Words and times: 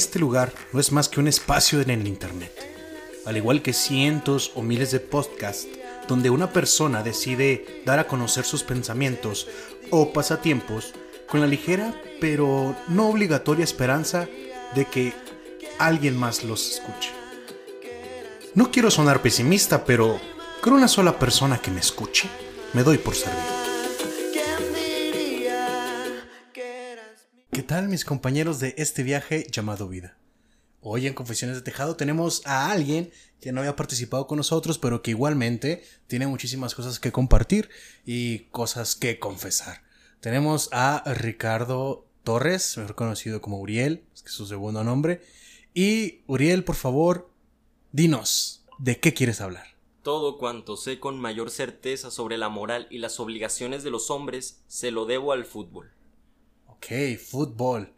Este 0.00 0.18
lugar 0.18 0.50
no 0.72 0.80
es 0.80 0.92
más 0.92 1.10
que 1.10 1.20
un 1.20 1.28
espacio 1.28 1.82
en 1.82 1.90
el 1.90 2.06
Internet, 2.06 2.50
al 3.26 3.36
igual 3.36 3.60
que 3.60 3.74
cientos 3.74 4.50
o 4.54 4.62
miles 4.62 4.92
de 4.92 4.98
podcasts 4.98 5.68
donde 6.08 6.30
una 6.30 6.54
persona 6.54 7.02
decide 7.02 7.82
dar 7.84 7.98
a 7.98 8.06
conocer 8.06 8.46
sus 8.46 8.62
pensamientos 8.62 9.46
o 9.90 10.10
pasatiempos 10.14 10.94
con 11.28 11.42
la 11.42 11.46
ligera 11.46 11.94
pero 12.18 12.74
no 12.88 13.10
obligatoria 13.10 13.62
esperanza 13.62 14.26
de 14.74 14.86
que 14.86 15.12
alguien 15.78 16.16
más 16.16 16.44
los 16.44 16.76
escuche. 16.76 17.10
No 18.54 18.70
quiero 18.70 18.90
sonar 18.90 19.20
pesimista, 19.20 19.84
pero 19.84 20.18
con 20.62 20.72
una 20.72 20.88
sola 20.88 21.18
persona 21.18 21.58
que 21.58 21.70
me 21.70 21.80
escuche, 21.80 22.26
me 22.72 22.82
doy 22.84 22.96
por 22.96 23.14
servido. 23.14 23.59
Mis 27.88 28.04
compañeros 28.04 28.60
de 28.60 28.74
este 28.78 29.02
viaje 29.02 29.46
llamado 29.50 29.88
vida? 29.88 30.16
Hoy 30.82 31.06
en 31.06 31.14
Confesiones 31.14 31.56
de 31.56 31.62
Tejado 31.62 31.96
tenemos 31.96 32.42
a 32.46 32.70
alguien 32.70 33.10
que 33.40 33.52
no 33.52 33.60
había 33.60 33.76
participado 33.76 34.26
con 34.26 34.38
nosotros, 34.38 34.78
pero 34.78 35.02
que 35.02 35.10
igualmente 35.10 35.84
tiene 36.06 36.26
muchísimas 36.26 36.74
cosas 36.74 36.98
que 36.98 37.12
compartir 37.12 37.68
y 38.04 38.40
cosas 38.50 38.96
que 38.96 39.18
confesar. 39.18 39.82
Tenemos 40.20 40.68
a 40.72 41.02
Ricardo 41.14 42.06
Torres, 42.24 42.76
mejor 42.76 42.94
conocido 42.94 43.40
como 43.40 43.60
Uriel, 43.60 44.04
que 44.14 44.28
es 44.28 44.32
su 44.32 44.46
segundo 44.46 44.84
nombre. 44.84 45.22
Y 45.74 46.20
Uriel, 46.26 46.64
por 46.64 46.76
favor, 46.76 47.30
dinos, 47.92 48.64
¿de 48.78 49.00
qué 49.00 49.14
quieres 49.14 49.40
hablar? 49.40 49.66
Todo 50.02 50.38
cuanto 50.38 50.76
sé 50.76 50.98
con 50.98 51.20
mayor 51.20 51.50
certeza 51.50 52.10
sobre 52.10 52.38
la 52.38 52.48
moral 52.48 52.86
y 52.90 52.98
las 52.98 53.20
obligaciones 53.20 53.82
de 53.82 53.90
los 53.90 54.10
hombres 54.10 54.62
se 54.66 54.90
lo 54.90 55.04
debo 55.04 55.32
al 55.32 55.44
fútbol. 55.44 55.90
Ok, 56.80 57.18
fútbol. 57.18 57.92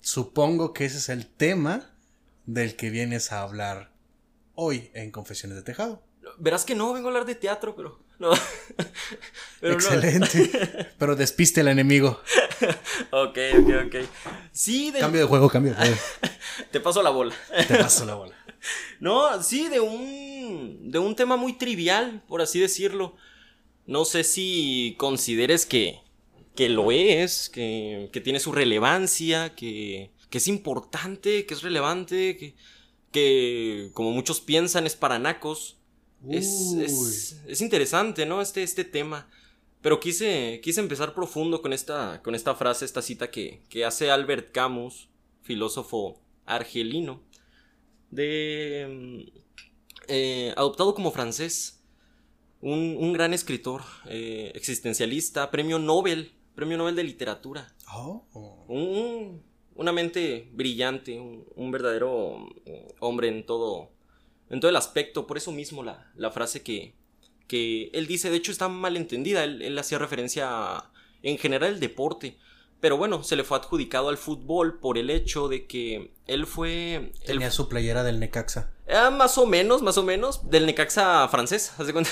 Supongo 0.00 0.72
que 0.72 0.86
ese 0.86 0.98
es 0.98 1.08
el 1.08 1.24
tema 1.24 1.94
del 2.46 2.74
que 2.74 2.90
vienes 2.90 3.30
a 3.30 3.42
hablar 3.42 3.92
hoy 4.56 4.90
en 4.92 5.12
Confesiones 5.12 5.56
de 5.56 5.62
Tejado. 5.62 6.02
Verás 6.38 6.64
que 6.64 6.74
no, 6.74 6.92
vengo 6.92 7.06
a 7.06 7.10
hablar 7.10 7.26
de 7.26 7.36
teatro, 7.36 7.76
pero 7.76 8.00
no. 8.18 8.32
Excelente. 9.62 10.88
Pero 10.98 11.14
despiste 11.14 11.60
al 11.60 11.68
enemigo. 11.68 12.20
ok, 13.12 13.38
ok, 13.60 13.70
ok. 13.86 13.96
Sí, 14.50 14.90
de... 14.90 14.98
Cambio 14.98 15.20
de 15.20 15.26
juego, 15.28 15.48
cambio 15.48 15.72
de 15.72 15.78
juego. 15.78 15.96
Te 16.72 16.80
paso 16.80 17.04
la 17.04 17.10
bola. 17.10 17.34
Te 17.68 17.76
paso 17.76 18.04
la 18.04 18.14
bola. 18.14 18.34
No, 18.98 19.40
sí, 19.44 19.68
de 19.68 19.78
un. 19.78 20.90
de 20.90 20.98
un 20.98 21.14
tema 21.14 21.36
muy 21.36 21.52
trivial, 21.52 22.20
por 22.26 22.42
así 22.42 22.58
decirlo. 22.58 23.14
No 23.86 24.04
sé 24.04 24.24
si 24.24 24.96
consideres 24.98 25.66
que. 25.66 26.03
Que 26.54 26.68
lo 26.68 26.92
es, 26.92 27.48
que, 27.48 28.08
que 28.12 28.20
tiene 28.20 28.40
su 28.40 28.52
relevancia, 28.52 29.54
que. 29.54 30.10
que 30.30 30.38
es 30.38 30.48
importante, 30.48 31.46
que 31.46 31.54
es 31.54 31.62
relevante, 31.62 32.36
que. 32.36 32.54
que 33.10 33.90
como 33.94 34.12
muchos 34.12 34.40
piensan 34.40 34.86
es 34.86 34.96
para 34.96 35.18
nacos. 35.18 35.78
Es, 36.28 37.36
es, 37.46 37.60
interesante, 37.60 38.24
¿no? 38.24 38.40
Este, 38.40 38.62
este 38.62 38.84
tema. 38.84 39.28
Pero 39.82 40.00
quise, 40.00 40.60
quise 40.62 40.80
empezar 40.80 41.14
profundo 41.14 41.60
con 41.60 41.74
esta, 41.74 42.22
con 42.22 42.34
esta 42.34 42.54
frase, 42.54 42.86
esta 42.86 43.02
cita 43.02 43.30
que, 43.30 43.62
que 43.68 43.84
hace 43.84 44.10
Albert 44.10 44.50
Camus, 44.50 45.10
filósofo 45.42 46.22
argelino, 46.46 47.22
de, 48.10 48.86
mm, 48.88 49.38
eh, 50.08 50.54
adoptado 50.56 50.94
como 50.94 51.10
francés, 51.10 51.82
un, 52.62 52.96
un 52.98 53.12
gran 53.12 53.34
escritor, 53.34 53.82
eh, 54.06 54.52
existencialista, 54.54 55.50
premio 55.50 55.78
Nobel, 55.78 56.32
premio 56.54 56.76
Nobel 56.78 56.96
de 56.96 57.04
literatura. 57.04 57.74
Oh. 57.92 58.24
Un, 58.68 59.42
una 59.74 59.92
mente 59.92 60.48
brillante, 60.52 61.18
un, 61.18 61.44
un 61.54 61.70
verdadero 61.70 62.38
mm, 62.38 62.70
hombre 63.00 63.28
en 63.28 63.44
todo, 63.44 63.90
en 64.50 64.60
todo 64.60 64.70
el 64.70 64.76
aspecto. 64.76 65.26
Por 65.26 65.36
eso 65.36 65.52
mismo 65.52 65.82
la, 65.82 66.10
la 66.16 66.30
frase 66.30 66.62
que, 66.62 66.94
que 67.46 67.90
él 67.92 68.06
dice, 68.06 68.30
de 68.30 68.36
hecho 68.36 68.52
está 68.52 68.68
mal 68.68 68.96
entendida, 68.96 69.44
él, 69.44 69.78
hacía 69.78 69.98
referencia 69.98 70.84
en 71.22 71.38
general 71.38 71.74
al 71.74 71.80
deporte. 71.80 72.38
Pero 72.84 72.98
bueno, 72.98 73.22
se 73.22 73.34
le 73.34 73.44
fue 73.44 73.56
adjudicado 73.56 74.10
al 74.10 74.18
fútbol 74.18 74.78
por 74.78 74.98
el 74.98 75.08
hecho 75.08 75.48
de 75.48 75.66
que 75.66 76.12
él 76.26 76.44
fue... 76.44 77.12
Tenía 77.24 77.50
su 77.50 77.66
playera 77.66 78.02
del 78.02 78.20
Necaxa. 78.20 78.74
Ah, 78.86 79.08
más 79.08 79.38
o 79.38 79.46
menos, 79.46 79.80
más 79.80 79.96
o 79.96 80.02
menos. 80.02 80.50
Del 80.50 80.66
Necaxa 80.66 81.26
francés, 81.28 81.72
¿hace 81.78 81.94
cuenta? 81.94 82.10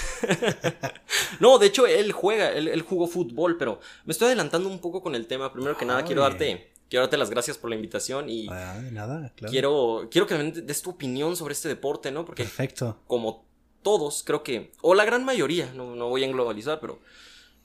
no, 1.41 1.59
de 1.59 1.67
hecho, 1.67 1.87
él 1.87 2.13
juega, 2.13 2.53
él, 2.53 2.81
jugó 2.81 3.07
fútbol, 3.07 3.59
pero 3.59 3.81
me 4.07 4.13
estoy 4.13 4.29
adelantando 4.29 4.71
un 4.71 4.79
poco 4.79 5.03
con 5.03 5.15
el 5.15 5.27
tema. 5.27 5.53
Primero 5.53 5.77
que 5.77 5.85
nada, 5.85 6.05
quiero 6.07 6.23
darte 6.23 6.73
quiero 6.89 7.03
darte 7.03 7.19
las 7.19 7.29
gracias 7.29 7.59
por 7.59 7.69
la 7.69 7.77
invitación 7.77 8.31
y 8.31 8.49
ah, 8.49 8.81
nada, 8.93 9.31
claro. 9.37 9.51
quiero, 9.51 10.09
quiero 10.11 10.27
que 10.27 10.37
me 10.37 10.53
des 10.53 10.81
tu 10.81 10.89
opinión 10.89 11.37
sobre 11.37 11.53
este 11.53 11.69
deporte, 11.69 12.11
¿no? 12.11 12.25
Porque 12.25 12.45
Perfecto. 12.45 12.99
como 13.07 13.45
todos, 13.83 14.23
creo 14.23 14.43
que, 14.43 14.73
o 14.81 14.95
la 14.95 15.05
gran 15.05 15.23
mayoría, 15.23 15.71
no, 15.75 15.95
no 15.95 16.09
voy 16.09 16.25
a 16.25 16.29
globalizar, 16.29 16.81
pero, 16.81 16.99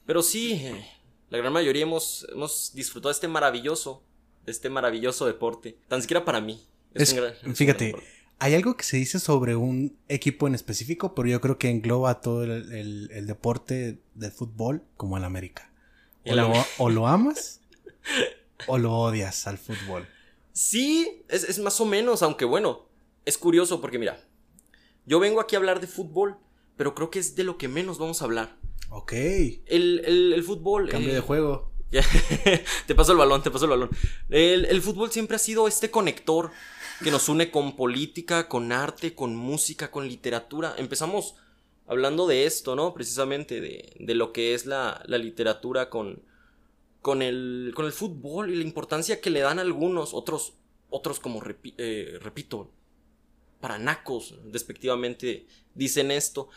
pero 0.06 0.22
sí, 0.22 0.56
eh, 0.56 0.86
la 1.30 1.38
gran 1.38 1.54
mayoría 1.54 1.84
hemos, 1.84 2.28
hemos 2.32 2.72
disfrutado 2.74 3.10
de 3.10 3.14
este 3.14 3.28
maravilloso, 3.28 4.04
este 4.46 4.70
maravilloso 4.70 5.26
deporte, 5.26 5.78
tan 5.88 6.02
siquiera 6.02 6.24
para 6.26 6.42
mí. 6.42 6.66
fíjate, 7.54 7.96
hay 8.40 8.54
algo 8.54 8.78
que 8.78 8.84
se 8.84 8.98
dice 8.98 9.20
sobre 9.20 9.56
un 9.56 9.98
equipo 10.08 10.48
en 10.48 10.56
específico, 10.56 11.16
pero 11.16 11.28
yo 11.28 11.42
creo 11.42 11.58
que 11.58 11.70
engloba 11.70 12.22
todo 12.22 12.44
el, 12.44 13.10
el, 13.12 13.28
deporte 13.28 14.00
de 14.16 14.32
fútbol 14.32 14.84
como 14.96 15.18
el 15.18 15.24
América. 15.24 15.72
O, 16.26 16.36
lo, 16.36 16.52
o 16.78 16.90
lo 16.90 17.08
amas 17.08 17.62
¿O 18.68 18.78
lo 18.78 18.94
odias 18.94 19.46
al 19.48 19.58
fútbol? 19.58 20.08
Sí, 20.54 21.24
es, 21.30 21.60
más 21.60 21.80
o 21.80 21.86
menos, 21.86 22.24
aunque 22.24 22.46
bueno, 22.46 22.88
es 23.26 23.38
curioso 23.38 23.80
porque 23.80 24.00
mira, 24.00 24.20
yo 25.06 25.20
vengo 25.20 25.40
aquí 25.40 25.56
a 25.56 25.60
hablar 25.60 25.80
de 25.80 25.88
fútbol, 25.88 26.38
pero 26.78 26.96
creo 26.96 27.10
que 27.10 27.20
es 27.20 27.36
de 27.36 27.44
lo 27.44 27.58
que 27.58 27.68
menos 27.68 27.98
vamos 27.98 28.22
a 28.22 28.26
hablar. 28.26 28.56
Ok. 28.90 29.14
El, 29.66 30.44
fútbol. 30.46 30.90
Cambio 30.90 31.14
de 31.14 31.20
juego. 31.20 31.72
te 32.88 32.96
paso 32.96 33.14
el 33.14 33.18
balón, 33.18 33.44
te 33.44 33.52
paso 33.52 33.66
el 33.66 33.72
balón. 33.72 33.90
El, 34.30 34.66
el, 34.66 34.82
fútbol 34.82 35.12
siempre 35.12 35.36
ha 35.36 35.40
sido 35.40 35.68
este 35.68 35.90
conector 35.90 36.52
que 37.04 37.12
nos 37.12 37.30
une 37.30 37.52
con 37.52 37.76
política, 37.76 38.48
con 38.48 38.72
arte, 38.72 39.16
con 39.16 39.36
música, 39.36 39.92
con 39.92 40.08
literatura. 40.08 40.76
Empezamos 40.78 41.36
hablando 41.88 42.28
de 42.28 42.46
esto, 42.46 42.76
¿no? 42.76 42.94
Precisamente 42.94 43.62
de, 43.62 43.94
de 44.00 44.16
lo 44.16 44.34
que 44.34 44.54
es 44.54 44.66
la, 44.66 45.02
la 45.06 45.18
literatura 45.18 45.90
con, 45.90 46.22
con 47.02 47.22
el, 47.22 47.72
con 47.76 47.86
el 47.86 47.94
fútbol 47.94 48.52
y 48.52 48.56
la 48.58 48.64
importancia 48.64 49.22
que 49.22 49.30
le 49.30 49.40
dan 49.40 49.60
algunos, 49.60 50.14
otros, 50.14 50.54
otros 50.90 51.20
como 51.20 51.42
eh, 51.78 52.20
repito, 52.22 52.70
para 53.60 53.78
nacos, 53.78 54.36
despectivamente, 54.46 55.48
dicen 55.74 56.12
esto. 56.12 56.50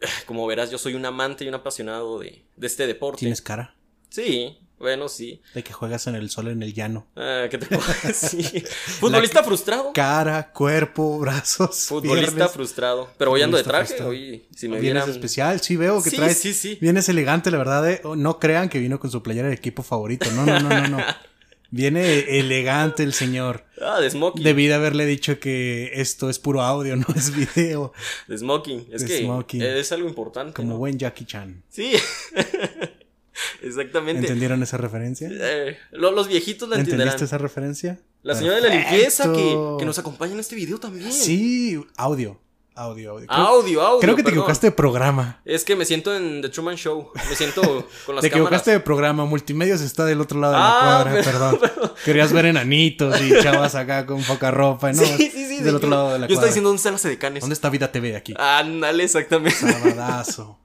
Como 0.26 0.46
verás, 0.46 0.70
yo 0.70 0.78
soy 0.78 0.94
un 0.94 1.04
amante 1.04 1.44
y 1.44 1.48
un 1.48 1.54
apasionado 1.54 2.18
de, 2.18 2.44
de 2.56 2.66
este 2.66 2.86
deporte. 2.86 3.20
¿Tienes 3.20 3.42
cara? 3.42 3.74
Sí, 4.08 4.58
bueno, 4.80 5.10
sí. 5.10 5.42
De 5.52 5.62
que 5.62 5.74
juegas 5.74 6.06
en 6.06 6.14
el 6.14 6.30
sol 6.30 6.48
en 6.48 6.62
el 6.62 6.72
llano. 6.72 7.06
Ah, 7.14 7.48
¿qué 7.50 7.58
te 7.58 7.66
puedo 7.66 7.82
decir? 8.02 8.66
Futbolista 8.66 9.44
frustrado. 9.44 9.92
Cara, 9.92 10.50
cuerpo, 10.52 11.18
brazos. 11.18 11.84
Futbolista 11.88 12.48
frustrado. 12.48 13.10
Pero 13.18 13.32
hoy 13.32 13.42
ando 13.42 13.58
de 13.58 13.62
traje. 13.62 14.02
Hoy, 14.02 14.46
si 14.56 14.68
me 14.68 14.80
Vienes 14.80 15.06
especial, 15.06 15.60
sí 15.60 15.76
veo 15.76 16.02
que 16.02 16.08
sí, 16.08 16.16
traes. 16.16 16.38
Sí, 16.38 16.54
sí. 16.54 16.78
Vienes 16.80 17.10
elegante, 17.10 17.50
la 17.50 17.58
verdad. 17.58 17.90
Eh. 17.90 18.00
Oh, 18.04 18.16
no 18.16 18.38
crean 18.38 18.70
que 18.70 18.78
vino 18.78 18.98
con 18.98 19.10
su 19.10 19.22
playera 19.22 19.48
de 19.48 19.54
equipo 19.54 19.82
favorito. 19.82 20.30
No, 20.32 20.46
no, 20.46 20.58
no, 20.58 20.70
no, 20.70 20.88
no. 20.88 20.98
Viene 21.70 22.38
elegante 22.38 23.02
el 23.02 23.12
señor. 23.12 23.64
Ah, 23.80 24.00
de 24.00 24.10
smoking. 24.10 24.42
Debí 24.42 24.66
de 24.66 24.74
haberle 24.74 25.06
dicho 25.06 25.38
que 25.38 25.90
esto 25.94 26.28
es 26.28 26.38
puro 26.38 26.62
audio, 26.62 26.96
no 26.96 27.06
es 27.14 27.34
video. 27.34 27.92
De 28.26 28.38
smoking. 28.38 28.88
Es 28.92 29.04
que 29.04 29.80
es 29.80 29.92
algo 29.92 30.08
importante. 30.08 30.54
Como 30.54 30.78
buen 30.78 30.98
Jackie 30.98 31.24
Chan. 31.24 31.62
Sí. 31.68 31.92
Exactamente. 33.62 34.20
¿Entendieron 34.20 34.62
esa 34.62 34.76
referencia? 34.76 35.28
Eh, 35.30 35.78
los 35.92 36.28
viejitos 36.28 36.68
la 36.68 36.76
entenderán. 36.76 37.08
¿Entendiste 37.08 37.24
esa 37.24 37.38
referencia? 37.38 38.00
La 38.22 38.34
señora 38.34 38.56
de 38.56 38.68
la 38.68 38.74
limpieza 38.74 39.32
que, 39.32 39.84
nos 39.84 39.98
acompaña 39.98 40.34
en 40.34 40.40
este 40.40 40.56
video 40.56 40.78
también. 40.78 41.10
Sí, 41.10 41.80
audio. 41.96 42.38
Audio, 42.80 43.10
audio. 43.10 43.26
audio, 43.30 43.82
audio. 43.82 44.00
Creo 44.00 44.16
que 44.16 44.22
te 44.22 44.30
equivocaste 44.30 44.68
de 44.68 44.72
programa. 44.72 45.42
Es 45.44 45.64
que 45.66 45.76
me 45.76 45.84
siento 45.84 46.16
en 46.16 46.40
The 46.40 46.48
Truman 46.48 46.76
Show. 46.76 47.10
Me 47.28 47.36
siento 47.36 47.60
con 48.06 48.14
las 48.14 48.22
Te 48.22 48.28
equivocaste 48.28 48.70
de 48.70 48.80
programa. 48.80 49.26
Multimedios 49.26 49.82
está 49.82 50.06
del 50.06 50.18
otro 50.18 50.40
lado 50.40 50.54
de 50.54 50.58
la 50.60 50.78
ah, 50.78 51.02
cuadra, 51.04 51.22
perdón. 51.22 51.60
Querías 52.06 52.32
ver 52.32 52.46
enanitos 52.46 53.20
y 53.20 53.38
chavas 53.42 53.74
acá 53.74 54.06
con 54.06 54.22
poca 54.22 54.50
ropa, 54.50 54.94
¿no? 54.94 55.02
Sí, 55.04 55.30
sí, 55.30 55.46
sí. 55.46 55.62
Del 55.62 55.76
otro 55.76 55.90
lado 55.90 56.14
de 56.14 56.20
la 56.20 56.26
Yo 56.26 56.32
estoy 56.32 56.48
diciendo 56.48 56.70
dónde 56.70 56.78
están 56.78 56.94
las 56.94 57.04
edecanes. 57.04 57.42
¿Dónde 57.42 57.52
está 57.52 57.68
Vida 57.68 57.92
TV 57.92 58.16
aquí? 58.16 58.32
Ándale, 58.38 59.04
exactamente. 59.04 59.58
Sabadazo. 59.58 60.58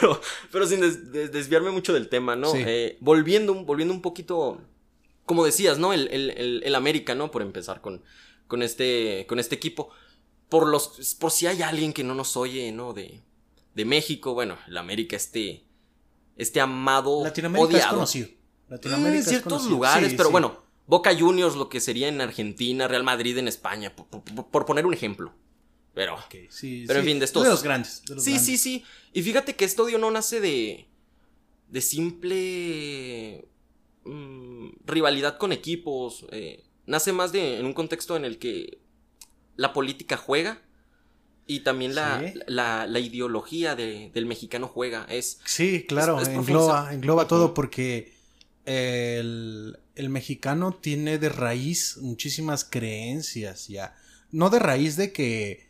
pero, 0.52 0.64
sin 0.68 0.80
desviarme 1.10 1.72
mucho 1.72 1.92
del 1.92 2.08
tema, 2.08 2.36
¿no? 2.36 2.52
Eh, 2.54 2.98
volviendo, 3.00 3.52
volviendo 3.64 3.92
un 3.92 4.00
poquito, 4.00 4.60
como 5.26 5.44
decías, 5.44 5.76
¿no? 5.76 5.92
El, 5.92 6.06
el, 6.12 6.62
el, 6.62 6.74
América, 6.76 7.16
¿no? 7.16 7.32
Por 7.32 7.42
empezar 7.42 7.80
con, 7.80 8.00
con, 8.46 8.62
este, 8.62 9.26
con 9.28 9.40
este 9.40 9.56
equipo. 9.56 9.90
Por, 10.52 10.68
los, 10.68 11.16
por 11.18 11.30
si 11.30 11.46
hay 11.46 11.62
alguien 11.62 11.94
que 11.94 12.04
no 12.04 12.14
nos 12.14 12.36
oye, 12.36 12.70
¿no? 12.72 12.92
De, 12.92 13.22
de 13.74 13.84
México, 13.86 14.34
bueno, 14.34 14.58
el 14.68 14.76
América, 14.76 15.16
este, 15.16 15.64
este 16.36 16.60
amado 16.60 17.24
Latinoamérica 17.24 17.78
es 17.78 17.86
conocido. 17.86 18.28
Latinoamérica 18.68 19.16
en 19.16 19.24
ciertos 19.24 19.64
lugares, 19.64 20.12
pero 20.14 20.30
bueno, 20.30 20.62
Boca 20.86 21.16
Juniors, 21.18 21.56
lo 21.56 21.70
que 21.70 21.80
sería 21.80 22.08
en 22.08 22.20
Argentina, 22.20 22.86
Real 22.86 23.02
Madrid 23.02 23.38
en 23.38 23.48
España, 23.48 23.96
por, 23.96 24.66
poner 24.66 24.84
un 24.84 24.92
ejemplo. 24.92 25.32
Pero, 25.94 26.18
sí, 26.50 26.84
pero 26.86 26.98
en 26.98 27.06
fin, 27.06 27.18
de 27.18 27.24
estos. 27.24 27.44
De 27.44 27.48
los 27.48 27.62
grandes. 27.62 28.02
sí, 28.18 28.38
sí, 28.38 28.58
sí. 28.58 28.84
Y 29.14 29.22
fíjate 29.22 29.56
que 29.56 29.64
este 29.64 29.80
odio 29.80 29.96
no 29.96 30.10
nace 30.10 30.38
de. 30.42 30.86
de 31.68 31.80
simple. 31.80 33.48
Mm, 34.04 34.68
rivalidad 34.84 35.38
con 35.38 35.50
equipos. 35.52 36.26
Eh, 36.30 36.62
nace 36.84 37.10
más 37.14 37.32
de. 37.32 37.58
en 37.58 37.64
un 37.64 37.72
contexto 37.72 38.16
en 38.16 38.26
el 38.26 38.38
que 38.38 38.82
la 39.56 39.72
política 39.72 40.16
juega. 40.16 40.60
Y 41.46 41.60
también 41.60 41.94
la, 41.94 42.22
la, 42.46 42.98
ideología 43.00 43.74
del 43.74 44.26
mexicano 44.26 44.68
juega. 44.68 45.06
Es. 45.08 45.40
Sí, 45.44 45.84
claro, 45.88 46.20
engloba, 46.24 46.94
engloba 46.94 47.26
todo 47.26 47.52
porque 47.52 48.12
el, 48.64 49.76
el 49.94 50.08
mexicano 50.08 50.72
tiene 50.72 51.18
de 51.18 51.28
raíz 51.28 51.98
muchísimas 52.00 52.64
creencias 52.64 53.68
ya. 53.68 53.94
No 54.30 54.50
de 54.50 54.58
raíz 54.58 54.96
de 54.96 55.12
que, 55.12 55.66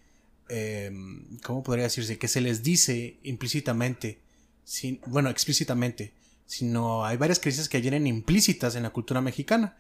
em, 0.49 1.39
¿cómo 1.43 1.63
podría 1.63 1.85
decirse? 1.85 2.19
Que 2.19 2.29
se 2.29 2.41
les 2.41 2.63
dice 2.63 3.19
implícitamente, 3.23 4.21
sin, 4.65 5.01
bueno, 5.07 5.31
explícitamente, 5.31 6.13
sino 6.47 7.05
hay 7.05 7.17
varias 7.17 7.41
creencias 7.41 7.69
que 7.69 7.81
vienen 7.81 8.07
implícitas 8.07 8.77
en 8.77 8.85
la 8.85 8.91
cultura 8.91 9.21
mexicana. 9.21 9.77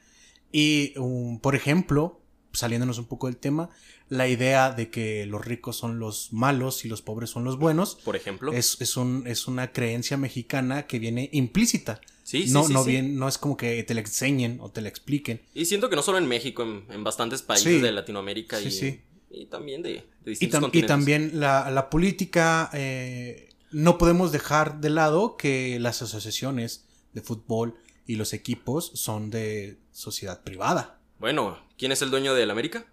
Y, 0.50 0.94
um, 0.99 1.38
por 1.38 1.54
ejemplo, 1.54 2.20
saliéndonos 2.52 2.99
un 2.99 3.06
poco 3.06 3.26
del 3.26 3.37
tema, 3.37 3.70
la 4.08 4.28
idea 4.28 4.72
de 4.72 4.90
que 4.90 5.26
los 5.26 5.44
ricos 5.44 5.76
son 5.76 5.99
los 5.99 6.32
malos 6.32 6.84
y 6.84 6.88
los 6.88 7.02
pobres 7.02 7.31
son 7.31 7.44
los 7.44 7.58
buenos. 7.58 7.96
Por 8.04 8.16
ejemplo. 8.16 8.52
Es, 8.52 8.81
es, 8.81 8.96
un, 8.96 9.25
es 9.26 9.49
una 9.49 9.72
creencia 9.72 10.16
mexicana 10.16 10.87
que 10.87 10.99
viene 10.99 11.31
implícita. 11.32 12.00
Sí, 12.22 12.46
sí, 12.46 12.52
no, 12.52 12.69
no, 12.69 12.84
Bien, 12.84 13.19
no 13.19 13.28
es 13.28 13.38
como 13.38 13.56
que 13.56 13.82
te 13.82 13.94
la 13.94 14.00
enseñen 14.00 14.58
o 14.60 14.70
te 14.70 14.81
la 14.81 14.88
expliquen. 14.88 15.40
Y 15.54 15.64
siento 15.64 15.88
que 15.90 15.96
no 15.96 16.02
solo 16.02 16.19
en 16.19 16.26
México, 16.26 16.62
en, 16.62 17.04
bastantes 17.04 17.43
países 17.43 17.82
de 17.82 17.93
Latinoamérica 17.93 18.60
y, 18.60 19.02
y, 19.31 19.46
también 19.46 19.82
de, 19.82 20.04
de 20.25 20.31
distintos 20.31 20.70
y, 20.72 20.78
y 20.78 20.82
también 20.82 21.40
la, 21.40 21.70
la 21.70 21.90
política, 21.90 22.70
eh, 22.75 23.49
no 23.70 23.99
podemos 23.99 24.31
dejar 24.31 24.81
de 24.81 24.90
lado 24.90 25.37
que 25.37 25.78
las 25.81 26.02
asociaciones 26.02 26.87
de 27.12 27.22
fútbol 27.22 27.76
y 28.06 28.16
los 28.16 28.32
equipos 28.32 28.93
son 28.94 29.31
de 29.31 29.78
sociedad 29.90 30.43
privada. 30.43 31.00
Bueno, 31.19 31.58
¿quién 31.82 31.90
es 31.90 32.00
el 32.00 32.12
dueño 32.12 32.32
del 32.34 32.49
América? 32.49 32.87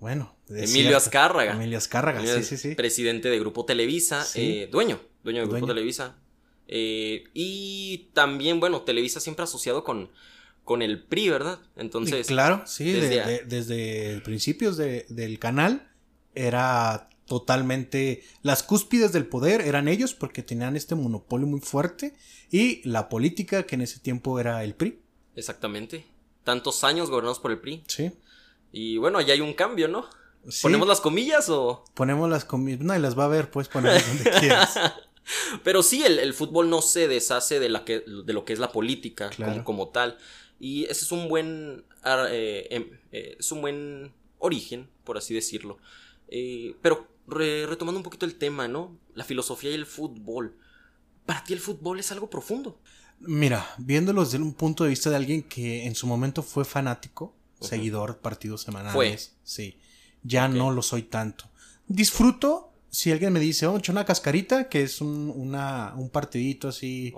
Bueno, 0.00 0.34
Emilio 0.48 0.96
Azcárraga. 0.96 1.52
Emilio 1.52 1.76
Azcárraga, 1.76 2.22
sí, 2.22 2.42
sí, 2.42 2.56
sí. 2.56 2.74
Presidente 2.74 3.28
de 3.28 3.38
Grupo 3.38 3.66
Televisa, 3.66 4.26
eh, 4.36 4.70
dueño, 4.72 5.02
dueño 5.22 5.42
de 5.42 5.48
Grupo 5.48 5.66
Televisa. 5.66 6.16
Eh, 6.66 7.24
y 7.34 8.08
también, 8.14 8.58
bueno, 8.58 8.80
Televisa 8.80 9.20
siempre 9.20 9.44
asociado 9.44 9.84
con, 9.84 10.10
con 10.64 10.80
el 10.80 11.02
PRI, 11.02 11.28
¿verdad? 11.28 11.58
Entonces. 11.76 12.26
Claro, 12.26 12.62
sí, 12.64 12.90
desde, 12.90 13.44
desde 13.44 14.22
principios 14.22 14.78
del 14.78 15.38
canal 15.38 15.90
era 16.34 17.10
totalmente. 17.26 18.24
Las 18.40 18.62
cúspides 18.62 19.12
del 19.12 19.26
poder 19.26 19.60
eran 19.60 19.88
ellos 19.88 20.14
porque 20.14 20.42
tenían 20.42 20.74
este 20.74 20.94
monopolio 20.94 21.46
muy 21.46 21.60
fuerte 21.60 22.14
y 22.50 22.80
la 22.88 23.10
política 23.10 23.64
que 23.64 23.74
en 23.74 23.82
ese 23.82 24.00
tiempo 24.00 24.40
era 24.40 24.64
el 24.64 24.74
PRI. 24.74 24.98
Exactamente. 25.36 26.06
Tantos 26.44 26.82
años 26.82 27.10
gobernados 27.10 27.38
por 27.38 27.50
el 27.50 27.60
PRI. 27.60 27.84
Sí. 27.86 28.10
Y 28.72 28.96
bueno, 28.96 29.18
allá 29.18 29.34
hay 29.34 29.40
un 29.40 29.52
cambio, 29.52 29.88
¿no? 29.88 30.06
¿Ponemos 30.62 30.88
las 30.88 31.00
comillas 31.00 31.48
o...? 31.48 31.84
Ponemos 31.94 32.28
las 32.28 32.44
comillas. 32.44 32.80
No, 32.80 32.96
y 32.96 32.98
las 32.98 33.16
va 33.16 33.26
a 33.26 33.28
ver, 33.28 33.50
pues 33.50 33.68
ponerlas 33.68 34.06
donde 34.24 34.40
quieras. 34.40 34.78
Pero 35.62 35.82
sí, 35.82 36.02
el, 36.04 36.34
fútbol 36.34 36.68
no 36.68 36.82
se 36.82 37.06
deshace 37.06 37.60
de, 37.60 37.68
la 37.68 37.84
que, 37.84 38.00
de 38.00 38.32
lo 38.32 38.44
que 38.44 38.52
es 38.52 38.58
la 38.58 38.72
política 38.72 39.30
como, 39.64 39.88
tal. 39.88 40.18
Y 40.58 40.84
ese 40.84 41.04
es 41.04 41.12
un 41.12 41.28
buen. 41.28 41.84
Eh, 42.04 42.66
em, 42.70 42.98
eh, 43.12 43.36
es 43.38 43.52
un 43.52 43.60
buen 43.60 44.12
origen, 44.38 44.88
por 45.04 45.16
así 45.16 45.32
decirlo. 45.32 45.78
Eh, 46.28 46.74
pero 46.82 47.06
retomando 47.28 47.98
un 47.98 48.02
poquito 48.02 48.26
el 48.26 48.34
tema, 48.34 48.66
¿no? 48.66 48.98
La 49.14 49.24
filosofía 49.24 49.70
y 49.70 49.74
el 49.74 49.86
fútbol. 49.86 50.56
Para 51.24 51.44
ti 51.44 51.52
el 51.52 51.60
fútbol 51.60 52.00
es 52.00 52.10
algo 52.10 52.28
profundo. 52.28 52.80
Mira, 53.20 53.64
viéndolo 53.78 54.24
desde 54.24 54.38
un 54.38 54.54
punto 54.54 54.82
de 54.82 54.90
vista 54.90 55.08
de 55.08 55.16
alguien 55.16 55.42
que 55.44 55.86
en 55.86 55.94
su 55.94 56.08
momento 56.08 56.42
fue 56.42 56.64
fanático, 56.64 57.32
seguidor 57.62 58.18
partidos 58.18 58.62
semanales. 58.62 59.36
Sí. 59.44 59.78
Ya 60.22 60.48
no 60.48 60.70
lo 60.70 60.82
soy 60.82 61.02
tanto. 61.02 61.50
Disfruto 61.88 62.72
si 62.92 63.10
alguien 63.10 63.32
me 63.32 63.40
dice, 63.40 63.64
vamos 63.64 63.78
a 63.78 63.80
echar 63.80 63.94
una 63.94 64.04
cascarita, 64.04 64.68
que 64.68 64.82
es 64.82 65.00
un, 65.00 65.32
una, 65.34 65.94
un 65.96 66.10
partidito 66.10 66.68
así 66.68 67.14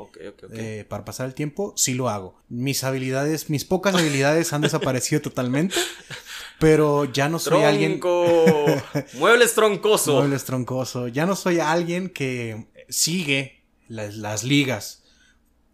eh, 0.53 0.85
para 0.89 1.05
pasar 1.05 1.27
el 1.27 1.35
tiempo, 1.35 1.75
sí 1.77 1.95
lo 1.95 2.09
hago. 2.09 2.41
Mis 2.49 2.85
habilidades, 2.85 3.51
mis 3.51 3.65
pocas 3.65 3.97
habilidades 3.97 4.53
han 4.53 4.61
desaparecido 4.61 5.21
totalmente, 5.21 5.75
pero 6.61 7.07
ya 7.13 7.29
no 7.29 7.41
soy 7.41 7.65
alguien... 7.65 8.01
Muebles 9.15 9.55
troncoso. 9.55 10.19
Muebles 10.19 10.45
troncoso. 10.45 11.09
Ya 11.09 11.27
no 11.27 11.35
soy 11.35 11.59
alguien 11.59 12.09
que 12.09 12.69
sigue 12.89 13.65
las, 13.89 14.45
ligas. 14.45 15.03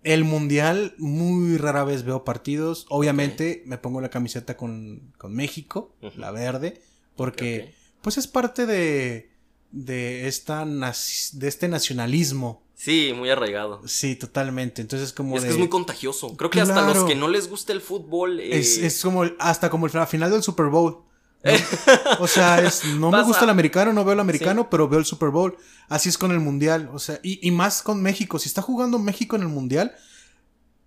El 0.02 0.24
mundial, 0.24 0.94
muy 0.98 1.58
rara 1.58 1.84
vez 1.84 2.04
veo 2.04 2.24
partidos. 2.24 2.86
Obviamente 2.88 3.62
me 3.66 3.78
pongo 3.78 4.00
la 4.00 4.08
camiseta 4.08 4.56
con, 4.56 5.12
con 5.18 5.34
México, 5.34 5.94
la 6.16 6.30
verde, 6.30 6.80
porque 7.16 7.74
pues 8.02 8.16
es 8.16 8.26
parte 8.26 8.66
de 8.66 9.30
de, 9.70 10.28
esta 10.28 10.64
de 10.64 11.48
este 11.48 11.68
nacionalismo. 11.68 12.62
Sí, 12.74 13.12
muy 13.14 13.28
arraigado. 13.28 13.82
Sí, 13.86 14.16
totalmente. 14.16 14.80
Entonces 14.80 15.12
como... 15.12 15.36
Es 15.36 15.44
que 15.44 15.50
es 15.50 15.58
muy 15.58 15.68
contagioso. 15.68 16.34
Creo 16.36 16.48
que 16.48 16.60
hasta 16.60 16.86
los 16.92 17.04
que 17.04 17.14
no 17.14 17.28
les 17.28 17.48
gusta 17.48 17.72
el 17.72 17.82
fútbol... 17.82 18.40
Es, 18.40 18.78
eh, 18.78 18.86
es, 18.86 19.02
como 19.02 19.24
hasta 19.38 19.68
como 19.68 19.86
el 19.86 20.06
final 20.06 20.30
del 20.30 20.42
Super 20.42 20.66
Bowl. 20.66 21.02
o 22.18 22.26
sea, 22.26 22.60
es, 22.60 22.84
no 22.84 23.10
me 23.10 23.22
gusta 23.22 23.44
el 23.44 23.50
americano, 23.50 23.92
no 23.92 24.04
veo 24.04 24.14
el 24.14 24.20
americano, 24.20 24.68
pero 24.68 24.88
veo 24.88 24.98
el 24.98 25.06
Super 25.06 25.30
Bowl. 25.30 25.56
Así 25.88 26.08
es 26.08 26.18
con 26.18 26.32
el 26.32 26.40
Mundial. 26.40 26.90
O 26.92 26.98
sea, 26.98 27.18
y, 27.22 27.46
y 27.46 27.50
más 27.50 27.82
con 27.82 28.02
México. 28.02 28.38
Si 28.38 28.48
está 28.48 28.62
jugando 28.62 28.98
México 28.98 29.36
en 29.36 29.42
el 29.42 29.48
Mundial, 29.48 29.94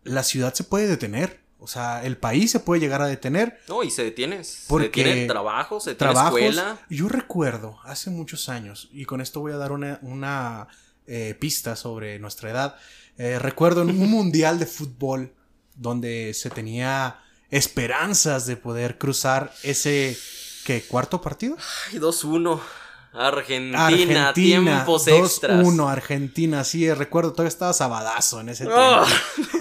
la 0.03 0.23
ciudad 0.23 0.53
se 0.53 0.63
puede 0.63 0.87
detener. 0.87 1.43
O 1.63 1.67
sea, 1.67 2.03
el 2.03 2.17
país 2.17 2.51
se 2.51 2.59
puede 2.59 2.81
llegar 2.81 3.01
a 3.01 3.07
detener. 3.07 3.57
No, 3.69 3.83
y 3.83 3.89
se 3.89 4.03
detiene. 4.03 4.41
Porque 4.67 5.01
se 5.01 5.07
detiene 5.07 5.27
trabajo, 5.27 5.79
se 5.79 5.91
detiene 5.91 6.13
escuela. 6.13 6.77
Yo 6.89 7.07
recuerdo 7.07 7.79
hace 7.85 8.09
muchos 8.09 8.49
años, 8.49 8.89
y 8.91 9.05
con 9.05 9.21
esto 9.21 9.39
voy 9.39 9.53
a 9.53 9.57
dar 9.57 9.71
una, 9.71 10.67
eh, 11.07 11.37
pista 11.39 11.77
sobre 11.77 12.19
nuestra 12.19 12.51
edad. 12.51 12.75
Eh, 13.17 13.39
recuerdo 13.39 13.81
en 13.83 13.91
un 13.91 14.11
mundial 14.11 14.59
de 14.59 14.65
fútbol 14.65 15.33
donde 15.73 16.33
se 16.33 16.49
tenía 16.49 17.21
esperanzas 17.49 18.45
de 18.45 18.57
poder 18.57 18.97
cruzar 18.97 19.53
ese 19.63 20.17
¿qué, 20.63 20.81
cuarto 20.83 21.21
partido. 21.21 21.57
Ay, 21.91 21.99
2-1. 21.99 22.59
Argentina, 23.13 23.85
Argentina, 23.85 24.33
tiempos 24.33 25.05
2-1 25.05 25.87
Argentina, 25.87 26.63
sí, 26.63 26.91
recuerdo, 26.91 27.31
todavía 27.31 27.49
estaba 27.49 27.71
sabadazo 27.71 28.41
en 28.41 28.49
ese 28.49 28.67
ah. 28.71 29.05
tiempo. 29.35 29.53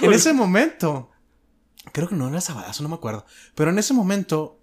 en 0.02 0.12
ese 0.12 0.32
momento, 0.32 1.10
creo 1.90 2.08
que 2.08 2.14
no 2.14 2.28
era 2.28 2.40
sabadazo, 2.40 2.84
no 2.84 2.88
me 2.88 2.94
acuerdo, 2.94 3.26
pero 3.56 3.70
en 3.70 3.80
ese 3.80 3.92
momento, 3.92 4.60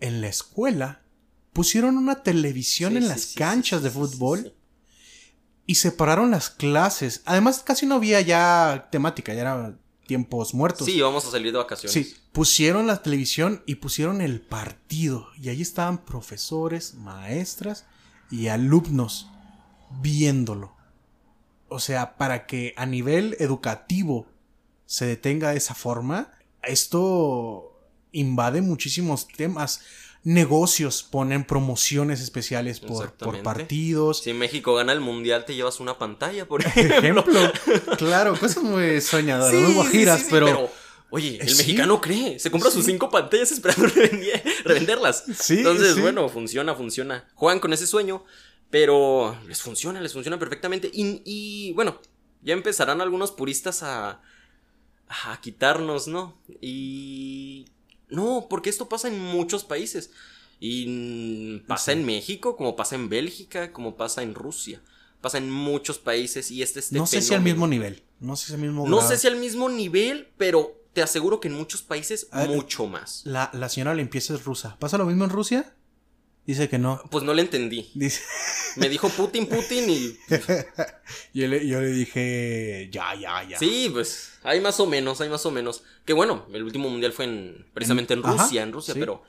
en 0.00 0.20
la 0.20 0.26
escuela, 0.26 1.02
pusieron 1.52 1.96
una 1.96 2.22
televisión 2.24 2.96
en 2.96 3.08
las 3.08 3.26
canchas 3.36 3.82
de 3.82 3.90
fútbol 3.90 4.54
y 5.66 5.76
separaron 5.76 6.32
las 6.32 6.50
clases. 6.50 7.22
Además, 7.24 7.62
casi 7.64 7.86
no 7.86 7.96
había 7.96 8.20
ya 8.20 8.88
temática, 8.90 9.32
ya 9.34 9.42
eran 9.42 9.80
tiempos 10.06 10.54
muertos. 10.54 10.86
Sí, 10.86 11.00
vamos 11.00 11.26
a 11.26 11.30
salir 11.30 11.52
de 11.52 11.58
vacaciones. 11.58 11.92
Sí, 11.92 12.16
pusieron 12.32 12.86
la 12.86 13.02
televisión 13.02 13.62
y 13.66 13.76
pusieron 13.76 14.20
el 14.20 14.40
partido. 14.40 15.28
Y 15.40 15.48
allí 15.48 15.62
estaban 15.62 16.04
profesores, 16.04 16.94
maestras 16.94 17.86
y 18.30 18.48
alumnos 18.48 19.28
viéndolo. 20.00 20.74
O 21.68 21.78
sea, 21.78 22.16
para 22.16 22.46
que 22.46 22.74
a 22.76 22.86
nivel 22.86 23.36
educativo 23.38 24.26
se 24.86 25.06
detenga 25.06 25.50
de 25.50 25.56
esa 25.56 25.74
forma, 25.74 26.32
esto 26.62 27.80
invade 28.12 28.60
muchísimos 28.60 29.26
temas. 29.26 29.80
Negocios 30.24 31.02
ponen 31.02 31.44
promociones 31.44 32.20
especiales 32.20 32.80
por, 32.80 33.42
partidos. 33.42 34.22
Si 34.22 34.32
México 34.32 34.74
gana 34.74 34.92
el 34.92 35.00
mundial, 35.00 35.44
te 35.44 35.54
llevas 35.54 35.80
una 35.80 35.98
pantalla, 35.98 36.46
por 36.46 36.62
ejemplo. 36.66 37.24
claro, 37.98 38.38
cosas 38.38 38.62
muy 38.62 39.00
soñadoras, 39.00 39.60
muy 39.60 39.74
guajiras, 39.74 40.26
pero, 40.30 40.70
Oye, 41.10 41.38
el 41.42 41.56
mexicano 41.56 42.00
cree, 42.00 42.38
se 42.38 42.50
compra 42.50 42.70
sus 42.70 42.86
cinco 42.86 43.10
pantallas 43.10 43.52
esperando 43.52 43.86
revenderlas. 44.64 45.50
Entonces, 45.50 46.00
bueno, 46.00 46.28
funciona, 46.28 46.74
funciona. 46.74 47.28
Juegan 47.34 47.60
con 47.60 47.72
ese 47.72 47.86
sueño, 47.86 48.24
pero 48.70 49.36
les 49.46 49.60
funciona, 49.60 50.00
les 50.00 50.12
funciona 50.12 50.38
perfectamente. 50.38 50.90
y 50.92 51.72
bueno, 51.74 52.00
ya 52.42 52.54
empezarán 52.54 53.00
algunos 53.00 53.30
puristas 53.32 53.82
a, 53.82 54.20
a 55.08 55.40
quitarnos, 55.40 56.08
¿no? 56.08 56.38
Y... 56.60 57.66
No, 58.12 58.46
porque 58.48 58.70
esto 58.70 58.88
pasa 58.88 59.08
en 59.08 59.18
muchos 59.18 59.64
países. 59.64 60.10
Y 60.60 61.58
pasa 61.66 61.90
en 61.92 62.06
México, 62.06 62.56
como 62.56 62.76
pasa 62.76 62.94
en 62.94 63.08
Bélgica, 63.08 63.72
como 63.72 63.96
pasa 63.96 64.22
en 64.22 64.34
Rusia. 64.34 64.80
Pasa 65.20 65.38
en 65.38 65.50
muchos 65.50 65.98
países 65.98 66.50
y 66.50 66.62
este 66.62 66.80
es 66.80 66.92
No 66.92 67.06
sé 67.06 67.20
si 67.20 67.34
al 67.34 67.42
mismo 67.42 67.66
nivel. 67.66 68.02
No 68.20 68.36
sé 68.36 68.46
si 68.46 68.52
al 68.54 68.60
mismo 68.60 68.88
No 68.88 69.00
sé 69.02 69.16
si 69.18 69.26
al 69.26 69.36
mismo 69.36 69.68
nivel, 69.68 70.28
pero 70.36 70.80
te 70.92 71.02
aseguro 71.02 71.40
que 71.40 71.48
en 71.48 71.54
muchos 71.54 71.82
países 71.82 72.28
ver, 72.32 72.48
mucho 72.48 72.86
más. 72.86 73.22
La, 73.24 73.50
la 73.52 73.68
señora 73.68 73.94
limpieza 73.94 74.34
es 74.34 74.44
rusa. 74.44 74.76
¿Pasa 74.78 74.98
lo 74.98 75.06
mismo 75.06 75.24
en 75.24 75.30
Rusia? 75.30 75.74
Dice 76.46 76.68
que 76.68 76.78
no. 76.78 77.00
Pues 77.10 77.24
no 77.24 77.34
le 77.34 77.42
entendí. 77.42 77.90
Dice. 77.94 78.22
Me 78.76 78.88
dijo 78.88 79.08
Putin, 79.10 79.46
Putin 79.46 79.88
y... 79.88 80.16
yo, 81.34 81.46
le, 81.46 81.66
yo 81.66 81.80
le 81.80 81.88
dije, 81.92 82.88
ya, 82.90 83.14
ya, 83.14 83.42
ya. 83.48 83.58
Sí, 83.58 83.90
pues 83.92 84.32
hay 84.42 84.60
más 84.60 84.80
o 84.80 84.86
menos, 84.86 85.20
hay 85.20 85.28
más 85.28 85.44
o 85.46 85.50
menos. 85.50 85.84
Que 86.04 86.12
bueno, 86.14 86.46
el 86.52 86.62
último 86.62 86.88
mundial 86.88 87.12
fue 87.12 87.26
en, 87.26 87.66
precisamente 87.74 88.14
en 88.14 88.22
Rusia, 88.22 88.62
en 88.62 88.72
Rusia, 88.72 88.94
sí. 88.94 89.00
pero... 89.00 89.22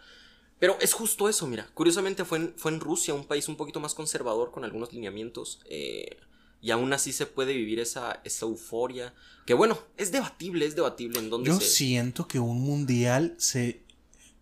Pero 0.60 0.78
es 0.80 0.94
justo 0.94 1.28
eso, 1.28 1.46
mira. 1.46 1.68
Curiosamente 1.74 2.24
fue 2.24 2.38
en, 2.38 2.54
fue 2.56 2.72
en 2.72 2.80
Rusia, 2.80 3.14
un 3.14 3.26
país 3.26 3.50
un 3.50 3.58
poquito 3.58 3.82
más 3.82 3.94
conservador 3.94 4.52
con 4.52 4.64
algunos 4.64 4.94
lineamientos. 4.94 5.60
eh, 5.70 6.18
y 6.64 6.72
aún 6.72 6.94
así 6.94 7.12
se 7.12 7.26
puede 7.26 7.54
vivir 7.54 7.82
esa, 7.82 8.22
esa 8.24 8.46
euforia. 8.46 9.14
Que 9.46 9.54
bueno, 9.54 9.78
es 9.98 10.14
debatible, 10.14 10.66
es 10.66 10.78
debatible 10.78 11.20
en 11.20 11.30
dónde 11.30 11.50
Yo 11.50 11.60
se... 11.60 11.66
siento 11.66 12.26
que 12.26 12.40
un 12.40 12.62
mundial 12.62 13.36
se. 13.38 13.84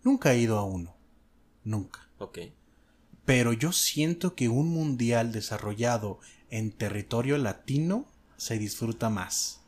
Nunca 0.04 0.32
he 0.32 0.38
ido 0.38 0.56
a 0.56 0.62
uno. 0.62 0.94
Nunca. 1.64 2.08
Ok. 2.18 2.38
Pero 3.24 3.52
yo 3.52 3.72
siento 3.72 4.34
que 4.34 4.48
un 4.48 4.68
mundial 4.68 5.32
desarrollado 5.32 6.18
en 6.50 6.72
territorio 6.72 7.38
latino 7.38 8.06
se 8.36 8.58
disfruta 8.58 9.10
más. 9.10 9.60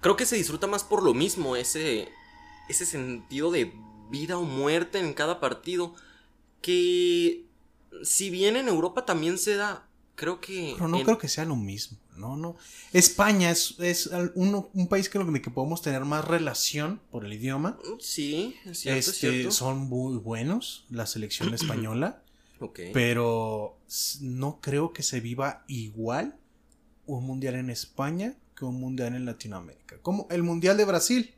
Creo 0.00 0.16
que 0.16 0.26
se 0.26 0.36
disfruta 0.36 0.66
más 0.66 0.84
por 0.84 1.02
lo 1.02 1.14
mismo, 1.14 1.56
ese, 1.56 2.08
ese 2.68 2.84
sentido 2.84 3.50
de 3.50 3.72
vida 4.10 4.36
o 4.36 4.42
muerte 4.44 4.98
en 4.98 5.14
cada 5.14 5.40
partido. 5.40 5.94
Que 6.60 7.46
si 8.02 8.30
bien 8.30 8.56
en 8.56 8.68
Europa 8.68 9.04
también 9.06 9.38
se 9.38 9.56
da, 9.56 9.86
creo 10.14 10.40
que... 10.40 10.72
Pero 10.74 10.88
no 10.88 10.98
en- 10.98 11.04
creo 11.04 11.18
que 11.18 11.28
sea 11.28 11.44
lo 11.44 11.56
mismo. 11.56 11.98
No, 12.16 12.36
no. 12.36 12.56
España 12.92 13.50
es, 13.50 13.74
es 13.80 14.08
uno- 14.34 14.68
un 14.72 14.88
país 14.88 15.08
con 15.08 15.34
el 15.34 15.42
que 15.42 15.50
podemos 15.50 15.82
tener 15.82 16.04
más 16.04 16.24
relación 16.24 17.00
por 17.10 17.24
el 17.24 17.32
idioma. 17.32 17.76
Sí, 17.98 18.56
es 18.66 18.80
cierto, 18.80 18.98
es 19.00 19.08
Este, 19.08 19.30
cierto. 19.32 19.50
son 19.50 19.78
muy 19.88 20.16
buenos, 20.18 20.84
la 20.90 21.06
selección 21.06 21.52
española. 21.54 22.22
Pero 22.92 23.78
no 24.20 24.60
creo 24.60 24.92
que 24.92 25.02
se 25.02 25.20
viva 25.20 25.64
igual 25.68 26.38
un 27.06 27.24
mundial 27.26 27.56
en 27.56 27.70
España 27.70 28.36
que 28.56 28.64
un 28.64 28.80
mundial 28.80 29.14
en 29.14 29.24
Latinoamérica. 29.24 29.98
Como 30.00 30.26
el 30.30 30.42
mundial 30.42 30.76
de 30.76 30.84
Brasil. 30.84 31.34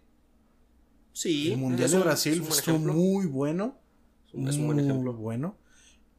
sí. 1.13 1.53
el 1.53 1.59
mundial 1.59 1.91
de 1.91 1.99
Brasil 1.99 2.45
estuvo 2.49 2.79
muy 2.79 3.27
bueno. 3.27 3.79
Es 4.29 4.57
un 4.57 4.67
buen 4.67 4.77
muy 4.77 4.85
ejemplo. 4.85 5.15
bueno. 5.15 5.57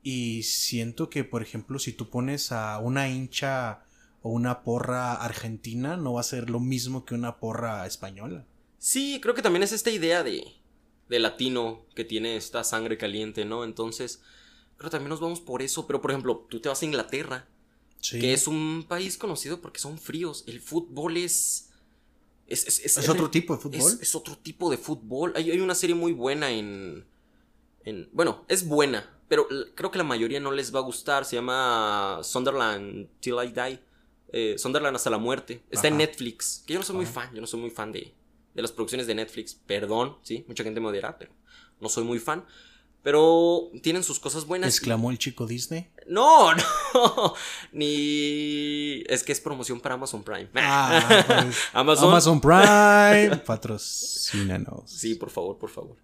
Y 0.01 0.44
siento 0.44 1.10
que, 1.10 1.24
por 1.24 1.42
ejemplo, 1.42 1.80
si 1.80 1.92
tú 1.92 2.10
pones 2.10 2.51
a 2.51 2.80
una 2.80 3.10
hincha 3.10 3.84
o 4.22 4.30
una 4.30 4.63
porra 4.63 5.13
argentina, 5.13 5.98
no 5.98 6.13
va 6.13 6.22
a 6.22 6.24
ser 6.24 6.50
lo 6.50 6.60
mismo 6.60 7.06
que 7.06 7.13
una 7.13 7.38
porra 7.38 7.86
española. 7.86 8.46
Sí, 8.80 9.20
creo 9.22 9.36
que 9.36 9.42
también 9.42 9.63
es 9.63 9.72
esta 9.72 9.92
idea 9.92 10.24
de, 10.24 10.44
de 11.10 11.20
latino 11.20 11.86
que 11.94 12.04
tiene 12.04 12.38
esta 12.38 12.63
sangre 12.63 12.98
caliente, 12.98 13.46
¿no? 13.46 13.63
Entonces, 13.63 14.22
que 14.79 14.89
también 14.89 15.10
nos 15.10 15.19
vamos 15.19 15.39
por 15.39 15.62
eso. 15.62 15.88
Pero, 15.88 16.01
por 16.01 16.12
ejemplo, 16.12 16.46
tú 16.50 16.60
te 16.60 16.69
vas 16.69 16.81
a 16.81 16.86
Inglaterra, 16.86 17.48
Sí. 18.00 18.19
que 18.19 18.34
es 18.34 18.48
un 18.48 18.86
país 18.88 19.17
conocido 19.17 19.60
porque 19.60 19.79
son 19.79 19.98
fríos. 19.98 20.43
El 20.48 20.62
fútbol 20.62 21.17
es... 21.17 21.69
Es, 22.48 22.65
es- 22.67 22.79
es- 22.86 22.98
¿Es 22.98 23.10
otro 23.10 23.29
tipo 23.31 23.55
de 23.55 23.62
fútbol? 23.62 23.98
Es, 24.01 24.15
otro 24.15 24.38
tipo 24.38 24.69
de 24.69 24.77
fútbol. 24.77 25.34
Hay, 25.36 25.51
hay 25.51 25.60
una 25.60 25.75
serie 25.75 25.96
muy 25.96 26.13
buena 26.13 26.51
en, 26.51 27.05
en- 27.84 28.07
Bueno, 28.13 28.46
es 28.48 28.65
buena, 28.67 29.10
pero 29.27 29.48
creo 29.75 29.91
que 29.91 29.98
la 29.98 30.03
mayoría 30.03 30.39
no 30.39 30.51
les 30.51 30.74
va 30.74 30.79
a 30.79 30.84
gustar. 30.84 31.25
Se 31.25 31.36
llama 31.36 32.19
Sunderland 32.24 33.07
Till 33.19 33.34
I 33.43 33.51
Die. 33.51 33.79
Eh, 34.31 34.55
Sunderland 34.57 34.96
hasta 34.96 35.10
la 35.10 35.17
muerte. 35.17 35.63
Está 35.72 35.88
en. 35.88 35.98
Netflix. 35.98 36.63
Que 36.67 36.74
yo 36.74 36.79
no 36.79 36.86
soy 36.86 36.96
muy 36.98 37.05
fan. 37.05 37.34
Yo 37.34 37.41
no 37.41 37.48
soy 37.48 37.60
muy 37.60 37.69
fan 37.72 37.91
de, 37.91 38.13
de 38.53 38.62
las 38.62 38.72
producciones 38.72 39.07
de 39.07 39.15
Netflix. 39.15 39.55
Perdón, 39.55 40.17
sí. 40.22 40.46
Mucha 40.48 40.63
gente 40.63 40.79
me 40.79 40.88
odiará, 40.88 41.17
pero 41.17 41.31
no 41.81 41.89
soy 41.89 42.03
muy 42.03 42.19
fan. 42.19 42.46
Pero 43.08 43.72
tienen 43.84 44.04
sus 44.04 44.20
cosas 44.20 44.44
buenas. 44.46 44.68
Exclamó 44.68 45.12
el 45.12 45.18
chico 45.18 45.48
Disney. 45.48 45.88
No, 46.10 46.54
no. 46.94 47.34
Ni. 47.72 49.02
Es 49.08 49.24
que 49.24 49.32
es 49.32 49.40
promoción 49.40 49.80
para 49.80 49.96
Amazon 49.96 50.24
Prime. 50.24 50.50
Ah, 50.56 51.24
pues, 51.46 51.56
Amazon. 51.72 52.10
Amazon 52.10 52.42
Prime. 52.42 53.38
Patrocínanos. 53.46 54.92
Sí, 54.92 55.16
por 55.16 55.30
favor, 55.30 55.58
por 55.58 55.70
favor. 55.70 55.96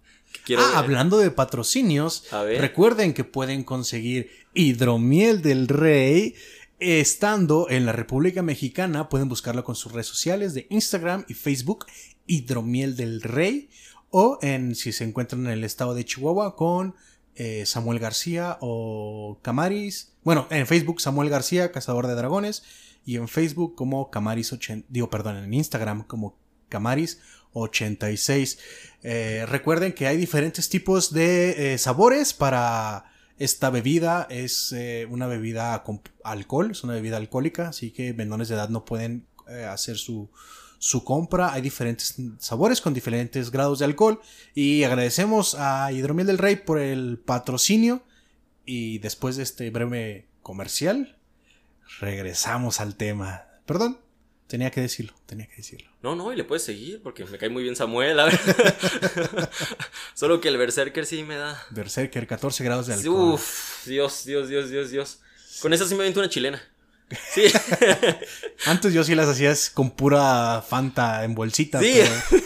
Quiero 0.45 0.61
Ah, 0.63 0.67
ver. 0.67 0.75
hablando 0.77 1.17
de 1.17 1.29
patrocinios, 1.29 2.23
recuerden 2.31 3.13
que 3.13 3.25
pueden 3.25 3.65
conseguir 3.65 4.31
hidromiel 4.53 5.41
del 5.41 5.67
rey 5.67 6.35
estando 6.79 7.69
en 7.69 7.85
la 7.85 7.91
República 7.91 8.41
Mexicana. 8.43 9.09
Pueden 9.09 9.27
buscarlo 9.27 9.65
con 9.65 9.75
sus 9.75 9.91
redes 9.91 10.07
sociales 10.07 10.53
de 10.53 10.67
Instagram 10.69 11.25
y 11.27 11.33
Facebook, 11.33 11.85
hidromiel 12.27 12.95
del 12.95 13.21
rey. 13.21 13.69
O 14.15 14.37
en 14.43 14.75
si 14.75 14.91
se 14.91 15.05
encuentran 15.05 15.47
en 15.47 15.53
el 15.53 15.63
estado 15.63 15.95
de 15.95 16.05
Chihuahua 16.05 16.55
con 16.55 16.93
eh, 17.33 17.65
Samuel 17.65 17.97
García 17.97 18.59
o 18.61 19.39
Camaris. 19.41 20.13
Bueno, 20.23 20.45
en 20.51 20.67
Facebook 20.67 21.01
Samuel 21.01 21.31
García, 21.31 21.71
Cazador 21.71 22.05
de 22.05 22.13
Dragones. 22.13 22.61
Y 23.07 23.15
en 23.15 23.27
Facebook 23.27 23.73
como 23.73 24.11
Camaris 24.11 24.53
80. 24.53 24.85
Digo, 24.87 25.09
perdón, 25.09 25.37
en 25.37 25.51
Instagram 25.51 26.03
como 26.03 26.37
Camaris 26.69 27.21
86. 27.53 28.59
Eh, 29.01 29.47
recuerden 29.47 29.93
que 29.93 30.05
hay 30.05 30.17
diferentes 30.17 30.69
tipos 30.69 31.11
de 31.11 31.73
eh, 31.73 31.77
sabores 31.79 32.35
para 32.35 33.05
esta 33.39 33.71
bebida. 33.71 34.27
Es 34.29 34.75
una 35.09 35.25
bebida 35.25 35.81
con 35.81 36.03
alcohol, 36.23 36.69
es 36.69 36.83
una 36.83 36.93
bebida 36.93 37.17
alcohólica, 37.17 37.69
así 37.69 37.89
que 37.89 38.13
menores 38.13 38.47
de 38.47 38.55
edad 38.55 38.69
no 38.69 38.85
pueden 38.85 39.25
hacer 39.67 39.97
su, 39.97 40.29
su 40.83 41.05
compra. 41.05 41.53
Hay 41.53 41.61
diferentes 41.61 42.15
sabores 42.39 42.81
con 42.81 42.93
diferentes 42.93 43.51
grados 43.51 43.79
de 43.79 43.85
alcohol. 43.85 44.19
Y 44.53 44.83
agradecemos 44.83 45.55
a 45.55 45.89
Hidromiel 45.93 46.27
del 46.27 46.37
Rey 46.37 46.57
por 46.57 46.77
el 46.77 47.17
patrocinio. 47.19 48.03
Y 48.65 48.99
después 48.99 49.37
de 49.37 49.43
este 49.43 49.69
breve 49.69 50.27
comercial, 50.41 51.17
regresamos 52.01 52.81
al 52.81 52.97
tema. 52.97 53.45
Perdón, 53.65 53.97
tenía 54.47 54.71
que 54.71 54.81
decirlo, 54.81 55.13
tenía 55.25 55.47
que 55.47 55.55
decirlo. 55.55 55.89
No, 56.01 56.17
no, 56.17 56.33
y 56.33 56.35
le 56.35 56.43
puedes 56.43 56.63
seguir 56.63 57.01
porque 57.01 57.23
me 57.23 57.37
cae 57.37 57.47
muy 57.47 57.63
bien 57.63 57.77
Samuel. 57.77 58.19
a 58.19 58.25
ver. 58.25 58.39
Solo 60.15 60.41
que 60.41 60.49
el 60.49 60.57
Berserker 60.57 61.05
sí 61.05 61.23
me 61.23 61.37
da. 61.37 61.63
Berserker, 61.69 62.27
14 62.27 62.61
grados 62.61 62.87
de 62.87 62.95
alcohol. 62.95 63.35
Uf, 63.35 63.85
Dios, 63.85 64.25
Dios, 64.25 64.49
Dios, 64.49 64.69
Dios, 64.69 64.91
Dios. 64.91 65.21
Con 65.61 65.71
esa 65.71 65.87
sí 65.87 65.95
me 65.95 66.01
aviento 66.01 66.19
una 66.19 66.27
chilena. 66.29 66.61
Sí, 67.33 67.43
Antes 68.65 68.93
yo 68.93 69.03
sí 69.03 69.15
las 69.15 69.27
hacías 69.27 69.69
con 69.69 69.91
pura 69.91 70.61
Fanta 70.67 71.23
en 71.23 71.35
bolsita. 71.35 71.79
Sí. 71.79 71.93
Pero, 72.29 72.43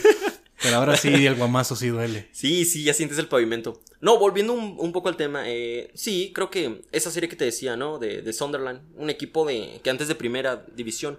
pero 0.62 0.76
ahora 0.76 0.96
sí 0.96 1.08
el 1.26 1.34
guamazo 1.36 1.76
sí 1.76 1.88
duele. 1.88 2.28
sí, 2.32 2.64
sí, 2.64 2.82
ya 2.84 2.94
sientes 2.94 3.18
el 3.18 3.28
pavimento. 3.28 3.80
No, 4.00 4.18
volviendo 4.18 4.52
un, 4.52 4.76
un 4.78 4.92
poco 4.92 5.08
al 5.08 5.16
tema. 5.16 5.44
eh, 5.48 5.90
sí, 5.94 6.32
creo 6.34 6.50
que 6.50 6.82
esa 6.92 7.10
serie 7.10 7.28
que 7.28 7.36
te 7.36 7.44
decía, 7.44 7.76
¿no? 7.76 7.98
De, 7.98 8.22
de 8.22 8.32
Sunderland. 8.32 8.80
Un 8.96 9.10
equipo 9.10 9.46
de 9.46 9.80
que 9.82 9.90
antes 9.90 10.08
de 10.08 10.14
primera 10.14 10.64
división, 10.74 11.18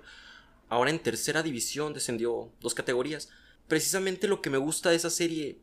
ahora 0.67 0.89
en 0.89 0.99
tercera 0.99 1.41
división 1.43 1.93
descendió 1.93 2.51
dos 2.61 2.73
categorías. 2.73 3.29
Precisamente 3.67 4.27
lo 4.27 4.41
que 4.41 4.49
me 4.49 4.57
gusta 4.57 4.89
de 4.89 4.95
esa 4.95 5.09
serie 5.09 5.59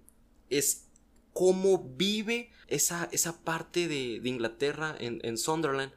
es 0.48 0.84
cómo 1.32 1.84
vive 1.96 2.50
esa, 2.68 3.08
esa 3.12 3.42
parte 3.44 3.88
de, 3.88 4.20
de 4.20 4.28
Inglaterra 4.28 4.96
en, 4.98 5.20
en 5.22 5.36
Sunderland. 5.36 5.92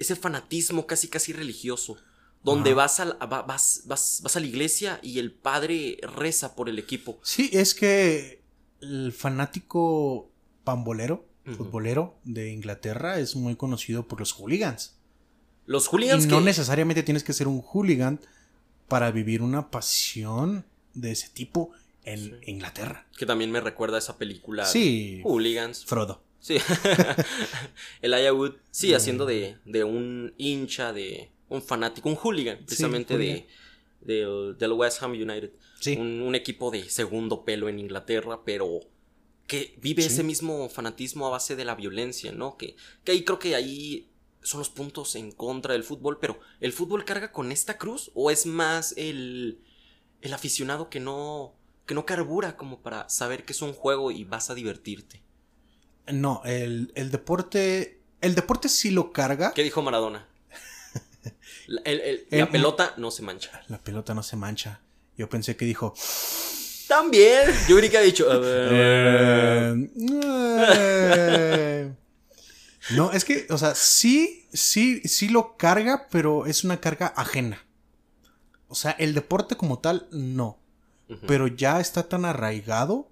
Ese 0.00 0.16
fanatismo 0.16 0.86
casi 0.86 1.06
casi 1.06 1.32
religioso. 1.32 1.96
Donde 2.42 2.72
vas 2.72 2.98
a, 3.00 3.04
va- 3.26 3.42
vas, 3.42 3.82
vas, 3.84 4.20
vas 4.22 4.34
a 4.36 4.40
la 4.40 4.46
iglesia 4.46 4.98
y 5.02 5.18
el 5.18 5.30
padre 5.30 5.98
reza 6.16 6.56
por 6.56 6.68
el 6.70 6.78
equipo. 6.78 7.20
Sí, 7.22 7.50
es 7.52 7.74
que 7.74 8.42
el 8.80 9.12
fanático 9.12 10.30
pambolero, 10.64 11.26
futbolero 11.56 12.16
de 12.24 12.50
Inglaterra 12.50 13.18
es 13.18 13.36
muy 13.36 13.56
conocido 13.56 14.08
por 14.08 14.20
los 14.20 14.32
hooligans. 14.32 14.96
Los 15.66 15.84
Y 15.84 15.88
hooligans 15.88 16.26
no 16.28 16.38
que- 16.38 16.44
necesariamente 16.44 17.02
tienes 17.02 17.24
que 17.24 17.32
ser 17.34 17.46
un 17.46 17.60
hooligan 17.60 18.20
para 18.88 19.10
vivir 19.10 19.42
una 19.42 19.70
pasión 19.70 20.64
de 20.94 21.10
ese 21.12 21.28
tipo 21.28 21.72
en 22.04 22.40
Inglaterra. 22.46 23.06
Que 23.18 23.26
también 23.26 23.50
me 23.50 23.60
recuerda 23.60 23.96
a 23.96 23.98
esa 23.98 24.16
película. 24.16 24.64
Sí. 24.64 25.20
Hooligans. 25.24 25.84
Frodo. 25.84 26.22
Sí. 26.40 26.56
el 28.02 28.32
Wood. 28.32 28.54
Sí, 28.70 28.94
haciendo 28.94 29.26
de, 29.26 29.58
de 29.64 29.84
un 29.84 30.34
hincha, 30.38 30.92
de 30.92 31.30
un 31.48 31.62
fanático, 31.62 32.08
un 32.08 32.16
hooligan, 32.16 32.58
precisamente 32.64 33.14
hooligan. 33.14 33.44
de 34.00 34.14
del, 34.14 34.56
del 34.58 34.72
West 34.72 35.02
Ham 35.02 35.12
United. 35.12 35.52
Sí. 35.80 35.96
Un, 35.96 36.22
un 36.22 36.34
equipo 36.34 36.70
de 36.70 36.88
segundo 36.88 37.44
pelo 37.44 37.68
en 37.68 37.78
Inglaterra, 37.78 38.40
pero 38.44 38.80
que 39.46 39.76
vive 39.80 40.02
Sí. 40.02 40.08
ese 40.08 40.22
mismo 40.22 40.68
fanatismo 40.68 41.26
a 41.26 41.30
base 41.30 41.56
de 41.56 41.64
la 41.64 41.74
violencia, 41.74 42.32
¿no? 42.32 42.56
Que, 42.56 42.76
que 43.04 43.12
ahí 43.12 43.24
creo 43.24 43.38
que 43.38 43.54
ahí 43.54 44.08
son 44.42 44.60
los 44.60 44.70
puntos 44.70 45.16
en 45.16 45.32
contra 45.32 45.74
del 45.74 45.84
fútbol, 45.84 46.18
pero 46.18 46.38
¿el 46.60 46.72
fútbol 46.72 47.04
carga 47.04 47.32
con 47.32 47.52
esta 47.52 47.76
cruz 47.76 48.10
o 48.14 48.30
es 48.30 48.46
más 48.46 48.94
el, 48.96 49.60
el 50.22 50.32
aficionado 50.32 50.88
que 50.88 51.00
no, 51.00 51.54
que 51.84 51.94
no 51.94 52.06
carbura 52.06 52.56
como 52.56 52.80
para 52.80 53.08
saber 53.10 53.44
que 53.44 53.52
es 53.52 53.60
un 53.60 53.72
juego 53.74 54.10
y 54.10 54.24
vas 54.24 54.48
a 54.48 54.54
divertirte? 54.54 55.22
No, 56.08 56.42
el, 56.44 56.92
el 56.94 57.10
deporte. 57.10 58.00
El 58.20 58.34
deporte 58.34 58.68
sí 58.68 58.90
lo 58.90 59.12
carga. 59.12 59.52
¿Qué 59.54 59.62
dijo 59.62 59.80
Maradona? 59.82 60.26
La, 61.66 61.80
el- 61.84 62.00
el- 62.00 62.26
El- 62.30 62.38
la 62.40 62.50
pelota 62.50 62.94
no 62.96 63.10
se 63.10 63.22
mancha. 63.22 63.62
La 63.68 63.78
pelota 63.78 64.12
no 64.14 64.22
se 64.22 64.36
mancha. 64.36 64.80
Yo 65.16 65.28
pensé 65.28 65.56
que 65.56 65.64
dijo. 65.64 65.94
También. 66.88 67.48
Yo 67.68 67.76
creí 67.76 67.88
que 67.90 67.98
ha 67.98 68.02
dicho. 68.02 68.26
Eh, 70.72 71.94
no, 72.96 73.12
es 73.12 73.24
que, 73.24 73.46
o 73.50 73.58
sea, 73.58 73.74
sí, 73.74 74.46
sí, 74.52 75.00
sí 75.04 75.28
lo 75.28 75.56
carga, 75.56 76.08
pero 76.10 76.46
es 76.46 76.64
una 76.64 76.80
carga 76.80 77.06
ajena. 77.16 77.64
O 78.68 78.74
sea, 78.74 78.92
el 78.92 79.14
deporte 79.14 79.56
como 79.56 79.78
tal, 79.78 80.08
no. 80.10 80.58
Pero 81.26 81.48
ya 81.48 81.80
está 81.80 82.08
tan 82.08 82.24
arraigado 82.24 83.09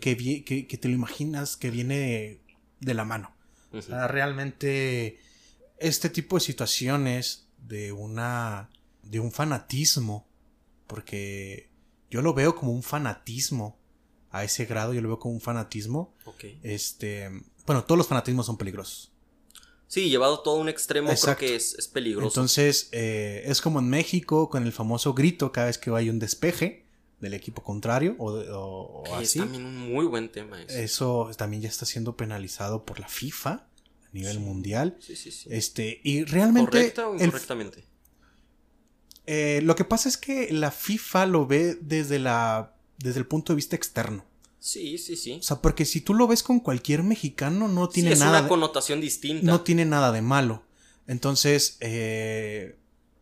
Que, 0.00 0.14
vi- 0.14 0.42
que, 0.42 0.66
que 0.66 0.76
te 0.78 0.88
lo 0.88 0.94
imaginas 0.94 1.56
que 1.56 1.70
viene 1.70 1.98
de, 1.98 2.40
de 2.80 2.94
la 2.94 3.04
mano. 3.04 3.34
O 3.72 3.78
Ujú. 3.78 3.86
sea, 3.86 4.06
realmente 4.08 5.18
este 5.78 6.08
tipo 6.10 6.36
de 6.36 6.40
situaciones 6.40 7.46
de 7.58 7.92
una 7.92 8.68
de 9.02 9.18
un 9.20 9.32
fanatismo, 9.32 10.26
porque 10.86 11.68
yo 12.10 12.22
lo 12.22 12.34
veo 12.34 12.54
como 12.54 12.72
un 12.72 12.82
fanatismo 12.82 13.78
a 14.30 14.44
ese 14.44 14.64
grado, 14.64 14.94
yo 14.94 15.00
lo 15.00 15.08
veo 15.08 15.18
como 15.18 15.34
un 15.34 15.40
fanatismo, 15.40 16.14
este, 16.62 17.28
bueno, 17.66 17.84
todos 17.84 17.98
los 17.98 18.06
fanatismos 18.06 18.46
son 18.46 18.56
peligrosos. 18.56 19.10
Sí, 19.88 20.08
llevado 20.08 20.40
todo 20.40 20.56
a 20.56 20.60
un 20.60 20.68
extremo, 20.70 21.10
Exacto. 21.10 21.38
creo 21.40 21.50
que 21.50 21.56
es, 21.56 21.74
es 21.74 21.88
peligroso. 21.88 22.28
Entonces, 22.28 22.88
eh, 22.92 23.42
es 23.44 23.60
como 23.60 23.78
en 23.80 23.88
México 23.90 24.48
con 24.48 24.62
el 24.64 24.72
famoso 24.72 25.12
grito 25.12 25.52
cada 25.52 25.66
vez 25.66 25.76
que 25.76 25.90
hay 25.90 26.08
un 26.08 26.18
despeje 26.18 26.81
del 27.22 27.32
equipo 27.34 27.62
contrario 27.62 28.14
o, 28.18 28.32
o- 28.32 29.00
o 29.00 29.02
que 29.04 29.22
es 29.22 29.30
así. 29.30 29.38
también 29.38 29.64
un 29.64 29.90
muy 29.92 30.04
buen 30.04 30.30
tema. 30.30 30.60
ese. 30.60 30.84
Eso 30.84 31.30
también 31.38 31.62
ya 31.62 31.68
está 31.70 31.86
siendo 31.86 32.16
penalizado 32.16 32.84
por 32.84 33.00
la 33.00 33.08
FIFA 33.08 33.50
a 33.50 33.66
nivel 34.12 34.34
Sí. 34.34 34.38
mundial. 34.40 34.96
Sí, 35.00 35.16
sí, 35.16 35.30
sí. 35.30 35.48
Este, 35.50 36.00
y 36.04 36.24
realmente 36.24 36.70
¿Correcta 36.70 37.08
o 37.08 37.14
el- 37.14 37.22
incorrectamente? 37.22 37.84
eh, 39.26 39.60
lo 39.62 39.74
que 39.76 39.84
pasa 39.84 40.08
es 40.08 40.16
que 40.16 40.52
la 40.52 40.70
FIFA 40.70 41.26
lo 41.26 41.46
ve 41.46 41.78
desde 41.80 42.18
la 42.18 42.74
desde 42.98 43.18
el 43.18 43.26
punto 43.26 43.52
de 43.52 43.56
vista 43.56 43.74
externo. 43.76 44.24
Sí, 44.60 44.96
sí, 44.98 45.16
sí. 45.16 45.38
O 45.40 45.42
sea, 45.42 45.60
porque 45.60 45.84
si 45.84 46.00
tú 46.00 46.14
lo 46.14 46.28
ves 46.28 46.42
con 46.44 46.60
cualquier 46.60 47.02
mexicano 47.02 47.66
no 47.66 47.86
Sí, 47.86 47.94
tiene 47.94 48.12
es 48.12 48.18
nada 48.20 48.30
una 48.32 48.42
de- 48.42 48.48
connotación 48.48 49.00
distinta. 49.00 49.44
no 49.44 49.62
tiene 49.62 49.84
nada 49.84 50.12
de 50.12 50.22
malo. 50.22 50.62
Entonces, 51.08 51.78
eh, 51.80 52.76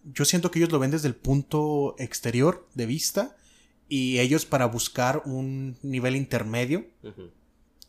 yo 0.05 0.27
siento 0.27 0.51
que 0.51 0.59
ellos 0.59 0.71
lo 0.71 0.79
ven 0.79 0.91
desde 0.91 1.09
el 1.09 1.15
punto 1.15 1.95
exterior 1.99 2.69
de 2.75 2.85
vista 2.87 3.37
y 3.91 4.19
ellos 4.21 4.47
para 4.47 4.65
buscar 4.65 5.21
un 5.27 5.77
nivel 5.83 6.17
intermedio 6.17 6.87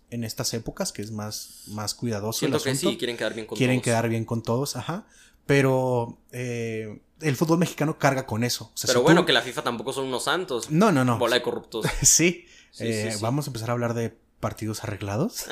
en 0.09 0.23
estas 0.25 0.53
épocas, 0.53 0.91
que 0.91 1.01
es 1.01 1.11
más, 1.11 1.61
más 1.67 1.93
cuidadoso. 1.93 2.39
Siento 2.39 2.57
el 2.57 2.63
que 2.63 2.69
asunto, 2.71 2.89
sí, 2.91 2.97
quieren 2.97 3.15
quedar 3.15 3.33
bien 3.33 3.45
con 3.47 3.57
quieren 3.57 3.77
todos. 3.77 3.83
quedar 3.85 4.09
bien 4.09 4.25
con 4.25 4.43
todos, 4.43 4.75
ajá. 4.75 5.07
Pero 5.45 6.17
eh, 6.31 7.01
el 7.21 7.35
fútbol 7.37 7.59
mexicano 7.59 7.97
carga 7.97 8.25
con 8.25 8.43
eso. 8.43 8.71
O 8.73 8.77
sea, 8.77 8.87
Pero 8.87 8.99
si 8.99 9.03
bueno, 9.03 9.21
tú- 9.21 9.27
que 9.27 9.33
la 9.33 9.41
FIFA 9.41 9.61
tampoco 9.63 9.93
son 9.93 10.05
unos 10.07 10.25
santos. 10.25 10.69
No, 10.69 10.91
no, 10.91 11.05
no. 11.05 11.17
Bola 11.17 11.35
de 11.37 11.41
corruptos. 11.41 11.85
Sí. 12.01 12.45
Sí, 12.71 12.85
Eh, 12.87 13.11
sí. 13.13 13.19
Vamos 13.21 13.47
a 13.47 13.49
empezar 13.49 13.69
a 13.69 13.73
hablar 13.73 13.93
de 13.93 14.17
partidos 14.39 14.83
arreglados. 14.83 15.45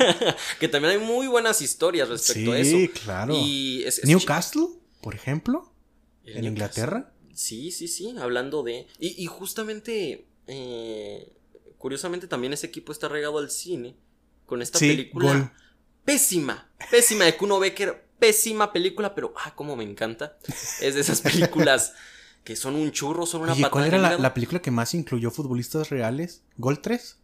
que 0.60 0.68
también 0.68 0.92
hay 1.00 1.04
muy 1.06 1.26
buenas 1.26 1.60
historias 1.62 2.08
respecto 2.08 2.52
a 2.52 2.58
eso. 2.58 2.70
Sí, 2.76 2.88
claro. 2.88 3.34
Y 3.36 3.82
es, 3.84 3.98
es 3.98 4.04
Newcastle, 4.06 4.66
por 5.00 5.14
ejemplo, 5.14 5.72
en 6.24 6.42
Newcastle. 6.42 6.48
Inglaterra. 6.48 7.12
Sí, 7.36 7.70
sí, 7.70 7.86
sí, 7.86 8.14
hablando 8.18 8.62
de... 8.62 8.86
Y, 8.98 9.22
y 9.22 9.26
justamente, 9.26 10.26
eh, 10.46 11.32
curiosamente 11.76 12.26
también 12.28 12.54
ese 12.54 12.66
equipo 12.66 12.92
está 12.92 13.08
regado 13.08 13.38
al 13.38 13.50
cine 13.50 13.94
con 14.46 14.62
esta 14.62 14.78
Sí, 14.78 14.88
película 14.88 15.26
Gol. 15.28 15.50
pésima, 16.04 16.70
pésima 16.90 17.26
de 17.26 17.36
Kuno 17.36 17.58
Becker, 17.58 18.06
pésima 18.18 18.72
película, 18.72 19.14
pero 19.14 19.34
ah, 19.44 19.54
como 19.54 19.76
me 19.76 19.84
encanta. 19.84 20.38
Es 20.80 20.94
de 20.94 21.00
esas 21.02 21.20
películas 21.20 21.92
que 22.42 22.56
son 22.56 22.74
un 22.74 22.90
churro, 22.90 23.26
son 23.26 23.42
una 23.42 23.52
Oye, 23.52 23.62
patada 23.62 23.70
¿cuál 23.72 23.84
era 23.86 23.98
la, 23.98 24.18
la 24.18 24.32
película 24.34 24.62
que 24.62 24.70
más 24.70 24.94
incluyó 24.94 25.30
futbolistas 25.30 25.90
reales? 25.90 26.42
¿Gol 26.56 26.80
3? 26.80 27.18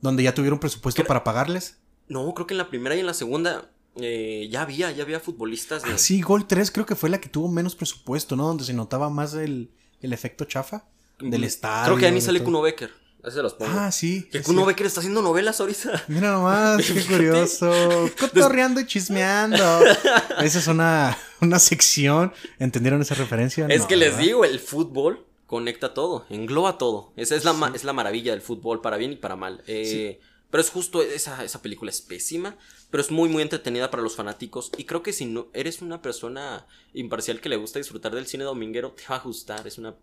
Donde 0.00 0.22
ya 0.22 0.34
tuvieron 0.34 0.58
presupuesto 0.60 1.04
para 1.04 1.24
pagarles. 1.24 1.78
No, 2.08 2.32
creo 2.32 2.46
que 2.46 2.54
en 2.54 2.58
la 2.58 2.70
primera 2.70 2.96
y 2.96 3.00
en 3.00 3.06
la 3.06 3.14
segunda 3.14 3.70
eh, 3.96 4.48
ya 4.50 4.62
había, 4.62 4.90
ya 4.92 5.02
había 5.02 5.20
futbolistas 5.20 5.82
de... 5.82 5.92
Ah, 5.92 5.98
sí, 5.98 6.20
Gol 6.20 6.46
3 6.46 6.70
creo 6.70 6.86
que 6.86 6.94
fue 6.94 7.10
la 7.10 7.20
que 7.20 7.28
tuvo 7.28 7.48
menos 7.48 7.74
presupuesto, 7.76 8.36
¿no? 8.36 8.46
Donde 8.46 8.64
se 8.64 8.72
notaba 8.72 9.10
más 9.10 9.34
el, 9.34 9.70
el 10.00 10.12
efecto 10.12 10.44
chafa 10.44 10.84
del 11.18 11.44
estadio. 11.44 11.84
Creo 11.86 11.96
que 11.96 12.02
ya 12.02 12.10
ni 12.10 12.20
sale. 12.20 12.42
Kuno 12.42 12.62
Becker. 12.62 12.90
Así 13.22 13.36
se 13.36 13.42
los 13.42 13.52
pongo. 13.52 13.70
Ah, 13.78 13.92
sí. 13.92 14.26
que 14.32 14.38
sí, 14.38 14.44
Kuno 14.44 14.62
sí. 14.62 14.66
Becker 14.68 14.86
está 14.86 15.00
haciendo 15.00 15.20
novelas 15.20 15.60
ahorita. 15.60 16.04
Mira 16.08 16.32
nomás, 16.32 16.82
qué 16.86 17.04
curioso. 17.08 17.70
Cotorreando 18.18 18.80
y 18.80 18.86
chismeando. 18.86 19.58
Esa 20.42 20.58
es 20.58 20.66
una, 20.66 21.18
una 21.42 21.58
sección. 21.58 22.32
¿Entendieron 22.58 23.02
esa 23.02 23.14
referencia? 23.14 23.66
Es 23.66 23.80
No, 23.82 23.88
que 23.88 23.96
les 23.96 24.16
digo, 24.16 24.46
el 24.46 24.58
fútbol 24.58 25.26
conecta 25.46 25.92
todo, 25.92 26.24
engloba 26.30 26.78
todo. 26.78 27.12
Esa 27.16 27.34
es 27.36 27.44
la, 27.44 27.52
Sí. 27.52 27.60
es 27.74 27.84
la 27.84 27.92
maravilla 27.92 28.32
del 28.32 28.40
fútbol, 28.40 28.80
para 28.80 28.96
bien 28.96 29.12
y 29.12 29.16
para 29.16 29.36
mal. 29.36 29.62
Eh, 29.66 30.18
Pero 30.50 30.62
es 30.62 30.70
justo, 30.70 31.02
esa, 31.02 31.44
esa 31.44 31.60
película 31.60 31.90
es 31.90 32.00
pésima, 32.00 32.56
pero 32.90 33.00
es 33.02 33.10
muy, 33.10 33.28
muy 33.28 33.42
entretenida 33.42 33.90
para 33.90 34.02
los 34.02 34.16
fanáticos. 34.16 34.70
Y 34.76 34.84
creo 34.84 35.02
que 35.02 35.12
si 35.12 35.26
no 35.26 35.48
eres 35.52 35.80
una 35.82 36.02
persona 36.02 36.66
imparcial 36.94 37.40
que 37.40 37.48
le 37.48 37.56
gusta 37.56 37.78
disfrutar 37.78 38.14
del 38.14 38.26
cine 38.26 38.44
dominguero, 38.44 38.92
te 38.92 39.04
va 39.08 39.16
a 39.16 39.20
gustar. 39.20 39.66
Es 39.66 39.78
una, 39.78 39.94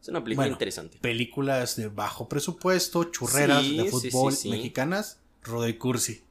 es 0.00 0.08
una 0.08 0.22
película 0.22 0.44
Bueno, 0.46 0.54
interesante. 0.54 0.98
Películas 0.98 1.76
de 1.76 1.88
bajo 1.88 2.28
presupuesto, 2.28 3.04
churreras 3.04 3.64
Sí, 3.64 3.76
de 3.76 3.84
fútbol 3.90 4.32
sí, 4.32 4.42
sí. 4.42 4.50
mexicanas, 4.50 5.18
Rodo 5.42 5.66
Cursi. 5.78 6.22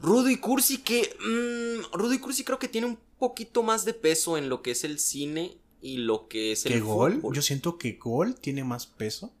Rudy 0.00 0.36
Cursi, 0.38 0.78
que. 0.78 1.14
mm, 1.20 1.96
Rudy 1.96 2.18
Cursi 2.18 2.44
creo 2.44 2.58
que 2.58 2.68
tiene 2.68 2.86
un 2.88 2.98
poquito 3.18 3.62
más 3.62 3.84
de 3.84 3.94
peso 3.94 4.36
en 4.36 4.48
lo 4.48 4.62
que 4.62 4.72
es 4.72 4.84
el 4.84 4.98
cine 4.98 5.56
y 5.80 5.98
lo 5.98 6.28
que 6.28 6.52
es 6.52 6.66
el 6.66 6.72
¿Qué 6.72 6.80
gol? 6.80 7.14
fútbol. 7.14 7.34
Yo 7.36 7.42
siento 7.42 7.78
que 7.78 7.92
Gol 7.92 8.34
tiene 8.36 8.64
más 8.64 8.86
peso. 8.86 9.32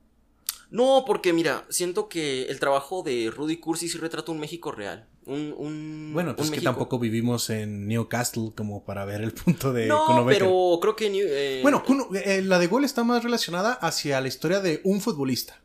No, 0.70 1.04
porque 1.06 1.32
mira, 1.32 1.66
siento 1.68 2.08
que 2.08 2.44
el 2.44 2.58
trabajo 2.58 3.02
de 3.02 3.30
Rudy 3.34 3.58
Cursi 3.58 3.88
sí 3.88 3.98
retrata 3.98 4.32
un 4.32 4.40
México 4.40 4.72
real. 4.72 5.06
Un, 5.24 5.54
un, 5.56 6.10
Bueno, 6.12 6.34
pues 6.34 6.48
un 6.48 6.52
que 6.54 6.56
México- 6.58 6.70
tampoco 6.72 6.98
vivimos 6.98 7.48
en 7.50 7.86
Newcastle 7.86 8.50
como 8.56 8.84
para 8.84 9.04
ver 9.04 9.20
el 9.20 9.32
punto 9.32 9.72
de 9.72 9.86
No, 9.86 10.04
Kuno 10.06 10.26
pero 10.26 10.78
creo 10.80 10.96
que. 10.96 11.10
New- 11.10 11.26
eh, 11.28 11.60
Bueno, 11.62 11.84
Kuno- 11.84 12.08
eh, 12.14 12.42
la 12.42 12.58
de 12.58 12.66
Gol 12.66 12.84
está 12.84 13.04
más 13.04 13.22
relacionada 13.22 13.72
hacia 13.74 14.20
la 14.20 14.28
historia 14.28 14.60
de 14.60 14.80
un 14.84 15.00
futbolista. 15.00 15.60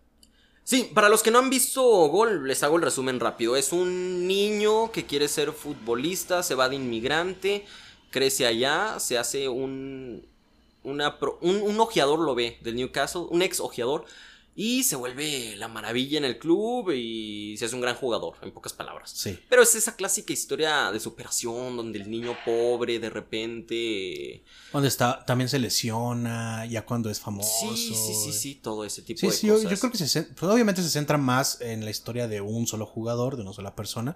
Sí, 0.63 0.91
para 0.93 1.07
los 1.09 1.23
que 1.23 1.31
no 1.31 1.39
han 1.39 1.49
visto 1.49 1.81
Gol, 2.09 2.47
les 2.47 2.61
hago 2.61 2.75
el 2.75 2.81
resumen 2.83 3.19
rápido. 3.19 3.55
Es 3.55 3.71
un 3.71 4.27
niño 4.27 4.91
que 4.91 5.05
quiere 5.05 5.27
ser 5.29 5.51
futbolista, 5.53 6.43
se 6.43 6.55
va 6.55 6.67
de 6.69 6.75
inmigrante, 6.75 7.65
crece 8.11 8.45
allá, 8.45 8.99
se 8.99 9.17
hace 9.17 9.47
un. 9.49 10.25
Una 10.83 11.19
pro- 11.19 11.37
un, 11.41 11.61
un 11.63 11.79
ojeador 11.79 12.19
lo 12.19 12.35
ve 12.35 12.57
del 12.61 12.75
Newcastle, 12.75 13.23
un 13.29 13.41
ex 13.41 13.59
ojeador, 13.59 14.05
y 14.59 14.83
se 14.83 14.95
vuelve 14.95 15.55
la 15.55 15.67
maravilla 15.67 16.17
en 16.17 16.25
el 16.25 16.39
club 16.39 16.89
y 16.91 17.55
se 17.59 17.65
hace 17.65 17.75
un 17.75 17.81
gran 17.81 17.95
jugador, 17.95 18.37
en 18.41 18.51
pocas 18.51 18.73
palabras. 18.73 19.11
Sí. 19.11 19.37
Pero 19.47 19.61
es 19.61 19.75
esa 19.75 19.95
clásica 19.95 20.33
historia 20.33 20.91
de 20.91 20.99
superación 20.99 21.77
donde 21.77 21.99
el 21.99 22.09
niño 22.09 22.35
pobre 22.43 22.97
de 22.97 23.11
repente. 23.11 24.43
Donde 24.73 24.87
está, 24.87 25.23
también 25.25 25.47
se 25.47 25.59
lesiona, 25.59 26.65
ya 26.65 26.83
cuando 26.87 27.11
es 27.11 27.19
famoso. 27.19 27.75
Sí, 27.75 27.93
sí, 27.95 28.13
sí, 28.15 28.33
sí, 28.33 28.55
todo 28.55 28.83
ese 28.83 29.03
tipo 29.03 29.19
Sí, 29.19 29.27
de 29.27 29.33
sí, 29.33 29.45
yo, 29.45 29.53
cosas. 29.53 29.69
yo 29.69 29.77
creo 29.77 29.91
que 29.91 29.97
se, 29.99 30.23
pues, 30.23 30.51
obviamente 30.51 30.81
se 30.81 30.89
centra 30.89 31.19
más 31.19 31.61
en 31.61 31.85
la 31.85 31.91
historia 31.91 32.27
de 32.27 32.41
un 32.41 32.65
solo 32.65 32.87
jugador, 32.87 33.35
de 33.35 33.43
una 33.43 33.53
sola 33.53 33.75
persona. 33.75 34.15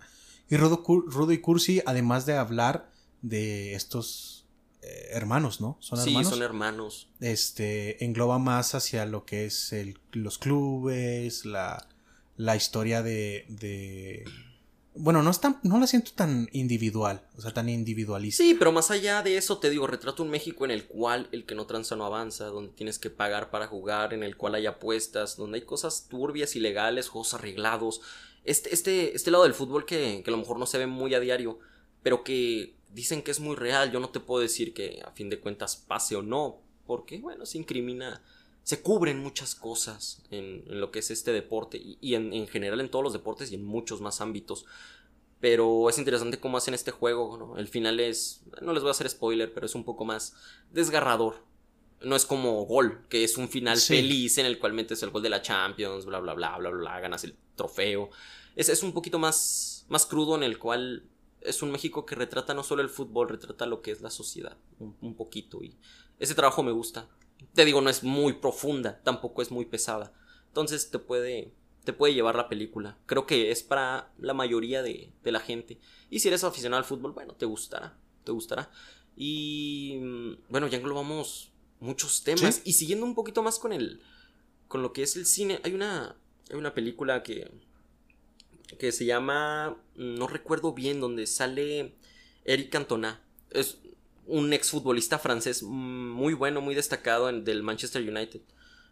Y 0.49 0.57
Rudo, 0.57 0.83
Rudo 1.05 1.31
y 1.33 1.37
Cursi, 1.37 1.83
además 1.85 2.25
de 2.25 2.33
hablar 2.37 2.89
de 3.21 3.75
estos 3.75 4.30
eh, 4.81 5.09
hermanos, 5.11 5.61
¿no? 5.61 5.77
Son 5.79 5.97
sí, 5.99 6.09
hermanos. 6.09 6.29
son 6.29 6.41
hermanos. 6.41 7.07
este 7.19 8.03
engloba 8.03 8.39
más 8.39 8.73
hacia 8.75 9.05
lo 9.05 9.25
que 9.25 9.45
es 9.45 9.73
el- 9.73 9.99
los 10.11 10.37
clubes, 10.37 11.45
la, 11.45 11.87
la 12.37 12.55
historia 12.55 13.01
de, 13.03 13.45
de- 13.49 14.23
Bueno, 14.95 15.23
no, 15.23 15.29
es 15.31 15.39
tan, 15.39 15.59
no 15.63 15.79
la 15.79 15.87
siento 15.87 16.11
tan 16.15 16.49
individual, 16.51 17.21
o 17.37 17.41
sea, 17.41 17.53
tan 17.53 17.69
individualista. 17.69 18.43
Sí, 18.43 18.55
pero 18.57 18.71
más 18.73 18.91
allá 18.91 19.21
de 19.23 19.37
eso, 19.37 19.57
te 19.59 19.69
digo, 19.69 19.87
retrato 19.87 20.21
un 20.23 20.29
México 20.29 20.65
en 20.65 20.71
el 20.71 20.85
cual 20.85 21.29
el 21.31 21.45
que 21.45 21.55
no 21.55 21.65
tranza 21.65 21.95
no 21.95 22.05
avanza, 22.05 22.45
donde 22.47 22.73
tienes 22.73 22.99
que 22.99 23.09
pagar 23.09 23.51
para 23.51 23.67
jugar, 23.67 24.13
en 24.13 24.23
el 24.23 24.35
cual 24.35 24.55
hay 24.55 24.65
apuestas, 24.65 25.37
donde 25.37 25.59
hay 25.59 25.65
cosas 25.65 26.07
turbias, 26.09 26.55
ilegales, 26.57 27.07
juegos 27.07 27.33
arreglados. 27.33 28.01
Este, 28.43 28.73
este, 28.73 29.15
este 29.15 29.29
lado 29.31 29.43
del 29.43 29.53
fútbol 29.53 29.85
que, 29.85 30.21
que 30.25 30.29
a 30.29 30.31
lo 30.31 30.37
mejor 30.37 30.57
no 30.59 30.65
se 30.65 30.77
ve 30.79 30.87
muy 30.87 31.13
a 31.13 31.19
diario, 31.19 31.59
pero 32.03 32.23
que 32.23 32.75
dicen 32.93 33.21
que 33.21 33.31
es 33.31 33.39
muy 33.39 33.55
real. 33.55 33.91
Yo 33.91 33.99
no 33.99 34.09
te 34.09 34.19
puedo 34.19 34.41
decir 34.41 34.73
que 34.73 35.01
a 35.05 35.11
fin 35.11 35.29
de 35.29 35.39
cuentas 35.39 35.75
pase 35.75 36.15
o 36.15 36.21
no, 36.21 36.61
porque, 36.85 37.19
bueno, 37.19 37.45
se 37.45 37.57
incrimina, 37.57 38.21
se 38.63 38.81
cubren 38.81 39.19
muchas 39.19 39.55
cosas 39.55 40.23
en, 40.31 40.63
en 40.67 40.79
lo 40.81 40.91
que 40.91 40.99
es 40.99 41.11
este 41.11 41.31
deporte 41.31 41.77
y, 41.77 41.97
y 42.01 42.15
en, 42.15 42.33
en 42.33 42.47
general 42.47 42.79
en 42.81 42.89
todos 42.89 43.03
los 43.03 43.13
deportes 43.13 43.51
y 43.51 43.55
en 43.55 43.63
muchos 43.65 44.01
más 44.01 44.21
ámbitos. 44.21 44.65
Pero 45.39 45.89
es 45.89 45.97
interesante 45.97 46.39
cómo 46.39 46.57
hacen 46.57 46.75
este 46.75 46.91
juego, 46.91 47.35
¿no? 47.37 47.57
El 47.57 47.67
final 47.67 47.99
es. 47.99 48.41
No 48.61 48.73
les 48.73 48.83
voy 48.83 48.89
a 48.89 48.91
hacer 48.91 49.09
spoiler, 49.09 49.51
pero 49.53 49.65
es 49.65 49.73
un 49.73 49.83
poco 49.83 50.05
más 50.05 50.35
desgarrador. 50.71 51.43
No 52.03 52.15
es 52.15 52.25
como 52.27 52.63
gol, 52.65 53.05
que 53.09 53.23
es 53.23 53.37
un 53.37 53.49
final 53.49 53.77
Sí. 53.77 53.95
feliz 53.95 54.37
en 54.37 54.45
el 54.45 54.59
cual 54.59 54.73
metes 54.73 55.01
el 55.01 55.09
gol 55.09 55.23
de 55.23 55.29
la 55.29 55.41
Champions, 55.41 56.05
bla, 56.05 56.19
bla, 56.19 56.33
bla, 56.35 56.57
bla, 56.57 56.69
bla, 56.69 56.79
bla, 56.79 56.99
ganas 56.99 57.23
el 57.23 57.35
trofeo. 57.55 58.09
Es, 58.55 58.69
es 58.69 58.83
un 58.83 58.91
poquito 58.93 59.17
más, 59.17 59.85
más 59.89 60.05
crudo 60.05 60.35
en 60.35 60.43
el 60.43 60.59
cual 60.59 61.03
es 61.41 61.61
un 61.61 61.71
México 61.71 62.05
que 62.05 62.15
retrata 62.15 62.53
no 62.53 62.63
solo 62.63 62.81
el 62.81 62.89
fútbol, 62.89 63.29
retrata 63.29 63.65
lo 63.65 63.81
que 63.81 63.91
es 63.91 64.01
la 64.01 64.09
sociedad, 64.09 64.57
un, 64.79 64.95
un 65.01 65.15
poquito. 65.15 65.63
Y 65.63 65.77
ese 66.19 66.35
trabajo 66.35 66.63
me 66.63 66.71
gusta. 66.71 67.09
Te 67.53 67.65
digo, 67.65 67.81
no 67.81 67.89
es 67.89 68.03
muy 68.03 68.33
profunda, 68.33 69.01
tampoco 69.03 69.41
es 69.41 69.51
muy 69.51 69.65
pesada, 69.65 70.13
Entonces 70.47 70.91
te 70.91 70.99
puede, 70.99 71.53
te 71.83 71.93
puede 71.93 72.13
llevar 72.13 72.35
la 72.35 72.47
película. 72.47 72.97
Creo 73.07 73.25
que 73.25 73.51
es 73.51 73.63
para 73.63 74.13
la 74.19 74.33
mayoría 74.33 74.83
de, 74.83 75.11
de 75.23 75.31
la 75.31 75.39
gente. 75.39 75.79
Y 76.09 76.19
si 76.19 76.27
eres 76.27 76.43
aficionado 76.43 76.79
al 76.79 76.85
fútbol, 76.85 77.13
bueno, 77.13 77.33
te 77.33 77.45
gustará, 77.45 77.97
te 78.23 78.31
gustará. 78.31 78.69
Y 79.15 79.97
mm, 79.99 80.33
bueno, 80.49 80.67
ya 80.67 80.77
englobamos 80.77 81.51
muchos 81.79 82.23
temas. 82.23 82.55
Sí. 82.55 82.61
Y 82.65 82.73
siguiendo 82.73 83.05
un 83.05 83.15
poquito 83.15 83.41
más 83.41 83.57
con 83.57 83.73
el, 83.73 84.01
con 84.67 84.81
lo 84.81 84.93
que 84.93 85.03
es 85.03 85.15
el 85.15 85.25
cine, 85.25 85.59
hay 85.63 85.73
una, 85.73 86.15
hay 86.49 86.55
una 86.55 86.73
película 86.73 87.23
que, 87.23 87.51
que 88.77 88.91
se 88.91 89.05
llama, 89.05 89.77
no 89.95 90.27
recuerdo 90.27 90.73
bien, 90.73 90.99
donde 90.99 91.27
sale 91.27 91.95
Eric 92.45 92.69
Cantona. 92.71 93.21
Es 93.49 93.79
un 94.25 94.53
exfutbolista 94.53 95.19
francés 95.19 95.63
muy 95.63 96.33
bueno, 96.33 96.61
muy 96.61 96.75
destacado 96.75 97.29
en, 97.29 97.43
del 97.43 97.63
Manchester 97.63 98.01
United. 98.01 98.41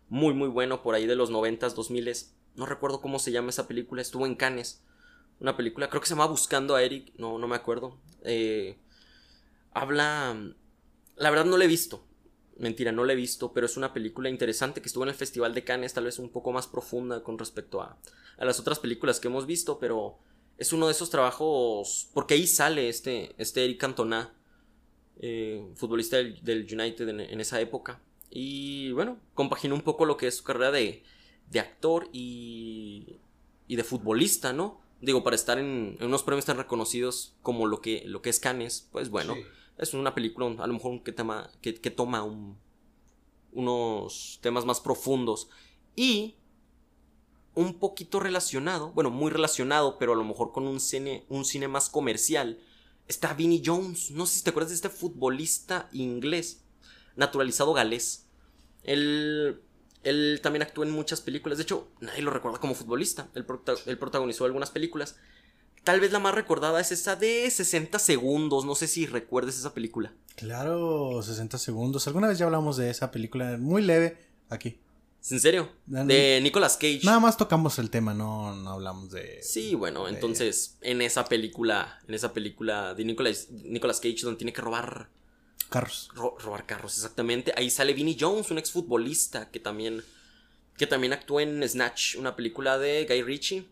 Muy, 0.10 0.34
muy 0.34 0.50
bueno 0.50 0.82
por 0.82 0.96
ahí 0.96 1.06
de 1.06 1.16
los 1.16 1.32
90s, 1.32 1.76
2000s. 1.76 2.32
No 2.56 2.66
recuerdo 2.66 3.02
cómo 3.02 3.20
se 3.20 3.32
llama 3.32 3.50
esa 3.50 3.68
película. 3.68 4.02
Estuvo 4.02 4.26
en 4.26 4.36
Cannes. 4.36 4.84
Una 5.40 5.56
película, 5.56 5.90
creo 5.90 6.02
que 6.02 6.08
se 6.08 6.14
llama 6.14 6.26
Buscando 6.26 6.76
a 6.76 6.84
Eric. 6.84 7.14
No, 7.18 7.38
no 7.38 7.48
me 7.48 7.56
acuerdo. 7.56 7.98
Eh, 8.24 8.78
habla... 9.72 10.36
La 11.16 11.30
verdad 11.30 11.46
no 11.46 11.58
la 11.58 11.66
he 11.66 11.68
visto. 11.68 12.06
Mentira, 12.60 12.92
no 12.92 13.06
la 13.06 13.14
he 13.14 13.16
visto, 13.16 13.54
pero 13.54 13.66
es 13.66 13.78
una 13.78 13.94
película 13.94 14.30
interesante 14.30 14.82
que 14.82 14.88
estuvo 14.88 15.04
en 15.04 15.10
el 15.10 15.16
Festival 15.16 15.54
de 15.54 15.64
Cannes, 15.64 15.94
tal 15.94 16.04
vez 16.04 16.20
un 16.20 16.30
poco 16.30 16.52
más 16.52 16.68
profunda 16.68 17.24
con 17.24 17.40
respecto 17.40 17.82
a, 17.82 17.98
a 18.38 18.46
las 18.46 18.60
otras 18.60 18.80
películas 18.80 19.20
que 19.20 19.30
hemos 19.30 19.46
visto, 19.46 19.80
pero 19.80 20.20
es 20.58 20.74
uno 20.74 20.88
de 20.88 20.92
esos 20.92 21.10
trabajos, 21.10 22.10
porque 22.14 22.34
ahí 22.34 22.46
sale 22.46 22.90
este, 22.90 23.34
este 23.38 23.64
Eric 23.64 23.80
Cantona, 23.80 24.34
eh, 25.22 25.66
futbolista 25.76 26.18
del, 26.18 26.44
del 26.44 26.68
United 26.70 27.08
en, 27.08 27.40
esa 27.40 27.62
época, 27.62 28.02
y 28.30 28.92
bueno, 28.92 29.18
compaginó 29.34 29.74
un 29.74 29.82
poco 29.82 30.04
lo 30.04 30.18
que 30.18 30.28
es 30.28 30.36
su 30.36 30.44
carrera 30.44 30.72
de, 30.72 31.04
de 31.50 31.60
actor 31.62 32.10
y, 32.12 33.20
y 33.70 33.78
de 33.78 33.84
futbolista, 33.86 34.52
¿no? 34.52 34.82
Digo, 35.00 35.24
para 35.24 35.38
estar 35.38 35.60
en, 35.60 35.98
unos 36.02 36.24
premios 36.24 36.44
tan 36.44 36.58
reconocidos 36.58 37.36
como 37.42 37.68
lo 37.68 37.80
que, 37.80 38.04
lo 38.06 38.22
que 38.22 38.30
es 38.30 38.40
Cannes, 38.42 38.90
pues 38.92 39.10
bueno. 39.10 39.36
Es 39.80 39.94
una 39.94 40.14
película 40.14 40.46
a 40.62 40.68
lo 40.68 40.74
mejor 40.74 41.02
que, 41.04 41.12
toma 41.92 42.24
un, 42.24 42.58
unos 43.52 44.40
temas 44.42 44.66
más 44.66 44.80
profundos 44.80 45.50
y 45.96 46.36
un 47.56 47.80
poquito 47.80 48.20
relacionado, 48.20 48.92
bueno, 48.92 49.10
muy 49.10 49.32
relacionado, 49.32 49.98
pero 49.98 50.14
a 50.14 50.16
lo 50.16 50.24
mejor 50.24 50.52
con 50.52 50.68
un 50.68 50.80
cine, 50.80 51.26
un 51.30 51.46
cine 51.46 51.68
más 51.68 51.90
comercial, 51.90 52.60
está 53.08 53.34
Vinnie 53.34 53.62
Jones. 53.66 54.12
No 54.12 54.26
sé 54.26 54.38
si 54.38 54.44
te 54.44 54.52
acuerdas 54.52 54.70
de 54.70 54.76
este 54.76 54.90
futbolista 54.90 55.90
inglés, 55.92 56.64
naturalizado 57.16 57.74
galés. 57.74 58.28
Él, 58.84 59.62
él 60.04 60.40
también 60.42 60.62
actuó 60.62 60.84
en 60.84 60.92
muchas 60.92 61.22
películas, 61.22 61.58
de 61.58 61.64
hecho, 61.64 61.90
nadie 62.00 62.22
lo 62.22 62.32
recuerda 62.32 62.60
como 62.60 62.76
futbolista. 62.76 63.30
Él, 63.34 63.46
él 63.86 63.98
protagonizó 63.98 64.46
algunas 64.46 64.72
películas. 64.72 65.18
Tal 65.84 66.00
vez 66.00 66.12
la 66.12 66.20
más 66.20 66.36
recordada 66.36 66.80
es 66.80 66.92
esa 66.92 67.16
de 67.16 67.50
60 67.50 68.00
segundos. 68.00 68.66
No 68.66 68.76
sé 68.76 68.88
si 68.88 69.06
recuerdes 69.06 69.58
esa 69.58 69.74
película. 69.74 70.14
Claro, 70.36 71.22
60 71.22 71.58
segundos. 71.58 72.08
Alguna 72.08 72.28
vez 72.28 72.38
ya 72.38 72.46
hablamos 72.46 72.78
de 72.78 72.90
esa 72.90 73.12
película 73.12 73.58
muy 73.58 73.82
leve 73.82 74.18
aquí. 74.50 74.80
¿En 75.30 75.40
serio? 75.40 75.70
De 75.86 76.40
Nicolas 76.42 76.78
Cage. 76.78 77.02
Nada 77.04 77.20
más 77.20 77.38
tocamos 77.38 77.78
el 77.78 77.90
tema, 77.90 78.14
no, 78.14 78.56
no 78.56 78.72
hablamos 78.72 79.12
de. 79.12 79.40
Sí, 79.44 79.76
bueno, 79.76 80.06
de... 80.06 80.12
entonces 80.12 80.78
en 80.82 81.02
esa 81.02 81.26
película, 81.26 82.00
en 82.08 82.14
esa 82.14 82.34
película 82.34 82.94
de 82.94 83.04
Nicolas, 83.04 83.50
Nicolas 83.50 84.00
Cage, 84.00 84.22
donde 84.24 84.38
tiene 84.38 84.54
que 84.54 84.62
robar. 84.62 85.10
Carros. 85.70 86.10
Ro 86.16 86.36
robar 86.40 86.66
carros, 86.66 86.96
exactamente. 86.96 87.54
Ahí 87.56 87.70
sale 87.70 87.94
Vinnie 87.94 88.18
Jones, 88.20 88.50
un 88.50 88.58
exfutbolista 88.58 89.52
que 89.52 89.60
también. 89.60 90.04
que 90.78 90.88
también 90.88 91.14
actuó 91.14 91.42
en 91.42 91.68
Snatch, 91.68 92.16
una 92.16 92.36
película 92.36 92.78
de 92.78 93.06
Guy 93.06 93.22
Ritchie. 93.22 93.68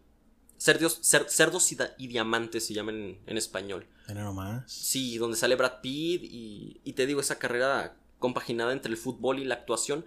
Cerdos, 0.58 1.00
cer, 1.04 1.26
cerdos 1.30 1.72
y, 1.72 1.78
y, 1.98 2.08
diamantes 2.08 2.66
se 2.66 2.74
llaman 2.74 2.96
en, 2.96 3.20
en 3.28 3.38
español. 3.38 3.86
Era 4.08 4.24
nomás. 4.24 4.64
Sí, 4.72 5.18
donde 5.18 5.38
sale 5.38 5.56
Brad 5.56 5.82
Pitt 5.82 6.24
y, 6.24 6.82
y, 6.84 6.94
te 6.94 7.06
digo, 7.06 7.22
esa 7.22 7.38
carrera 7.38 7.96
compaginada 8.20 8.74
entre 8.74 8.92
el 8.92 8.98
fútbol 8.98 9.40
y 9.40 9.46
la 9.46 9.56
actuación. 9.56 10.06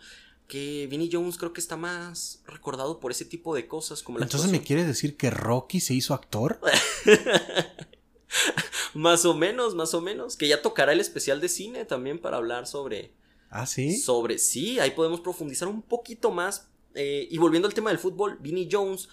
Que 0.48 0.88
Vinnie 0.90 1.08
Jones 1.12 1.38
creo 1.38 1.52
que 1.52 1.60
está 1.60 1.76
más 1.76 2.42
recordado 2.44 2.98
por 2.98 3.12
ese 3.12 3.24
tipo 3.24 3.54
de 3.54 3.68
cosas 3.68 4.02
como 4.02 4.18
la 4.18 4.24
Entonces 4.24 4.46
actuación. 4.46 4.60
me 4.62 4.66
quieres 4.66 4.86
decir 4.88 5.16
que 5.16 5.30
Rocky 5.30 5.78
se 5.78 5.94
hizo 5.94 6.12
actor? 6.12 6.60
más 8.94 9.24
o 9.24 9.34
menos, 9.34 9.74
más 9.74 9.94
o 9.94 10.00
menos. 10.00 10.36
Que 10.36 10.48
ya 10.48 10.62
tocará 10.62 10.92
el 10.92 11.00
especial 11.00 11.40
de 11.40 11.48
cine 11.48 11.84
también 11.84 12.18
para 12.18 12.38
hablar 12.38 12.66
sobre. 12.66 13.12
Ah, 13.50 13.66
sí. 13.66 13.96
Sobre. 13.96 14.38
Sí, 14.38 14.80
ahí 14.80 14.90
podemos 14.90 15.20
profundizar 15.20 15.68
un 15.68 15.82
poquito 15.82 16.30
más. 16.30 16.68
Eh, 16.94 17.28
y 17.30 17.38
volviendo 17.38 17.68
al 17.68 17.74
tema 17.74 17.90
del 17.90 18.00
fútbol, 18.00 18.36
Vinnie 18.40 18.68
Jones 18.70 19.08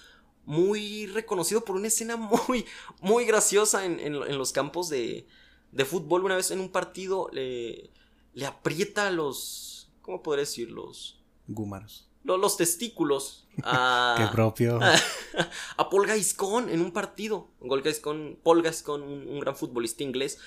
muy 0.48 1.08
reconocido 1.08 1.66
por 1.66 1.76
una 1.76 1.88
escena 1.88 2.16
muy, 2.48 2.66
muy 3.02 3.26
graciosa 3.26 3.86
en, 3.86 4.00
en, 4.00 4.16
en 4.16 4.38
los 4.38 4.52
campos 4.54 4.90
de, 4.90 5.28
de, 5.72 5.86
fútbol. 5.86 6.24
Una 6.24 6.38
vez 6.38 6.50
en 6.50 6.62
un 6.62 6.72
partido 6.72 7.30
le, 7.32 7.92
le 8.34 8.46
aprieta 8.46 9.12
los. 9.12 9.92
¿Cómo 10.02 10.24
podría 10.24 10.44
decir? 10.44 10.72
Los. 10.72 11.22
Gúmaros. 11.48 12.10
Los, 12.24 12.40
los 12.40 12.58
testículos. 12.58 13.46
A, 13.64 14.16
Qué 14.18 14.34
propio. 14.34 14.80
A, 14.82 14.96
a, 15.78 15.90
Paul 15.90 16.08
Gaiscon 16.08 16.70
en 16.70 16.80
un 16.80 16.92
partido. 16.92 17.50
Paul 17.60 17.82
Gaiscon, 17.82 18.40
Paul 18.42 18.62
Gaiscon 18.62 19.04
un, 19.04 19.28
un, 19.28 19.40
gran 19.42 19.56
futbolista 19.56 20.04
inglés. 20.04 20.40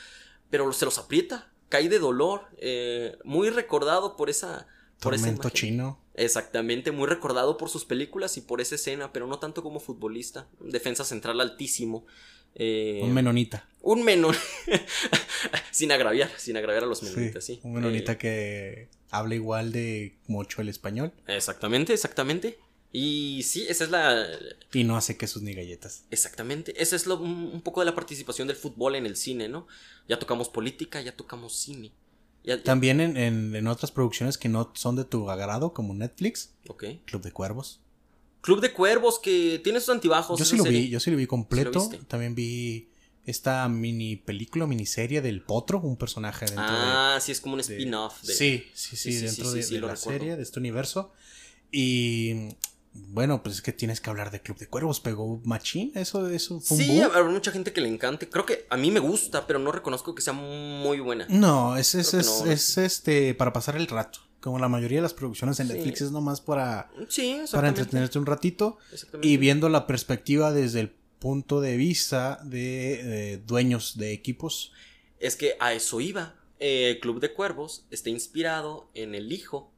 Pero 0.48 0.72
se 0.72 0.86
los 0.86 0.98
aprieta. 0.98 1.52
Cae 1.68 1.90
de 1.90 1.98
dolor. 1.98 2.48
Eh, 2.56 3.18
muy 3.24 3.50
recordado 3.50 4.16
por 4.16 4.30
esa. 4.30 4.66
Por 5.00 5.14
Tormento 5.14 5.48
chino. 5.50 5.98
Exactamente, 6.14 6.92
muy 6.92 7.08
recordado 7.08 7.56
por 7.56 7.70
sus 7.70 7.86
películas 7.86 8.36
y 8.36 8.42
por 8.42 8.60
esa 8.60 8.74
escena, 8.74 9.12
pero 9.12 9.26
no 9.26 9.38
tanto 9.38 9.62
como 9.62 9.80
futbolista. 9.80 10.46
Defensa 10.60 11.04
central 11.04 11.40
altísimo. 11.40 12.04
Eh, 12.54 13.00
un 13.02 13.14
menonita. 13.14 13.66
Un 13.80 14.02
menón. 14.04 14.36
sin 15.70 15.90
agraviar, 15.92 16.30
sin 16.36 16.56
agraviar 16.58 16.84
a 16.84 16.86
los 16.86 17.02
menonitas, 17.02 17.44
sí. 17.44 17.54
sí. 17.54 17.60
Un 17.62 17.72
menonita 17.72 18.12
eh, 18.12 18.18
que 18.18 18.88
habla 19.10 19.34
igual 19.34 19.72
de 19.72 20.18
mucho 20.26 20.60
el 20.60 20.68
español. 20.68 21.12
Exactamente, 21.26 21.94
exactamente. 21.94 22.58
Y 22.92 23.42
sí, 23.44 23.66
esa 23.68 23.84
es 23.84 23.90
la. 23.90 24.26
Y 24.72 24.84
no 24.84 24.96
hace 24.96 25.16
quesos 25.16 25.42
ni 25.42 25.54
galletas. 25.54 26.04
Exactamente. 26.10 26.74
Esa 26.82 26.96
es 26.96 27.06
lo, 27.06 27.18
un 27.20 27.62
poco 27.62 27.80
de 27.80 27.86
la 27.86 27.94
participación 27.94 28.48
del 28.48 28.56
fútbol 28.56 28.96
en 28.96 29.06
el 29.06 29.16
cine, 29.16 29.48
¿no? 29.48 29.68
Ya 30.08 30.18
tocamos 30.18 30.48
política, 30.48 31.00
ya 31.00 31.16
tocamos 31.16 31.56
cine. 31.56 31.92
Ya. 32.44 32.62
También 32.62 33.00
en, 33.00 33.16
en, 33.16 33.55
en, 33.55 33.66
otras 33.66 33.92
producciones 33.92 34.38
que 34.38 34.48
no 34.48 34.72
son 34.74 34.96
de 34.96 35.05
tu 35.05 35.31
agrado, 35.31 35.74
como 35.74 35.94
Netflix. 35.94 36.55
Ok. 36.68 36.85
Club 37.05 37.22
de 37.22 37.33
Cuervos. 37.33 37.81
Club 38.40 38.61
de 38.61 38.72
Cuervos, 38.72 39.18
que 39.18 39.61
tiene 39.62 39.81
sus 39.81 39.90
antibajos. 39.90 40.38
Yo 40.38 40.44
sí 40.44 40.57
lo 40.57 40.64
serie. 40.64 40.81
vi, 40.81 40.88
yo 40.88 41.00
sí 41.00 41.11
lo 41.11 41.16
vi 41.16 41.26
completo. 41.26 41.81
¿Sí 41.90 41.98
También 42.09 42.35
vi 42.35 42.88
esta 43.26 43.68
mini 43.68 44.16
película, 44.16 44.66
miniserie 44.66 45.20
del 45.20 45.42
Potro, 45.42 45.81
un 45.81 45.96
personaje 45.96 46.46
dentro 46.46 46.64
ah, 46.66 47.12
de, 47.16 47.20
sí, 47.20 47.33
es 47.33 47.40
como 47.40 47.55
un 47.55 47.61
spin-off. 47.61 48.22
De... 48.22 48.33
Sí, 48.33 48.66
sí, 48.72 48.96
sí, 48.96 49.12
sí, 49.12 49.26
dentro 49.26 49.50
sí, 49.50 49.61
de, 49.61 49.66
de 49.66 49.81
la 49.81 49.94
recuerdo. 49.94 50.18
serie, 50.18 50.37
de 50.37 50.42
este 50.42 50.59
universo. 50.59 51.12
Y 51.70 52.48
bueno, 52.92 53.42
pues 53.42 53.57
es 53.57 53.62
que 53.62 53.72
tienes 53.72 54.00
que 54.00 54.11
hablar 54.11 54.31
de 54.31 54.40
Club 54.40 54.59
de 54.59 54.66
Cuervos, 54.66 55.00
pegó 55.00 55.40
machín, 55.44 55.92
eso, 55.94 56.29
eso 56.29 56.61
fue 56.61 56.76
un 56.76 56.83
Sí, 56.83 57.00
habrá 57.00 57.24
mucha 57.24 57.53
gente 57.53 57.72
que 57.72 57.81
le 57.81 57.88
encante. 57.88 58.29
Creo 58.29 58.44
que 58.44 58.66
a 58.68 58.76
mí 58.76 58.90
me 58.90 59.00
gusta, 59.00 59.46
pero 59.46 59.59
no 59.59 59.70
reconozco 59.70 60.14
que 60.14 60.22
sea 60.22 60.33
muy 60.33 60.98
buena. 61.00 61.26
No, 61.29 61.76
es, 61.76 61.94
es, 61.94 62.14
es, 62.14 62.42
no. 62.44 62.50
es, 62.50 62.79
este 62.79 63.35
para 63.35 63.53
pasar 63.53 63.76
el 63.76 63.87
rato. 63.87 64.20
Como 64.40 64.59
la 64.59 64.68
mayoría 64.68 64.98
de 64.98 65.03
las 65.03 65.14
producciones 65.14 65.61
en 65.61 65.68
sí. 65.68 65.74
Netflix 65.74 66.00
es 66.00 66.11
nomás 66.12 66.40
para, 66.40 66.90
sí, 67.09 67.40
para 67.53 67.68
entretenerte 67.68 68.18
un 68.18 68.26
ratito. 68.26 68.79
Y 69.22 69.37
viendo 69.37 69.68
la 69.68 69.87
perspectiva 69.87 70.50
desde 70.50 70.81
el 70.81 70.88
punto 71.18 71.61
de 71.61 71.76
vista 71.76 72.40
de, 72.42 73.03
de 73.05 73.37
dueños 73.38 73.98
de 73.98 74.12
equipos. 74.12 74.72
Es 75.18 75.37
que 75.37 75.57
a 75.61 75.74
eso 75.74 76.00
iba. 76.00 76.35
Eh, 76.59 76.98
Club 77.00 77.20
de 77.20 77.33
Cuervos 77.33 77.87
está 77.90 78.11
inspirado 78.11 78.90
en 78.94 79.14
el 79.14 79.33
hijo 79.33 79.69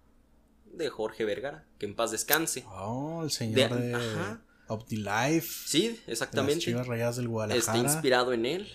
de 0.72 0.88
Jorge 0.88 1.24
Vergara, 1.24 1.64
que 1.78 1.86
en 1.86 1.94
paz 1.94 2.10
descanse. 2.10 2.64
Oh, 2.70 3.22
el 3.24 3.30
señor 3.30 3.74
de, 3.74 3.88
de 3.88 4.38
Of 4.68 4.84
the 4.86 4.96
Life. 4.96 5.64
Sí, 5.66 6.00
exactamente. 6.06 6.56
Las 6.56 6.64
Chivas 6.64 6.86
Rayadas 6.86 7.16
del 7.16 7.28
Guadalajara. 7.28 7.78
Está 7.78 7.92
inspirado 7.92 8.32
en 8.32 8.46
él. 8.46 8.68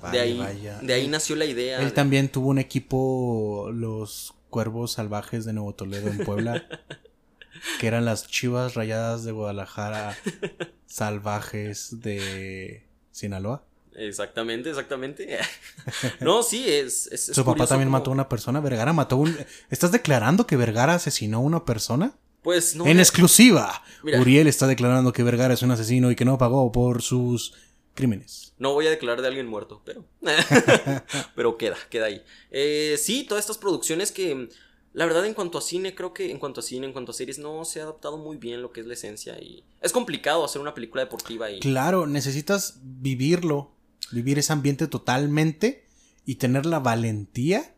Vaya, 0.00 0.12
de 0.12 0.20
ahí, 0.20 0.38
vaya. 0.38 0.78
de 0.80 0.92
ahí 0.92 1.08
nació 1.08 1.34
la 1.36 1.46
idea. 1.46 1.78
Él 1.78 1.86
de... 1.86 1.90
también 1.92 2.28
tuvo 2.28 2.48
un 2.48 2.58
equipo, 2.58 3.70
los 3.72 4.34
Cuervos 4.50 4.92
Salvajes 4.92 5.44
de 5.44 5.52
Nuevo 5.54 5.74
Toledo 5.74 6.08
en 6.08 6.18
Puebla, 6.18 6.66
que 7.80 7.86
eran 7.86 8.04
las 8.04 8.26
Chivas 8.28 8.74
Rayadas 8.74 9.24
de 9.24 9.32
Guadalajara 9.32 10.16
Salvajes 10.86 12.00
de 12.02 12.86
Sinaloa. 13.10 13.64
Exactamente, 13.96 14.70
exactamente. 14.70 15.38
no, 16.20 16.42
sí, 16.42 16.64
es. 16.68 17.06
es, 17.08 17.28
es 17.28 17.36
Su 17.36 17.44
papá 17.44 17.66
también 17.66 17.88
como... 17.88 17.98
mató 17.98 18.10
a 18.10 18.14
una 18.14 18.28
persona. 18.28 18.60
Vergara 18.60 18.92
mató 18.92 19.16
un. 19.16 19.36
¿Estás 19.70 19.92
declarando 19.92 20.46
que 20.46 20.56
Vergara 20.56 20.94
asesinó 20.94 21.38
a 21.38 21.40
una 21.40 21.64
persona? 21.64 22.16
Pues 22.42 22.76
no. 22.76 22.86
En 22.86 22.98
exclusiva. 22.98 23.82
Mira, 24.02 24.20
Uriel 24.20 24.46
está 24.46 24.66
declarando 24.66 25.12
que 25.12 25.22
Vergara 25.22 25.54
es 25.54 25.62
un 25.62 25.70
asesino 25.70 26.10
y 26.10 26.16
que 26.16 26.26
no 26.26 26.36
pagó 26.36 26.70
por 26.72 27.00
sus 27.00 27.54
crímenes. 27.94 28.52
No 28.58 28.74
voy 28.74 28.86
a 28.86 28.90
declarar 28.90 29.22
de 29.22 29.28
alguien 29.28 29.46
muerto, 29.46 29.80
pero. 29.84 30.04
pero 31.34 31.56
queda, 31.56 31.76
queda 31.88 32.06
ahí. 32.06 32.22
Eh, 32.50 32.96
sí, 32.98 33.24
todas 33.24 33.44
estas 33.44 33.58
producciones 33.58 34.12
que 34.12 34.48
La 34.92 35.06
verdad, 35.06 35.24
en 35.24 35.34
cuanto 35.34 35.58
a 35.58 35.62
cine, 35.62 35.94
creo 35.94 36.12
que 36.12 36.30
en 36.30 36.38
cuanto 36.38 36.60
a 36.60 36.62
cine, 36.62 36.86
en 36.86 36.92
cuanto 36.92 37.12
a 37.12 37.14
series, 37.14 37.38
no 37.38 37.64
se 37.64 37.80
ha 37.80 37.84
adaptado 37.84 38.18
muy 38.18 38.36
bien 38.36 38.60
lo 38.60 38.72
que 38.72 38.80
es 38.80 38.86
la 38.86 38.94
esencia. 38.94 39.38
Y 39.40 39.64
es 39.80 39.92
complicado 39.92 40.44
hacer 40.44 40.60
una 40.60 40.74
película 40.74 41.02
deportiva 41.02 41.50
y. 41.50 41.60
Claro, 41.60 42.06
necesitas 42.06 42.78
vivirlo, 42.82 43.72
vivir 44.10 44.38
ese 44.38 44.52
ambiente 44.52 44.86
totalmente 44.86 45.86
y 46.26 46.36
tener 46.36 46.66
la 46.66 46.78
valentía 46.78 47.74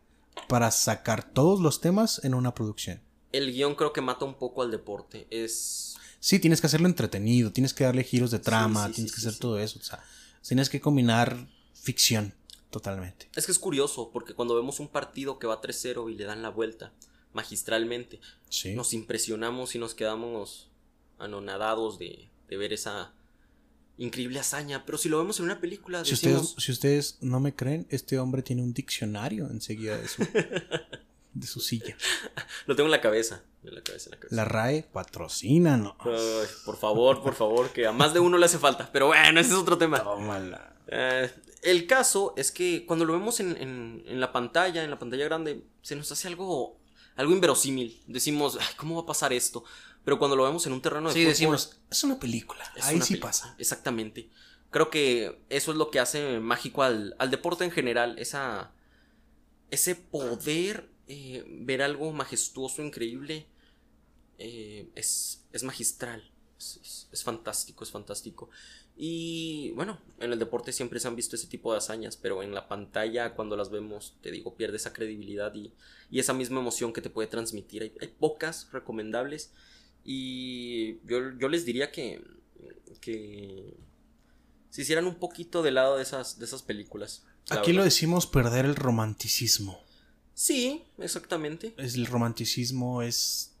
para 0.47 0.71
sacar 0.71 1.31
todos 1.33 1.59
los 1.59 1.81
temas 1.81 2.23
en 2.23 2.33
una 2.33 2.53
producción. 2.53 3.01
El 3.31 3.51
guion 3.51 3.75
creo 3.75 3.93
que 3.93 4.01
mata 4.01 4.25
un 4.25 4.35
poco 4.35 4.61
al 4.61 4.71
deporte. 4.71 5.27
Es. 5.29 5.95
Sí, 6.19 6.39
tienes 6.39 6.61
que 6.61 6.67
hacerlo 6.67 6.87
entretenido, 6.87 7.51
tienes 7.51 7.73
que 7.73 7.83
darle 7.83 8.03
giros 8.03 8.31
de 8.31 8.39
trama, 8.39 8.87
sí, 8.87 8.93
tienes 8.93 9.11
sí, 9.11 9.21
que 9.21 9.27
hacer 9.27 9.39
todo 9.39 9.59
eso. 9.59 9.79
O 9.79 9.83
sea, 9.83 10.03
tienes 10.45 10.69
que 10.69 10.81
combinar 10.81 11.47
ficción 11.73 12.33
totalmente. 12.69 13.29
Es 13.35 13.45
que 13.45 13.51
es 13.51 13.59
curioso, 13.59 14.09
porque 14.11 14.33
cuando 14.33 14.55
vemos 14.55 14.79
un 14.79 14.87
partido 14.87 15.39
que 15.39 15.47
va 15.47 15.61
3-0 15.61 16.11
y 16.11 16.15
le 16.15 16.25
dan 16.25 16.41
la 16.41 16.49
vuelta 16.49 16.93
magistralmente, 17.33 18.19
nos 18.75 18.93
impresionamos 18.93 19.75
y 19.75 19.79
nos 19.79 19.93
quedamos 19.93 20.69
anonadados 21.19 21.99
de, 21.99 22.29
de 22.49 22.57
ver 22.57 22.73
esa 22.73 23.13
increíble 23.97 24.39
hazaña. 24.39 24.85
Pero 24.85 24.97
si 24.97 25.09
lo 25.09 25.17
vemos 25.17 25.39
en 25.39 25.45
una 25.45 25.59
película, 25.59 26.03
Si 26.05 26.11
decimos, 26.11 26.41
ustedes, 26.41 26.63
si 26.65 26.71
ustedes 26.71 27.17
no 27.21 27.39
me 27.39 27.55
creen, 27.55 27.87
este 27.89 28.19
hombre 28.19 28.41
tiene 28.43 28.61
un 28.63 28.73
diccionario 28.73 29.47
enseguida 29.49 29.97
de 29.97 30.07
su, 30.07 30.21
de 31.33 31.47
su 31.47 31.59
silla. 31.59 31.95
lo 32.65 32.75
tengo 32.75 32.87
en 32.87 32.91
la 32.91 33.01
cabeza. 33.01 33.43
En 33.63 33.75
la 33.75 33.81
cabeza, 33.81 34.05
en 34.07 34.11
la 34.11 34.17
cabeza. 34.17 34.35
La 34.35 34.45
RAE 34.45 34.83
patrocínanos. 34.93 35.93
Ay, 35.99 36.47
por 36.65 36.77
favor, 36.77 37.21
por 37.21 37.33
favor, 37.35 37.69
que 37.71 37.85
a 37.85 37.91
más 37.91 38.13
de 38.13 38.19
uno 38.19 38.37
le 38.37 38.45
hace 38.45 38.57
falta. 38.59 38.89
Pero 38.91 39.07
bueno, 39.07 39.39
ese 39.39 39.49
es 39.51 39.55
otro 39.57 39.77
tema. 39.77 40.01
Tómala. 40.03 40.73
Eh, 40.87 41.29
el 41.63 41.85
caso 41.85 42.33
es 42.37 42.51
que 42.51 42.85
cuando 42.85 43.03
lo 43.03 43.13
vemos 43.13 43.39
en, 43.41 43.57
en- 43.57 44.03
en 44.07 44.19
la 44.21 44.31
pantalla, 44.31 44.83
en 44.83 44.89
la 44.89 44.99
pantalla 44.99 45.25
grande, 45.25 45.63
se 45.81 45.95
nos 45.97 46.09
hace 46.11 46.27
algo, 46.29 46.79
algo 47.17 47.33
inverosímil. 47.33 48.01
Decimos, 48.07 48.57
"Ay, 48.61 48.67
¿cómo 48.77 48.95
va 48.95 49.01
a 49.01 49.05
pasar 49.05 49.33
esto? 49.33 49.63
Pero 50.07 50.19
cuando 50.19 50.37
lo 50.37 50.45
vemos 50.45 50.65
en 50.65 50.71
un 50.71 50.81
terreno 50.81 51.09
de 51.09 51.13
Sí, 51.13 51.19
fútbol, 51.19 51.31
decimos, 51.33 51.79
es 51.91 52.03
una 52.05 52.17
película. 52.17 52.63
es 52.77 52.85
Ahí 52.85 52.95
una 52.95 53.03
sí 53.03 53.15
película". 53.15 53.29
pasa. 53.31 53.55
Exactamente. 53.59 54.29
Creo 54.71 54.89
que 54.89 55.41
eso 55.49 55.71
es 55.71 55.77
lo 55.77 55.91
que 55.91 55.99
hace 55.99 56.39
mágico 56.39 56.81
al, 56.83 57.15
al 57.19 57.29
deporte 57.29 57.65
en 57.65 57.71
general. 57.71 58.17
Esa, 58.17 58.71
ese 59.69 59.95
poder 59.95 60.89
eh, 61.07 61.43
ver 61.47 61.81
algo 61.81 62.13
majestuoso, 62.13 62.81
increíble, 62.83 63.47
eh, 64.37 64.89
es, 64.95 65.43
es 65.51 65.63
magistral. 65.63 66.31
Es, 66.57 66.79
es- 66.81 67.09
es 67.11 67.23
fantástico, 67.23 67.83
es 67.83 67.91
fantástico. 67.91 68.49
Y 68.95 69.71
bueno, 69.71 69.99
en 70.19 70.31
el 70.33 70.39
deporte 70.39 70.71
siempre 70.73 70.99
se 70.99 71.07
han 71.07 71.15
visto 71.17 71.35
ese 71.35 71.47
tipo 71.47 71.71
de 71.71 71.79
hazañas, 71.79 72.17
pero 72.17 72.43
en 72.43 72.53
la 72.53 72.67
pantalla 72.67 73.33
cuando 73.35 73.57
las 73.57 73.69
vemos, 73.71 74.15
te 74.21 74.31
digo, 74.31 74.55
pierde 74.55 74.77
esa 74.77 74.93
credibilidad 74.93 75.53
y, 75.55 75.73
y 76.09 76.19
esa 76.19 76.33
misma 76.33 76.61
emoción 76.61 76.93
que 76.93 77.01
te 77.01 77.09
puede 77.09 77.27
transmitir. 77.27 77.83
Hay, 77.83 77.93
hay 78.01 78.07
pocas 78.07 78.69
recomendables 78.71 79.51
y 80.09 81.05
yo, 81.05 81.37
yo 81.37 81.49
les 81.49 81.65
diría 81.65 81.91
que, 81.91 82.23
que 83.01 83.75
se 84.69 84.81
hicieran 84.83 85.05
un 85.05 85.15
poquito 85.15 85.61
de 85.63 85.71
lado 85.71 85.97
de 85.97 86.03
esas, 86.03 86.39
de 86.39 86.45
esas 86.45 86.63
películas. 86.63 87.25
la 87.49 87.57
Aquí 87.57 87.73
lo 87.73 87.83
decimos 87.83 88.25
perder 88.25 88.63
el 88.63 88.77
romanticismo. 88.77 89.77
Sí, 90.33 90.83
exactamente. 90.97 91.73
Es 91.77 91.95
el 91.95 92.05
romanticismo 92.05 93.01
es 93.01 93.53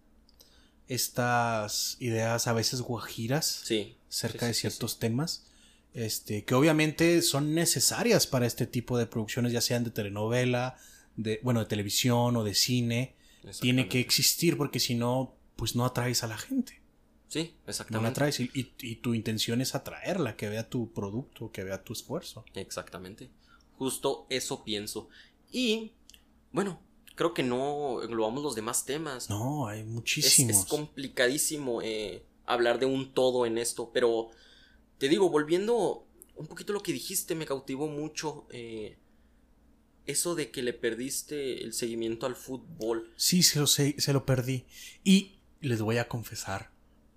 estas 0.87 1.97
ideas 1.99 2.47
a 2.47 2.53
veces 2.53 2.79
guajiras 2.81 3.63
Sí. 3.65 3.97
cerca 4.07 4.41
sí, 4.41 4.45
de 4.45 4.53
ciertos 4.53 4.99
temas. 4.99 5.47
Este, 5.93 6.45
que 6.45 6.55
obviamente 6.55 7.21
son 7.23 7.55
necesarias 7.55 8.25
para 8.25 8.45
este 8.45 8.67
tipo 8.67 8.97
de 8.97 9.05
producciones, 9.07 9.51
ya 9.51 9.59
sean 9.59 9.83
de 9.83 9.89
telenovela, 9.89 10.77
de, 11.17 11.41
bueno, 11.43 11.59
de 11.59 11.65
televisión 11.65 12.37
o 12.37 12.43
de 12.45 12.53
cine. 12.53 13.15
Tiene 13.59 13.89
que 13.89 13.99
existir 13.99 14.55
porque 14.55 14.79
si 14.79 14.95
no, 14.95 15.36
pues 15.57 15.75
no 15.75 15.83
atraes 15.85 16.23
a 16.23 16.27
la 16.27 16.37
gente. 16.37 16.81
Sí, 17.27 17.39
No 17.39 17.63
la 17.65 17.71
exactamente. 17.71 18.09
atraes 18.09 18.39
y, 18.39 18.49
y- 18.53 18.73
y 18.81 18.95
tu 18.97 19.13
intención 19.13 19.59
es 19.59 19.75
atraerla, 19.75 20.37
que 20.37 20.47
vea 20.47 20.69
tu 20.69 20.93
producto, 20.93 21.51
que 21.51 21.65
vea 21.65 21.83
tu 21.83 21.91
esfuerzo. 21.91 22.45
Exactamente. 22.53 23.29
Justo 23.77 24.25
eso 24.29 24.63
pienso. 24.63 25.09
Y, 25.51 25.91
bueno, 26.53 26.79
creo 27.15 27.33
que 27.33 27.43
no 27.43 28.01
englobamos 28.01 28.43
los 28.43 28.55
demás 28.55 28.85
temas. 28.85 29.29
No, 29.29 29.67
hay 29.67 29.81
es, 29.81 29.85
muchísimos. 29.87 30.55
es 30.55 30.65
complicadísimo 30.65 31.81
eh, 31.81 32.23
hablar 32.45 32.79
de 32.79 32.85
un 32.85 33.13
todo 33.13 33.45
en 33.45 33.57
esto, 33.57 33.91
pero 33.93 34.29
te 34.97 35.09
digo, 35.09 35.29
volviendo 35.29 36.07
un 36.37 36.47
poquito 36.47 36.71
a 36.71 36.75
lo 36.75 36.81
que 36.83 36.93
dijiste, 36.93 37.35
me 37.35 37.45
cautivó 37.45 37.87
mucho 37.87 38.47
eh, 38.51 38.97
eso 40.05 40.35
de 40.35 40.49
que 40.51 40.61
le 40.61 40.73
perdiste 40.73 41.63
el 41.63 41.73
seguimiento 41.73 42.25
al 42.25 42.35
fútbol. 42.35 43.11
Sí, 43.17 43.43
se 43.43 43.59
lo, 43.59 43.67
sé- 43.67 43.95
se 43.99 44.13
lo 44.13 44.25
perdí. 44.25 44.65
Y 45.03 45.36
les 45.61 45.81
voy 45.81 45.97
a 45.97 46.07
confesar 46.07 46.69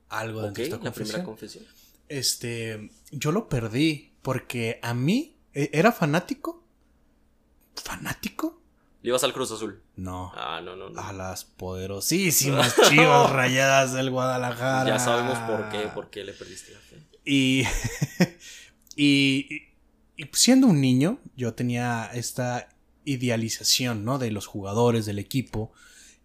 algo 0.08 0.40
Ok, 0.40 0.44
dentro 0.46 0.62
de 0.62 0.70
esta 0.70 0.84
la 0.84 0.92
primera 0.92 1.24
confesión. 1.24 1.64
confesión. 1.64 1.90
Este, 2.08 2.90
yo 3.12 3.32
lo 3.32 3.48
perdí 3.48 4.12
porque 4.22 4.78
a 4.82 4.94
mí 4.94 5.36
eh, 5.54 5.70
era 5.72 5.92
fanático. 5.92 6.64
¿Fanático? 7.76 8.60
Le 9.02 9.08
ibas 9.10 9.24
al 9.24 9.32
Cruz 9.32 9.50
Azul. 9.52 9.82
No. 9.96 10.32
Ah, 10.34 10.60
no, 10.62 10.76
no, 10.76 10.90
no. 10.90 11.00
A 11.00 11.12
las 11.12 11.44
poderosísimas 11.44 12.74
chivas 12.88 13.30
rayadas 13.30 13.92
del 13.94 14.10
Guadalajara. 14.10 14.90
Ya 14.90 14.98
sabemos 14.98 15.38
por 15.38 15.68
qué, 15.70 15.88
por 15.94 16.10
qué 16.10 16.24
le 16.24 16.32
perdiste 16.32 16.72
la 16.72 16.80
fe. 16.80 16.96
Y, 17.24 17.64
y, 18.96 19.68
y 20.16 20.24
siendo 20.32 20.66
un 20.66 20.80
niño, 20.80 21.20
yo 21.36 21.54
tenía 21.54 22.10
esta 22.12 22.68
idealización, 23.04 24.04
¿no? 24.04 24.18
De 24.18 24.30
los 24.30 24.46
jugadores, 24.46 25.06
del 25.06 25.18
equipo. 25.18 25.70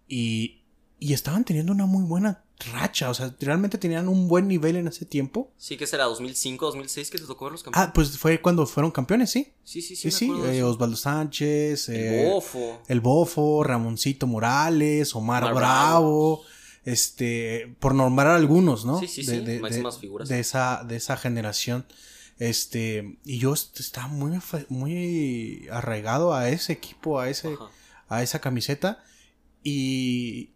Y, 0.08 0.64
y 1.06 1.14
estaban 1.14 1.44
teniendo 1.46 1.72
una 1.72 1.86
muy 1.86 2.04
buena 2.04 2.44
racha. 2.74 3.12
O 3.12 3.14
sea, 3.14 3.36
realmente 3.40 3.78
tenían 3.78 4.08
un 4.08 4.28
buen 4.28 4.48
nivel 4.48 4.76
en 4.76 4.88
ese 4.88 5.06
tiempo. 5.06 5.52
Sí, 5.58 5.78
que 5.78 5.86
será 5.86 6.06
2005, 6.06 6.66
2006 6.66 7.12
que 7.12 7.20
te 7.20 7.26
tocó 7.26 7.46
ver 7.46 7.52
los 7.52 7.62
campeones. 7.62 7.90
Ah, 7.90 7.94
pues 7.94 8.18
fue 8.18 8.42
cuando 8.42 8.66
fueron 8.66 8.90
campeones, 8.90 9.30
sí. 9.30 9.54
sí, 9.64 9.84
sí, 9.84 9.96
sí. 9.96 10.10
Sí, 10.10 10.30
me 10.32 10.38
sí. 10.38 10.48
de 10.48 10.58
eh. 10.58 10.64
Osvaldo 10.64 10.96
Sánchez. 10.98 11.90
El 11.90 11.96
eh, 11.96 12.30
Bofo. 12.32 12.82
el 12.88 13.02
Bofo, 13.02 13.64
Ramoncito 13.64 14.26
Morales, 14.26 15.14
Omar, 15.16 15.44
Omar 15.44 15.54
Bravo, 15.56 16.42
este, 16.86 17.76
por 17.80 17.94
nombrar 17.94 18.28
algunos, 18.36 18.84
¿no? 18.84 19.00
Sí, 19.00 19.08
sí, 19.08 19.24
sí, 19.24 19.42
máximas 19.62 20.00
figuras. 20.00 20.28
De 20.28 20.40
esa, 20.40 20.84
de 20.88 20.96
esa 20.96 21.18
generación. 21.18 21.86
Este, 22.40 23.20
y 23.26 23.38
yo 23.38 23.54
est- 23.54 23.80
estaba 23.80 24.08
muy, 24.08 24.40
muy 24.70 25.68
arraigado 25.72 26.34
a 26.34 26.50
ese 26.50 26.74
equipo, 26.74 27.20
a 27.20 27.30
ese, 27.30 27.54
Ajá. 27.54 27.70
a 28.10 28.24
esa 28.24 28.40
camiseta. 28.40 29.04
Y 29.64 30.55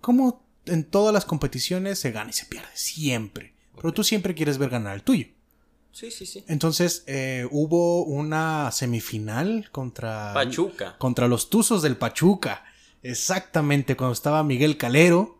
como 0.00 0.44
en 0.66 0.84
todas 0.84 1.12
las 1.12 1.24
competiciones 1.24 1.98
se 1.98 2.10
gana 2.12 2.30
y 2.30 2.32
se 2.32 2.46
pierde, 2.46 2.68
siempre. 2.74 3.54
Pero 3.76 3.92
tú 3.92 4.04
siempre 4.04 4.34
quieres 4.34 4.58
ver 4.58 4.70
ganar 4.70 4.94
el 4.94 5.02
tuyo. 5.02 5.26
Sí, 5.92 6.10
sí, 6.10 6.26
sí. 6.26 6.44
Entonces, 6.48 7.04
eh, 7.06 7.46
hubo 7.50 8.04
una 8.04 8.70
semifinal 8.72 9.68
contra 9.70 10.32
Pachuca. 10.34 10.96
contra 10.98 11.28
los 11.28 11.50
Tuzos 11.50 11.82
del 11.82 11.96
Pachuca. 11.96 12.64
Exactamente, 13.02 13.96
cuando 13.96 14.12
estaba 14.14 14.42
Miguel 14.42 14.76
Calero. 14.76 15.38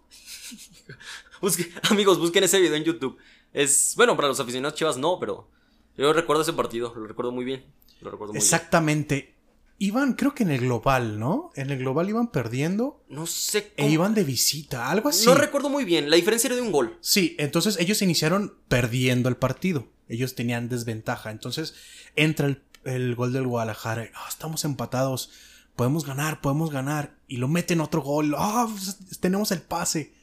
Busque- 1.40 1.70
amigos, 1.90 2.18
busquen 2.18 2.44
ese 2.44 2.60
video 2.60 2.76
en 2.76 2.84
YouTube. 2.84 3.18
Es, 3.52 3.94
bueno, 3.96 4.16
para 4.16 4.28
los 4.28 4.40
aficionados 4.40 4.76
chivas 4.78 4.96
no, 4.96 5.18
pero 5.18 5.48
yo 5.96 6.12
recuerdo 6.12 6.42
ese 6.42 6.52
partido, 6.52 6.92
lo 6.94 7.06
recuerdo 7.06 7.32
muy 7.32 7.44
bien. 7.44 7.64
Lo 8.00 8.10
recuerdo 8.10 8.32
muy 8.34 8.38
Exactamente. 8.38 9.33
Iban, 9.84 10.14
creo 10.14 10.34
que 10.34 10.44
en 10.44 10.50
el 10.50 10.60
global, 10.60 11.18
¿no? 11.18 11.50
En 11.56 11.68
el 11.70 11.78
global 11.78 12.08
iban 12.08 12.28
perdiendo. 12.28 13.04
No 13.10 13.26
sé 13.26 13.58
e 13.58 13.82
cómo. 13.82 13.88
iban 13.90 14.14
de 14.14 14.24
visita, 14.24 14.90
algo 14.90 15.10
así. 15.10 15.26
No 15.26 15.34
recuerdo 15.34 15.68
muy 15.68 15.84
bien. 15.84 16.08
La 16.08 16.16
diferencia 16.16 16.48
era 16.48 16.56
de 16.56 16.62
un 16.62 16.72
gol. 16.72 16.96
Sí, 17.02 17.36
entonces 17.38 17.76
ellos 17.78 18.00
iniciaron 18.00 18.54
perdiendo 18.68 19.28
el 19.28 19.36
partido. 19.36 19.88
Ellos 20.08 20.34
tenían 20.34 20.70
desventaja. 20.70 21.30
Entonces 21.30 21.74
entra 22.16 22.46
el, 22.46 22.62
el 22.84 23.14
gol 23.14 23.34
del 23.34 23.46
Guadalajara. 23.46 24.08
"Ah, 24.14 24.26
estamos 24.28 24.64
empatados. 24.64 25.30
Podemos 25.76 26.06
ganar, 26.06 26.40
podemos 26.40 26.70
ganar. 26.70 27.18
Y 27.28 27.36
lo 27.36 27.48
meten 27.48 27.80
otro 27.82 28.00
gol. 28.00 28.34
Ah, 28.38 28.66
pues, 28.70 28.98
tenemos 29.20 29.50
el 29.52 29.60
pase. 29.60 30.14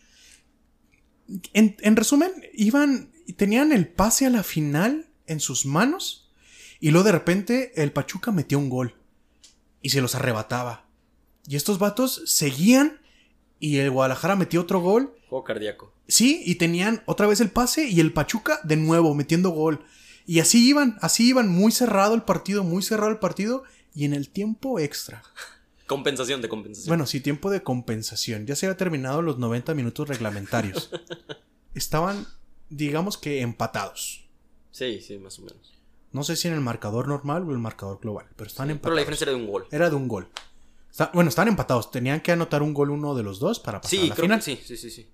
En, 1.54 1.78
en 1.82 1.96
resumen, 1.96 2.32
iban. 2.54 3.12
Tenían 3.38 3.72
el 3.72 3.88
pase 3.88 4.26
a 4.26 4.30
la 4.32 4.42
final 4.44 5.08
en 5.28 5.40
sus 5.40 5.66
manos. 5.68 6.32
Y 6.80 6.90
luego 6.90 7.06
de 7.06 7.12
repente 7.12 7.72
el 7.82 7.92
Pachuca 7.92 8.32
metió 8.32 8.58
un 8.58 8.70
gol. 8.70 8.96
Y 9.82 9.90
se 9.90 10.02
los 10.02 10.16
arrebataba. 10.16 10.88
Y 11.48 11.56
estos 11.56 11.80
vatos 11.80 12.22
seguían. 12.26 13.02
Y 13.60 13.78
el 13.78 13.92
Guadalajara 13.92 14.36
metió 14.36 14.62
otro 14.62 14.80
gol. 14.80 15.16
Juego 15.30 15.44
cardíaco. 15.44 15.94
Sí, 16.08 16.42
y 16.46 16.56
tenían 16.56 17.04
otra 17.06 17.28
vez 17.28 17.42
el 17.42 17.52
pase 17.52 17.88
y 17.88 18.00
el 18.00 18.14
Pachuca 18.14 18.60
de 18.64 18.76
nuevo 18.76 19.14
metiendo 19.14 19.52
gol. 19.52 19.86
Y 20.26 20.40
así 20.40 20.68
iban, 20.68 20.98
así 21.02 21.28
iban, 21.28 21.48
muy 21.48 21.72
cerrado 21.72 22.16
el 22.16 22.24
partido, 22.24 22.64
muy 22.64 22.82
cerrado 22.84 23.12
el 23.12 23.20
partido. 23.20 23.64
Y 23.94 24.06
en 24.06 24.14
el 24.14 24.30
tiempo 24.30 24.80
extra. 24.80 25.24
Compensación 25.88 26.42
de 26.42 26.48
compensación. 26.48 26.90
Bueno, 26.90 27.06
sí, 27.06 27.20
tiempo 27.20 27.50
de 27.50 27.64
compensación. 27.64 28.48
Ya 28.48 28.56
se 28.56 28.66
había 28.66 28.78
terminado 28.78 29.22
los 29.22 29.38
90 29.38 29.74
minutos 29.74 30.08
reglamentarios. 30.08 30.90
Estaban, 31.76 32.26
digamos 32.70 33.18
que 33.18 33.42
empatados. 33.42 34.26
Sí, 34.72 35.02
sí, 35.02 35.18
más 35.18 35.38
o 35.40 35.42
menos. 35.42 35.71
No 36.12 36.24
sé 36.24 36.36
si 36.36 36.48
en 36.48 36.54
el 36.54 36.62
marcador 36.62 37.08
normal 37.08 37.48
o 37.48 37.52
el 37.52 37.58
marcador 37.60 38.00
global, 38.02 38.26
pero 38.36 38.48
estaban 38.48 38.70
empatados. 38.72 38.84
Pero 38.90 38.96
la 38.96 39.02
diferencia 39.02 39.24
era 39.26 39.32
de 39.32 39.38
un 39.38 39.48
gol. 39.52 39.68
Era 39.72 39.90
de 39.90 39.96
un 39.96 40.08
gol. 40.08 40.28
Está- 40.90 41.10
bueno, 41.14 41.30
estaban 41.30 41.48
empatados. 41.48 41.90
Tenían 41.90 42.20
que 42.22 42.32
anotar 42.34 42.62
un 42.62 42.74
gol 42.74 42.90
uno 42.90 43.16
de 43.16 43.24
los 43.24 43.40
dos 43.40 43.60
para 43.60 43.80
pasar 43.80 43.98
a 44.00 44.02
Sí, 44.02 44.08
la 44.10 44.16
creo 44.16 44.26
final. 44.26 44.40
que 44.40 44.44
sí, 44.46 44.60
sí, 44.66 44.76
sí, 44.78 44.90
sí. 44.90 45.10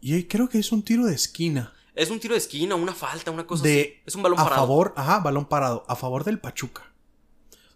Y 0.00 0.24
creo 0.24 0.48
que 0.48 0.58
es 0.58 0.72
un 0.72 0.82
tiro 0.82 1.04
de 1.06 1.14
esquina. 1.14 1.72
Es 1.94 2.10
un 2.10 2.18
tiro 2.18 2.34
de 2.34 2.38
esquina, 2.38 2.74
una 2.74 2.94
falta, 2.94 3.30
una 3.30 3.46
cosa 3.46 3.62
de 3.62 3.80
así. 3.80 3.92
Es 4.06 4.14
un 4.16 4.22
balón 4.22 4.38
a 4.40 4.44
parado. 4.44 4.62
favor, 4.62 4.94
ajá, 4.96 5.20
balón 5.20 5.44
parado, 5.46 5.84
a 5.88 5.94
favor 5.94 6.24
del 6.24 6.40
Pachuca. 6.40 6.90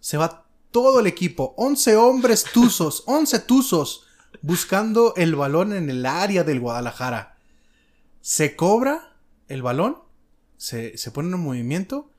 Se 0.00 0.16
va 0.16 0.46
todo 0.70 0.98
el 1.00 1.06
equipo, 1.06 1.54
11 1.56 1.96
hombres 1.96 2.44
tuzos, 2.52 3.04
11 3.06 3.38
tuzos, 3.40 4.06
buscando 4.42 5.14
el 5.16 5.36
balón 5.36 5.72
en 5.72 5.88
el 5.90 6.04
área 6.06 6.42
del 6.42 6.58
Guadalajara. 6.60 7.36
Se 8.20 8.56
cobra 8.56 9.14
el 9.48 9.62
balón, 9.62 9.98
se, 10.56 10.96
se 10.98 11.10
pone 11.10 11.28
en 11.34 11.40
movimiento 11.40 12.10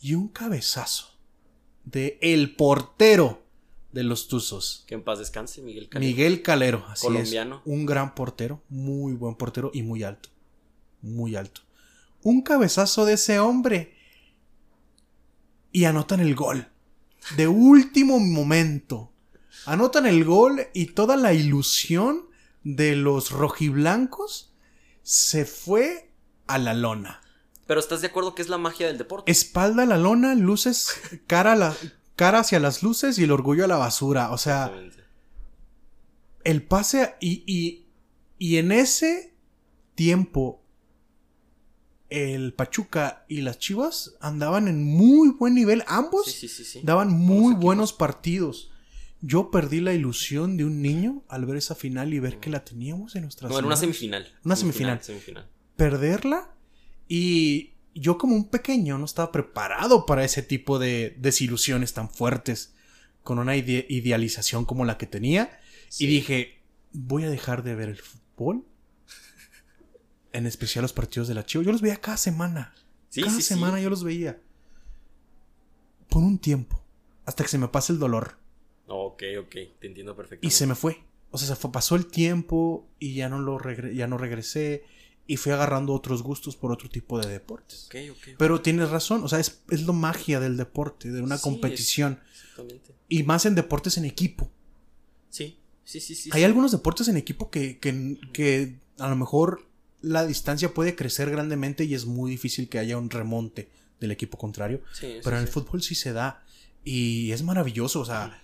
y 0.00 0.14
un 0.14 0.28
cabezazo 0.28 1.08
de 1.84 2.18
el 2.20 2.54
portero 2.54 3.42
de 3.92 4.02
los 4.02 4.28
tuzos. 4.28 4.84
Que 4.86 4.94
en 4.94 5.02
paz 5.02 5.18
descanse, 5.18 5.62
Miguel 5.62 5.88
Calero. 5.88 6.06
Miguel 6.06 6.42
Calero, 6.42 6.84
así 6.88 7.06
Colombiano. 7.06 7.56
es. 7.56 7.72
Un 7.72 7.86
gran 7.86 8.14
portero, 8.14 8.62
muy 8.68 9.14
buen 9.14 9.34
portero 9.36 9.70
y 9.72 9.82
muy 9.82 10.02
alto. 10.02 10.28
Muy 11.00 11.36
alto. 11.36 11.62
Un 12.22 12.42
cabezazo 12.42 13.04
de 13.04 13.14
ese 13.14 13.38
hombre. 13.38 13.94
Y 15.72 15.84
anotan 15.84 16.20
el 16.20 16.34
gol. 16.34 16.68
De 17.36 17.48
último 17.48 18.18
momento. 18.18 19.12
Anotan 19.64 20.06
el 20.06 20.24
gol 20.24 20.66
y 20.74 20.86
toda 20.86 21.16
la 21.16 21.32
ilusión 21.32 22.26
de 22.62 22.96
los 22.96 23.30
rojiblancos 23.30 24.52
se 25.02 25.44
fue 25.44 26.10
a 26.46 26.58
la 26.58 26.74
lona. 26.74 27.20
Pero 27.66 27.80
¿estás 27.80 28.00
de 28.00 28.06
acuerdo 28.08 28.34
que 28.34 28.42
es 28.42 28.48
la 28.48 28.58
magia 28.58 28.86
del 28.86 28.98
deporte? 28.98 29.30
Espalda 29.30 29.82
a 29.82 29.86
la 29.86 29.98
lona, 29.98 30.34
luces, 30.34 30.90
cara, 31.26 31.52
a 31.52 31.56
la, 31.56 31.76
cara 32.14 32.40
hacia 32.40 32.60
las 32.60 32.82
luces 32.82 33.18
y 33.18 33.24
el 33.24 33.32
orgullo 33.32 33.64
a 33.64 33.68
la 33.68 33.76
basura. 33.76 34.30
O 34.30 34.38
sea, 34.38 34.72
el 36.44 36.62
pase 36.62 37.14
y, 37.20 37.42
y, 37.46 37.86
y 38.38 38.58
en 38.58 38.70
ese 38.72 39.34
tiempo 39.94 40.62
el 42.08 42.52
Pachuca 42.54 43.24
y 43.28 43.40
las 43.40 43.58
Chivas 43.58 44.14
andaban 44.20 44.68
en 44.68 44.84
muy 44.84 45.30
buen 45.30 45.54
nivel. 45.54 45.82
Ambos 45.88 46.26
Sí, 46.26 46.32
sí, 46.32 46.48
sí, 46.48 46.64
sí. 46.64 46.80
daban 46.84 47.10
muy 47.10 47.54
buenos 47.54 47.92
partidos. 47.92 48.70
Yo 49.22 49.50
perdí 49.50 49.80
la 49.80 49.92
ilusión 49.92 50.56
de 50.56 50.64
un 50.64 50.82
niño 50.82 51.24
al 51.28 51.46
ver 51.46 51.56
esa 51.56 51.74
final 51.74 52.14
y 52.14 52.20
ver 52.20 52.38
que 52.38 52.50
la 52.50 52.64
teníamos 52.64 53.16
en 53.16 53.22
nuestras 53.22 53.50
No, 53.50 53.58
en 53.58 53.64
una 53.64 53.70
manos. 53.70 53.80
semifinal. 53.80 54.32
Una 54.44 54.54
semifinal. 54.54 55.02
semifinal. 55.02 55.48
Perderla 55.74 56.54
y 57.08 57.72
yo 57.94 58.18
como 58.18 58.34
un 58.34 58.48
pequeño 58.48 58.98
no 58.98 59.04
estaba 59.04 59.32
preparado 59.32 60.04
para 60.06 60.24
ese 60.24 60.42
tipo 60.42 60.78
de 60.78 61.16
desilusiones 61.18 61.92
tan 61.94 62.10
fuertes 62.10 62.74
con 63.22 63.38
una 63.38 63.56
ide- 63.56 63.86
idealización 63.88 64.64
como 64.64 64.84
la 64.84 64.98
que 64.98 65.06
tenía 65.06 65.58
Sí. 65.88 66.04
y 66.04 66.08
dije, 66.08 66.62
voy 66.92 67.24
a 67.24 67.30
dejar 67.30 67.62
de 67.62 67.74
ver 67.74 67.88
el 67.88 67.96
fútbol. 67.98 68.64
En 70.32 70.46
especial 70.46 70.82
los 70.82 70.92
partidos 70.92 71.28
de 71.28 71.34
la 71.34 71.46
Chivas. 71.46 71.64
Yo 71.64 71.72
los 71.72 71.80
veía 71.80 71.96
cada 71.96 72.16
semana. 72.18 72.74
Sí, 73.08 73.22
cada 73.22 73.34
sí, 73.36 73.42
semana 73.42 73.80
yo 73.80 73.88
los 73.88 74.04
veía. 74.04 74.38
Por 76.10 76.22
un 76.22 76.38
tiempo. 76.38 76.82
Hasta 77.24 77.42
que 77.44 77.48
se 77.48 77.58
me 77.58 77.68
pase 77.68 77.92
el 77.92 77.98
dolor. 77.98 78.36
Ok, 78.86 79.22
ok, 79.40 79.54
te 79.80 79.86
entiendo 79.86 80.14
perfectamente. 80.14 80.46
Y 80.46 80.50
se 80.50 80.66
me 80.66 80.74
fue. 80.74 81.02
O 81.30 81.38
sea, 81.38 81.48
se 81.48 81.56
fue- 81.56 81.72
pasó 81.72 81.96
el 81.96 82.06
tiempo 82.06 82.86
y 82.98 83.14
ya 83.14 83.28
no, 83.28 83.38
lo 83.40 83.58
regre- 83.58 83.94
ya 83.94 84.06
no 84.06 84.18
regresé. 84.18 84.84
Y 85.28 85.36
fui 85.38 85.50
agarrando 85.52 85.92
otros 85.92 86.22
gustos 86.22 86.54
por 86.56 86.70
otro 86.70 86.88
tipo 86.88 87.18
de 87.18 87.28
deportes. 87.28 87.88
Pero 88.38 88.60
tienes 88.60 88.90
razón. 88.90 89.24
O 89.24 89.28
sea, 89.28 89.40
es, 89.40 89.60
es 89.70 89.82
lo 89.82 89.92
magia 89.92 90.38
del 90.38 90.56
deporte, 90.56 91.10
de 91.10 91.20
una 91.20 91.36
Sí, 91.36 91.42
competición. 91.42 92.20
Exactamente. 92.32 92.94
Y 93.08 93.22
más 93.24 93.44
en 93.46 93.54
deportes 93.56 93.96
en 93.98 94.04
equipo. 94.04 94.48
Sí, 95.30 95.58
sí, 95.84 95.98
sí, 96.00 96.14
sí. 96.14 96.30
Hay 96.32 96.40
sí. 96.40 96.44
algunos 96.44 96.70
deportes 96.72 97.08
en 97.08 97.16
equipo 97.16 97.50
que, 97.50 97.78
que, 97.78 98.18
que 98.32 98.76
a 98.98 99.08
lo 99.08 99.16
mejor 99.16 99.66
la 100.00 100.24
distancia 100.24 100.72
puede 100.72 100.94
crecer 100.94 101.28
grandemente 101.30 101.82
y 101.84 101.94
es 101.94 102.06
muy 102.06 102.30
difícil 102.30 102.68
que 102.68 102.78
haya 102.78 102.96
un 102.96 103.10
remonte 103.10 103.68
del 103.98 104.12
equipo 104.12 104.38
contrario. 104.38 104.80
Sí, 104.92 105.06
sí, 105.14 105.20
Pero 105.24 105.36
en 105.38 105.42
el 105.42 105.48
fútbol 105.48 105.82
sí 105.82 105.96
se 105.96 106.12
da. 106.12 106.44
Y 106.84 107.32
es 107.32 107.42
maravilloso. 107.42 107.98
O 108.00 108.04
sea, 108.04 108.40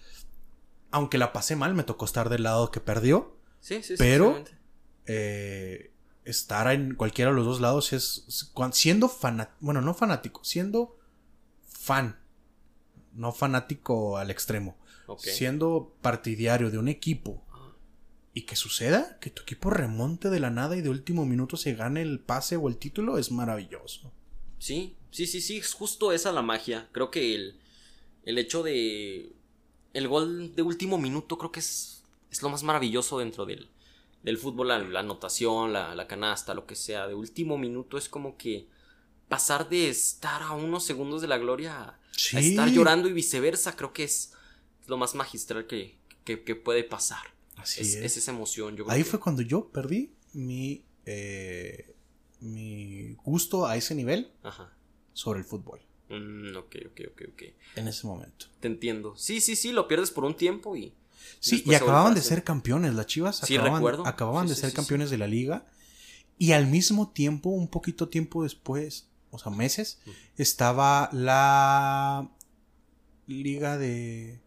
aunque 0.90 1.16
la 1.16 1.32
pasé 1.32 1.54
mal, 1.54 1.74
me 1.74 1.84
tocó 1.84 2.06
estar 2.06 2.28
del 2.28 2.42
lado 2.42 2.72
que 2.72 2.80
perdió. 2.80 3.36
Sí, 3.60 3.76
sí, 3.84 3.90
sí, 3.90 3.94
pero- 3.98 4.42
eh, 5.06 5.91
estar 6.24 6.72
en 6.72 6.94
cualquiera 6.94 7.30
de 7.30 7.37
los 7.37 7.46
dos 7.46 7.61
lados 7.61 7.92
es, 7.92 8.50
siendo 8.72 9.08
fanático, 9.08 9.56
bueno, 9.61 9.80
no 9.80 9.94
fanático, 9.94 10.44
siendo 10.44 10.96
fan, 11.64 12.18
no 13.12 13.32
fanático 13.32 14.16
al 14.18 14.30
extremo, 14.30 14.76
siendo 15.18 15.94
partidario 16.00 16.70
de 16.70 16.78
un 16.78 16.88
equipo 16.88 17.42
y 18.35 18.42
que 18.42 18.56
suceda, 18.56 19.18
que 19.20 19.30
tu 19.30 19.42
equipo 19.42 19.70
remonte 19.70 20.30
de 20.30 20.40
la 20.40 20.50
nada 20.50 20.76
y 20.76 20.80
de 20.80 20.88
último 20.88 21.26
minuto 21.26 21.56
se 21.56 21.74
gane 21.74 22.02
el 22.02 22.20
pase 22.20 22.56
o 22.56 22.68
el 22.68 22.78
título 22.78 23.18
es 23.18 23.30
maravilloso. 23.30 24.12
Sí, 24.58 24.96
sí, 25.11 25.26
sí, 25.26 25.40
sí, 25.40 25.58
es 25.58 25.74
justo 25.74 26.12
esa 26.12 26.32
la 26.32 26.42
magia. 26.42 26.88
Creo 26.92 27.11
que 27.11 27.35
el, 27.35 27.61
el 28.24 28.38
hecho 28.38 28.62
de... 28.62 29.32
El 29.92 30.08
gol 30.08 30.54
de 30.54 30.62
último 30.62 30.96
minuto 30.96 31.37
creo 31.37 31.52
que 31.52 31.61
es, 31.61 32.04
es 32.30 32.40
lo 32.40 32.48
más 32.48 32.62
maravilloso 32.62 33.18
dentro 33.18 33.44
del, 33.44 33.68
del 34.22 34.38
fútbol. 34.38 34.68
La, 34.68 34.78
la 34.78 35.00
anotación, 35.00 35.72
la, 35.72 35.94
la 35.94 36.06
canasta, 36.06 36.54
lo 36.54 36.66
que 36.66 36.74
sea. 36.76 37.06
De 37.08 37.14
último 37.14 37.58
minuto 37.58 37.98
es 37.98 38.08
como 38.08 38.37
que 38.37 38.68
pasar 39.28 39.68
de 39.68 39.88
estar 39.88 40.42
a 40.42 40.52
unos 40.52 40.85
segundos 40.85 41.20
de 41.22 41.28
la 41.28 41.38
gloria 41.38 41.80
a, 41.82 41.98
Sí. 42.12 42.37
a 42.37 42.40
estar 42.40 42.68
llorando 42.70 43.08
y 43.08 43.12
viceversa. 43.12 43.74
Creo 43.76 43.92
que 43.92 44.04
es 44.04 44.32
lo 44.87 44.96
más 44.98 45.14
magistral 45.14 45.66
que, 45.66 45.96
que, 46.24 46.42
que 46.42 46.54
puede 46.56 46.85
pasar. 46.85 47.22
Así 47.56 47.80
Es, 47.80 47.94
es. 47.94 48.04
es 48.04 48.16
esa 48.18 48.30
emoción. 48.32 48.76
Yo 48.76 48.85
Ahí 48.90 49.02
que- 49.02 49.08
fue 49.11 49.20
cuando 49.20 49.42
yo 49.42 49.68
perdí 49.68 50.12
mi, 50.35 50.85
eh, 51.06 51.94
mi 52.40 53.14
gusto 53.24 53.66
a 53.66 53.76
ese 53.76 53.94
nivel 53.94 54.30
Ajá. 54.42 54.72
sobre 55.12 55.40
el 55.40 55.44
fútbol, 55.44 55.80
Mm, 56.08 56.56
ok, 56.56 56.76
ok, 56.90 57.00
ok, 57.12 57.22
ok. 57.32 57.42
en 57.76 57.88
ese 57.88 58.06
momento. 58.06 58.46
Te 58.61 58.66
entiendo. 58.68 59.16
Sí, 59.16 59.40
sí, 59.40 59.56
sí, 59.56 59.72
lo 59.72 59.88
pierdes 59.88 60.11
por 60.11 60.24
un 60.24 60.35
tiempo 60.37 60.76
y... 60.76 60.92
Sí, 61.40 61.62
y 61.66 61.74
acababan 61.74 62.14
de 62.14 62.22
ser 62.22 62.44
campeones. 62.44 62.94
Las 62.94 63.06
Chivas 63.06 63.37
Sí, 63.38 63.54
acababan, 63.56 63.80
recuerdo. 63.80 64.06
acababan 64.06 64.46
Sí, 64.46 64.50
de 64.50 64.54
sí, 64.56 64.61
ser 64.62 64.72
campeones 64.72 65.11
de 65.11 65.18
la 65.18 65.26
liga. 65.26 65.66
Y 66.38 66.52
al 66.52 66.66
mismo 66.66 67.11
tiempo, 67.11 67.50
un 67.50 67.68
poquito 67.68 68.08
tiempo 68.08 68.42
después, 68.42 69.08
o 69.30 69.38
sea, 69.38 69.52
meses, 69.52 70.00
estaba 70.37 71.08
la 71.12 72.30
liga 73.26 73.78
de... 73.78 74.40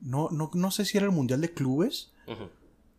No, 0.00 0.28
no, 0.30 0.50
no 0.54 0.70
sé 0.70 0.84
si 0.84 0.96
era 0.98 1.06
el 1.06 1.12
Mundial 1.12 1.40
de 1.40 1.52
Clubes. 1.52 2.12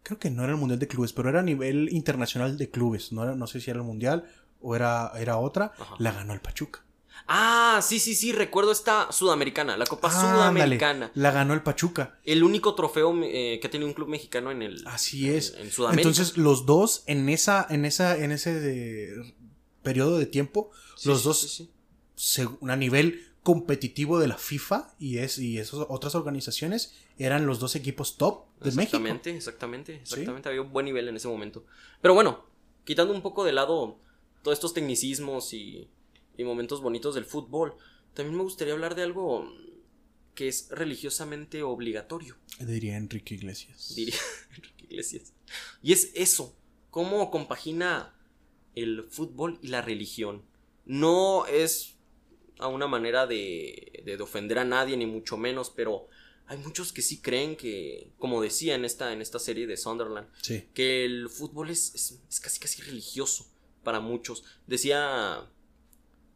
Creo 0.03 0.19
que 0.19 0.29
no 0.29 0.43
era 0.43 0.53
el 0.53 0.57
Mundial 0.57 0.79
de 0.79 0.87
Clubes, 0.87 1.13
pero 1.13 1.29
era 1.29 1.39
a 1.41 1.43
nivel 1.43 1.89
internacional 1.91 2.57
de 2.57 2.69
clubes. 2.69 3.11
No, 3.11 3.23
era, 3.23 3.35
no 3.35 3.47
sé 3.47 3.59
si 3.59 3.69
era 3.69 3.79
el 3.79 3.85
Mundial 3.85 4.25
o 4.61 4.75
era, 4.75 5.11
era 5.17 5.37
otra. 5.37 5.73
Ajá. 5.77 5.95
La 5.99 6.11
ganó 6.13 6.33
el 6.33 6.39
Pachuca. 6.41 6.85
Ah, 7.27 7.79
sí, 7.83 7.99
sí, 7.99 8.15
sí, 8.15 8.31
recuerdo 8.31 8.71
esta 8.71 9.11
sudamericana, 9.11 9.75
la 9.77 9.85
Copa 9.85 10.09
Ah, 10.11 10.21
Sudamericana. 10.21 11.11
la 11.15 11.31
ganó 11.31 11.53
el 11.53 11.61
Pachuca. 11.63 12.19
El 12.23 12.43
único 12.43 12.75
trofeo 12.75 13.13
eh, 13.23 13.59
que 13.61 13.67
ha 13.67 13.71
tenido 13.71 13.87
un 13.87 13.93
club 13.93 14.07
mexicano 14.07 14.51
en 14.51 14.61
el... 14.61 14.83
Así 14.87 15.29
es. 15.29 15.53
En, 15.55 15.63
en 15.67 15.71
Sudamérica. 15.71 16.07
Entonces, 16.09 16.37
los 16.37 16.65
dos 16.65 17.03
en 17.07 17.27
esa, 17.29 17.65
en 17.69 17.85
esa, 17.85 18.17
en 18.17 18.31
ese 18.31 18.53
de- 18.59 19.33
periodo 19.83 20.17
de 20.17 20.25
tiempo, 20.25 20.71
Sí, 20.95 21.09
los 21.09 21.19
sí, 21.21 21.25
dos 21.27 21.69
sí, 22.15 22.43
a 22.67 22.75
nivel 22.75 23.23
competitivo 23.43 24.19
de 24.19 24.27
la 24.27 24.37
FIFA 24.37 24.93
y 24.99 25.19
es 25.19 25.37
y 25.39 25.57
esas 25.57 25.79
otras 25.87 26.15
organizaciones 26.15 26.95
eran 27.17 27.45
los 27.45 27.59
dos 27.59 27.75
equipos 27.75 28.17
top 28.17 28.45
de 28.59 28.71
México. 28.71 28.97
Exactamente, 28.97 29.35
exactamente, 29.35 29.95
exactamente. 29.95 30.49
Había 30.49 30.61
un 30.63 30.73
buen 30.73 30.85
nivel 30.85 31.07
en 31.07 31.15
ese 31.15 31.27
momento. 31.29 31.63
Pero 32.01 32.13
bueno, 32.13 32.43
quitando 32.83 33.13
un 33.13 33.21
poco 33.21 33.43
de 33.45 33.53
lado 33.53 33.97
todos 34.43 34.57
estos 34.57 34.73
tecnicismos 34.73 35.53
y, 35.53 35.87
y 36.37 36.43
momentos 36.43 36.81
bonitos 36.81 37.15
del 37.15 37.25
fútbol, 37.25 37.75
también 38.13 38.37
me 38.37 38.43
gustaría 38.43 38.73
hablar 38.73 38.95
de 38.95 39.03
algo 39.03 39.51
que 40.35 40.47
es 40.47 40.69
religiosamente 40.69 41.63
obligatorio, 41.63 42.35
Diría 42.59 42.95
Enrique 42.97 43.35
Iglesias. 43.35 43.93
diría 43.95 44.15
Enrique 44.55 44.85
Iglesias. 44.89 45.33
Y 45.81 45.93
es 45.93 46.11
eso, 46.15 46.55
cómo 46.91 47.29
compagina 47.31 48.13
el 48.75 49.03
fútbol 49.09 49.59
y 49.61 49.67
la 49.69 49.81
religión. 49.81 50.43
No 50.85 51.45
es 51.47 51.95
a 52.59 52.67
una 52.67 52.87
manera 52.87 53.27
de, 53.27 54.01
de 54.05 54.21
ofender 54.21 54.57
a 54.59 54.65
nadie, 54.65 54.95
ni 54.97 55.05
mucho 55.05 55.37
menos, 55.37 55.69
pero 55.69 56.07
hay 56.47 56.57
muchos 56.59 56.93
que 56.93 57.01
sí 57.01 57.19
creen 57.19 57.55
que, 57.55 58.11
como 58.19 58.41
decía 58.41 58.73
en 58.75 58.85
esta, 58.85 59.11
en 59.13 59.21
esta 59.21 59.37
serie 59.39 59.67
de 59.67 59.77
Sunderland, 59.77 60.27
Sí. 60.41 60.65
que 60.73 61.03
el 61.05 61.29
fútbol 61.29 61.69
es, 61.69 61.93
es, 61.93 62.19
es 62.29 62.39
casi 62.39 62.59
casi 62.59 62.81
religioso 62.83 63.47
para 63.83 63.99
muchos. 63.99 64.43
Decía 64.65 65.47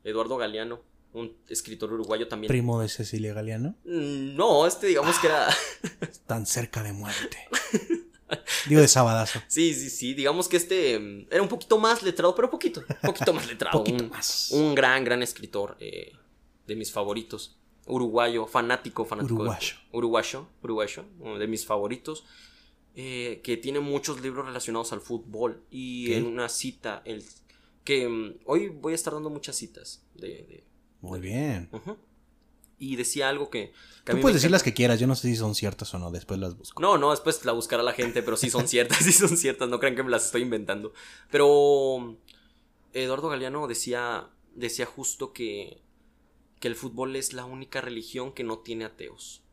Eduardo 0.03 0.37
Galeano, 0.37 0.81
un 1.13 1.35
escritor 1.49 1.91
uruguayo 1.93 2.27
también. 2.27 2.47
Primo 2.49 2.79
de 2.79 2.89
Cecilia 2.89 3.33
Galeano. 3.33 3.75
Mm, 3.85 4.35
No, 4.35 4.65
este 4.65 4.87
digamos 4.87 5.17
que 5.19 5.27
era... 5.27 5.47
Tan 6.27 6.45
cerca 6.45 6.81
de 6.83 6.93
muerte. 6.93 7.37
Digo 8.69 8.79
de 8.79 8.87
Sabadazo. 8.87 9.41
Sí, 9.47 9.73
sí, 9.73 9.89
sí, 9.89 10.13
digamos 10.13 10.47
que 10.47 10.55
este 10.57 10.97
mm, 10.99 11.27
era 11.31 11.41
un 11.41 11.49
poquito 11.49 11.77
más 11.77 12.01
letrado, 12.01 12.33
pero 12.33 12.49
poquito, 12.49 12.81
poquito 13.01 13.33
más 13.33 13.45
letrado. 13.47 13.77
Poquito 13.79 14.03
un, 14.05 14.09
más. 14.09 14.51
un 14.51 14.73
gran, 14.73 15.03
gran 15.03 15.21
escritor 15.21 15.75
eh, 15.79 16.13
de 16.67 16.75
mis 16.75 16.91
favoritos. 16.91 17.57
uruguayo, 17.87 18.47
fanático, 18.47 19.03
fanático. 19.05 19.35
Uruguayo. 19.35 19.75
Uruguayo, 19.91 20.47
uruguayo, 20.63 21.05
uno 21.19 21.37
de 21.39 21.47
mis 21.47 21.65
favoritos. 21.65 22.23
eh, 22.95 23.41
que 23.43 23.55
tiene 23.57 23.79
muchos 23.81 24.21
libros 24.21 24.45
relacionados 24.45 24.93
al 24.93 25.01
fútbol. 25.01 25.63
Y 25.69 26.13
en 26.13 26.25
una 26.25 26.47
cita, 26.47 27.01
el, 27.05 27.23
que 27.83 28.07
mm, 28.07 28.39
hoy 28.45 28.69
voy 28.69 28.93
a 28.93 28.95
estar 28.95 29.13
dando 29.13 29.29
muchas 29.29 29.55
citas. 29.55 30.03
De, 30.15 30.27
de- 30.27 30.63
Muy 31.01 31.19
bien. 31.19 31.69
Y 32.77 32.95
decía 32.95 33.29
algo 33.29 33.49
que... 33.51 33.73
Tú 34.05 34.19
puedes 34.19 34.33
decir 34.35 34.47
encanta. 34.47 34.49
las 34.49 34.63
que 34.63 34.73
quieras, 34.73 34.99
yo 34.99 35.05
no 35.05 35.15
sé 35.15 35.27
si 35.29 35.35
son 35.35 35.53
ciertas 35.53 35.93
o 35.93 35.99
no, 35.99 36.09
después 36.11 36.39
las 36.39 36.57
busco. 36.57 36.81
No, 36.81 36.97
no, 36.97 37.11
después 37.11 37.45
la 37.45 37.51
buscará 37.51 37.83
la 37.83 37.93
gente, 37.93 38.23
pero 38.23 38.37
sí 38.37 38.49
son 38.49 38.67
ciertas, 38.67 38.97
sí 38.99 39.11
son 39.11 39.37
ciertas, 39.37 39.69
no 39.69 39.79
crean 39.79 39.95
que 39.95 40.03
me 40.03 40.09
las 40.09 40.25
estoy 40.25 40.41
inventando. 40.41 40.91
Pero 41.29 42.17
Eduardo 42.93 43.29
Galeano 43.29 43.67
decía, 43.67 44.29
decía 44.55 44.87
justo 44.87 45.31
que, 45.33 45.81
que 46.59 46.67
el 46.67 46.75
fútbol 46.75 47.15
es 47.15 47.33
la 47.33 47.45
única 47.45 47.81
religión 47.81 48.33
que 48.33 48.43
no 48.43 48.59
tiene 48.59 48.85
ateos. 48.85 49.43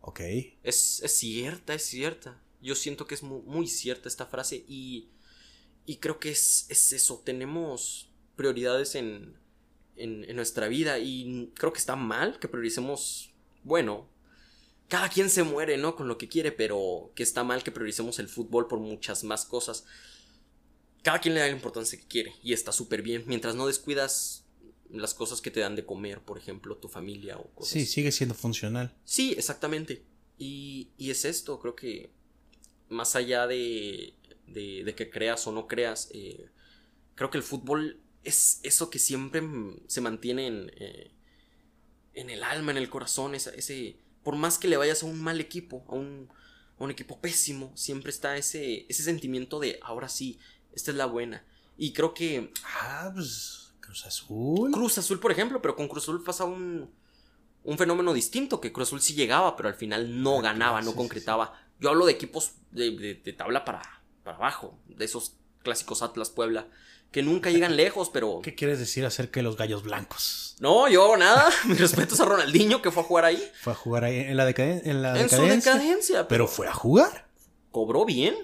Ok. 0.00 0.20
Es, 0.62 1.02
es 1.02 1.12
cierta, 1.16 1.74
es 1.74 1.82
cierta. 1.82 2.40
Yo 2.62 2.76
siento 2.76 3.06
que 3.08 3.14
es 3.16 3.24
mu- 3.24 3.42
muy, 3.42 3.66
cierta 3.66 4.08
esta 4.08 4.26
frase 4.26 4.64
y, 4.68 5.10
y 5.88 5.96
creo 5.96 6.20
que 6.20 6.30
es, 6.30 6.66
es 6.68 6.92
eso, 6.92 7.22
tenemos 7.24 8.10
prioridades 8.36 8.94
en, 8.94 9.38
en, 9.96 10.22
en 10.28 10.36
nuestra 10.36 10.68
vida 10.68 10.98
y 10.98 11.50
creo 11.54 11.72
que 11.72 11.78
está 11.78 11.96
mal 11.96 12.38
que 12.38 12.46
prioricemos, 12.46 13.32
bueno, 13.64 14.06
cada 14.88 15.08
quien 15.08 15.30
se 15.30 15.44
muere, 15.44 15.78
¿no? 15.78 15.96
Con 15.96 16.06
lo 16.06 16.18
que 16.18 16.28
quiere, 16.28 16.52
pero 16.52 17.10
que 17.14 17.22
está 17.22 17.42
mal 17.42 17.62
que 17.62 17.72
prioricemos 17.72 18.18
el 18.18 18.28
fútbol 18.28 18.68
por 18.68 18.80
muchas 18.80 19.24
más 19.24 19.46
cosas. 19.46 19.86
Cada 21.02 21.22
quien 21.22 21.32
le 21.32 21.40
da 21.40 21.46
la 21.46 21.52
importancia 21.52 21.98
que 21.98 22.06
quiere 22.06 22.34
y 22.42 22.52
está 22.52 22.70
súper 22.70 23.00
bien, 23.00 23.24
mientras 23.26 23.54
no 23.54 23.66
descuidas 23.66 24.44
las 24.90 25.14
cosas 25.14 25.40
que 25.40 25.50
te 25.50 25.60
dan 25.60 25.74
de 25.74 25.86
comer, 25.86 26.20
por 26.20 26.36
ejemplo, 26.36 26.76
tu 26.76 26.88
familia 26.88 27.38
o 27.38 27.48
cosas 27.54 27.72
Sí, 27.72 27.86
sigue 27.86 28.12
siendo 28.12 28.34
funcional. 28.34 28.94
Sí, 29.06 29.34
exactamente. 29.38 30.04
Y, 30.36 30.90
y 30.98 31.12
es 31.12 31.24
esto, 31.24 31.58
creo 31.58 31.74
que 31.74 32.10
más 32.90 33.16
allá 33.16 33.46
de, 33.46 34.17
de, 34.52 34.84
de 34.84 34.94
que 34.94 35.10
creas 35.10 35.46
o 35.46 35.52
no 35.52 35.66
creas, 35.66 36.10
eh, 36.12 36.50
creo 37.14 37.30
que 37.30 37.38
el 37.38 37.44
fútbol 37.44 38.00
es 38.24 38.60
eso 38.62 38.90
que 38.90 38.98
siempre 38.98 39.42
se 39.86 40.00
mantiene 40.00 40.46
en, 40.48 40.72
eh, 40.76 41.10
en 42.14 42.30
el 42.30 42.42
alma, 42.42 42.72
en 42.72 42.78
el 42.78 42.90
corazón, 42.90 43.34
ese, 43.34 43.96
por 44.22 44.36
más 44.36 44.58
que 44.58 44.68
le 44.68 44.76
vayas 44.76 45.02
a 45.02 45.06
un 45.06 45.20
mal 45.20 45.40
equipo, 45.40 45.84
a 45.88 45.94
un, 45.94 46.28
a 46.78 46.84
un 46.84 46.90
equipo 46.90 47.20
pésimo, 47.20 47.72
siempre 47.76 48.10
está 48.10 48.36
ese, 48.36 48.86
ese 48.88 49.02
sentimiento 49.02 49.60
de 49.60 49.78
ahora 49.82 50.08
sí, 50.08 50.38
esta 50.72 50.90
es 50.90 50.96
la 50.96 51.06
buena. 51.06 51.44
Y 51.76 51.92
creo 51.92 52.14
que 52.14 52.50
Ah, 52.64 53.10
pues 53.14 53.72
Cruz 53.80 54.04
Azul. 54.04 54.70
Cruz 54.72 54.98
Azul, 54.98 55.20
por 55.20 55.30
ejemplo, 55.32 55.62
pero 55.62 55.76
con 55.76 55.88
Cruz 55.88 56.04
Azul 56.04 56.24
pasa 56.24 56.44
un, 56.44 56.90
un 57.64 57.78
fenómeno 57.78 58.12
distinto, 58.14 58.60
que 58.60 58.72
Cruz 58.72 58.88
Azul 58.88 59.00
sí 59.00 59.14
llegaba, 59.14 59.56
pero 59.56 59.68
al 59.68 59.74
final 59.76 60.22
no 60.22 60.38
Ah, 60.38 60.42
ganaba, 60.42 60.82
no 60.82 60.94
concretaba. 60.94 61.54
Yo 61.80 61.90
hablo 61.90 62.06
de 62.06 62.12
equipos 62.12 62.52
de, 62.72 62.90
de- 62.90 63.14
de 63.14 63.32
tabla 63.32 63.64
para, 63.64 63.97
para 64.36 64.38
abajo, 64.38 64.78
de 64.86 65.04
esos 65.04 65.34
clásicos 65.62 66.02
Atlas 66.02 66.30
Puebla, 66.30 66.66
que 67.10 67.22
nunca 67.22 67.50
llegan 67.50 67.76
lejos, 67.76 68.10
pero... 68.12 68.40
¿Qué 68.42 68.54
quieres 68.54 68.78
decir 68.78 69.04
acerca 69.06 69.40
de 69.40 69.44
los 69.44 69.56
gallos 69.56 69.82
blancos? 69.82 70.56
No, 70.60 70.88
yo 70.88 71.16
nada, 71.16 71.48
mis 71.66 71.80
respetos 71.80 72.20
a 72.20 72.24
Ronaldinho 72.24 72.82
que 72.82 72.90
fue 72.90 73.02
a 73.02 73.06
jugar 73.06 73.24
ahí, 73.24 73.42
Fue 73.62 73.72
a 73.72 73.76
jugar 73.76 74.04
ahí 74.04 74.16
en 74.20 74.36
la, 74.36 74.44
decade- 74.48 74.82
en 74.84 75.02
la 75.02 75.18
en 75.20 75.28
su 75.28 75.36
decadencia. 75.36 75.72
decadencia, 75.74 76.28
Pero 76.28 76.46
fue 76.46 76.66
a 76.68 76.72
jugar. 76.74 77.26
cobró 77.70 78.04
bien. 78.04 78.34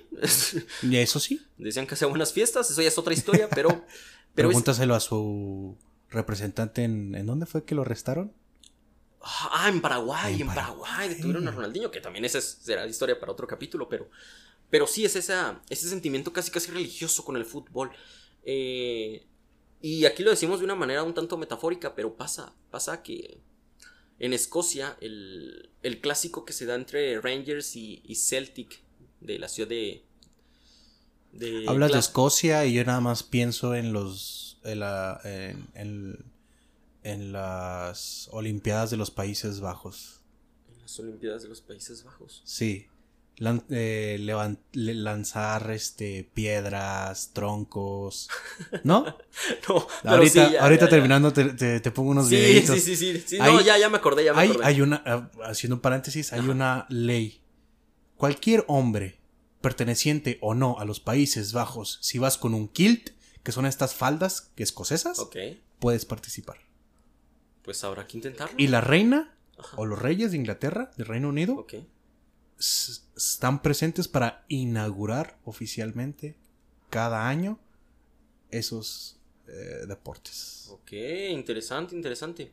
Y 0.82 0.96
eso 0.96 1.20
sí. 1.20 1.40
Decían 1.58 1.86
que 1.86 1.94
hacía 1.94 2.08
buenas 2.08 2.32
fiestas, 2.32 2.70
eso 2.70 2.80
ya 2.82 2.88
es 2.88 2.96
otra 2.98 3.12
historia, 3.14 3.48
pero... 3.50 3.68
pero 3.68 4.48
es- 4.48 4.52
Pregúntaselo 4.54 4.94
a 4.94 5.00
su 5.00 5.76
representante 6.10 6.84
en. 6.84 7.14
¿En 7.16 7.26
dónde 7.26 7.44
fue 7.46 7.64
que 7.64 7.74
lo 7.74 7.82
arrestaron? 7.82 8.32
Ah, 9.22 9.68
en 9.70 9.80
Paraguay, 9.80 10.34
En 10.34 10.42
en, 10.42 10.46
Paraguay, 10.48 10.82
Paraguay. 10.90 11.08
detuvieron 11.08 11.48
a 11.48 11.50
Ronaldinho, 11.50 11.90
que 11.90 12.00
también 12.00 12.24
esa 12.26 12.38
es- 12.38 12.58
será 12.62 12.86
historia 12.86 13.18
para 13.18 13.32
otro 13.32 13.46
capítulo, 13.46 13.88
pero, 13.88 14.08
pero 14.70 14.86
sí 14.86 15.04
es 15.04 15.16
esa, 15.16 15.62
ese 15.70 15.88
sentimiento 15.88 16.32
casi 16.32 16.50
casi 16.50 16.70
religioso 16.70 17.24
con 17.24 17.36
el 17.36 17.44
fútbol. 17.44 17.90
Eh, 18.44 19.24
y 19.80 20.04
aquí 20.06 20.22
lo 20.22 20.30
decimos 20.30 20.58
de 20.60 20.64
una 20.64 20.74
manera 20.74 21.02
un 21.02 21.14
tanto 21.14 21.36
metafórica, 21.36 21.94
pero 21.94 22.16
pasa, 22.16 22.54
pasa 22.70 23.02
que 23.02 23.38
en 24.18 24.32
Escocia 24.32 24.96
el, 25.00 25.70
el 25.82 26.00
clásico 26.00 26.44
que 26.44 26.52
se 26.52 26.66
da 26.66 26.74
entre 26.74 27.20
Rangers 27.20 27.76
y, 27.76 28.02
y 28.04 28.14
Celtic 28.14 28.82
de 29.20 29.38
la 29.38 29.48
ciudad 29.48 29.68
de... 29.68 30.04
de 31.32 31.64
Hablas 31.68 31.92
de 31.92 31.98
Escocia 31.98 32.64
y 32.66 32.74
yo 32.74 32.84
nada 32.84 33.00
más 33.00 33.22
pienso 33.22 33.74
en 33.74 33.92
los. 33.92 34.58
En, 34.64 34.80
la- 34.80 35.20
en- 35.24 35.68
en- 35.74 36.24
en 37.02 37.32
las 37.32 38.30
Olimpiadas 38.32 38.90
de 38.90 38.96
los 38.96 39.10
Países 39.10 39.60
Bajos. 39.60 40.20
en 40.74 40.80
las 40.80 40.98
Olimpiadas 40.98 41.42
de 41.42 41.50
los 41.50 41.60
Países 41.60 42.02
Bajos. 42.02 42.40
Sí. 42.46 42.86
Lan- 43.38 43.64
eh, 43.68 44.16
lanzar 44.72 45.70
este 45.72 46.28
piedras, 46.34 47.30
troncos. 47.32 48.28
¿No? 48.84 49.04
No, 49.68 49.86
pero 50.02 50.14
ahorita 50.14 50.46
sí, 50.46 50.52
ya, 50.52 50.62
ahorita 50.62 50.84
ya, 50.84 50.86
ya. 50.86 50.88
terminando 50.90 51.32
te, 51.32 51.44
te- 51.54 51.80
te 51.80 51.90
pongo 51.90 52.10
unos 52.12 52.28
Sí, 52.28 52.36
videitos. 52.36 52.76
sí, 52.80 52.96
sí, 52.96 52.96
sí, 52.96 53.24
sí. 53.26 53.38
Hay- 53.40 53.52
no, 53.52 53.60
ya, 53.60 53.76
ya 53.76 53.88
me 53.88 53.96
acordé, 53.96 54.24
ya 54.24 54.32
me 54.34 54.42
Hay, 54.42 54.50
acordé. 54.50 54.66
hay 54.66 54.80
una, 54.80 55.02
ah, 55.04 55.30
haciendo 55.46 55.76
un 55.76 55.80
paréntesis, 55.82 56.32
hay 56.32 56.40
Ajá. 56.40 56.50
una 56.50 56.86
ley. 56.88 57.40
Cualquier 58.16 58.64
hombre 58.68 59.18
perteneciente 59.60 60.38
o 60.40 60.54
no 60.54 60.78
a 60.78 60.84
los 60.84 61.00
Países 61.00 61.52
Bajos, 61.52 61.98
si 62.02 62.18
vas 62.18 62.38
con 62.38 62.54
un 62.54 62.68
kilt, 62.68 63.10
que 63.42 63.50
son 63.50 63.66
estas 63.66 63.94
faldas 63.94 64.52
escocesas, 64.56 65.18
puedes 65.80 66.04
participar. 66.04 66.58
pues 67.62 67.82
habrá 67.82 68.06
que 68.06 68.16
intentarlo. 68.18 68.54
Y 68.58 68.68
la 68.68 68.80
reina 68.80 69.34
Ajá. 69.58 69.76
o 69.78 69.86
los 69.86 69.98
reyes 69.98 70.30
de 70.30 70.36
Inglaterra, 70.36 70.90
del 70.96 71.06
Reino 71.06 71.28
Unido. 71.30 71.66
Están 72.58 73.62
presentes 73.62 74.08
para 74.08 74.44
inaugurar 74.48 75.38
oficialmente 75.44 76.36
cada 76.90 77.28
año 77.28 77.58
esos 78.50 79.18
eh, 79.48 79.86
deportes. 79.86 80.68
Ok, 80.70 80.92
interesante, 81.30 81.94
interesante. 81.94 82.52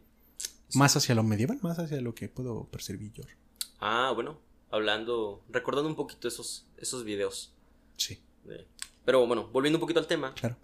Más 0.74 0.96
hacia 0.96 1.16
lo 1.16 1.24
medieval, 1.24 1.60
más 1.62 1.80
hacia 1.80 2.02
lo 2.02 2.16
que 2.16 2.30
puedo 2.30 2.66
percibir 2.70 3.12
yo. 3.14 3.24
Ah, 3.80 4.12
bueno, 4.14 4.40
hablando, 4.70 5.44
recordando 5.50 5.90
un 5.90 5.96
poquito 5.96 6.28
esos, 6.28 6.66
esos 6.78 7.04
videos. 7.04 7.54
Sí, 7.98 8.20
Pero 9.06 9.26
bueno, 9.28 9.48
volviendo 9.52 9.78
un 9.78 9.82
poquito 9.82 10.00
al 10.00 10.08
tema. 10.08 10.34
claro. 10.34 10.58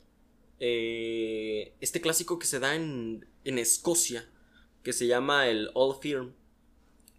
eh, 0.60 1.74
este 1.82 2.02
clásico 2.02 2.40
que 2.40 2.48
se 2.48 2.60
da 2.60 2.76
en, 2.76 3.28
en 3.44 3.58
Escocia, 3.60 4.28
que 4.84 4.94
se 4.94 5.08
llama 5.08 5.48
el 5.48 5.70
All 5.74 5.96
Firm, 6.02 6.34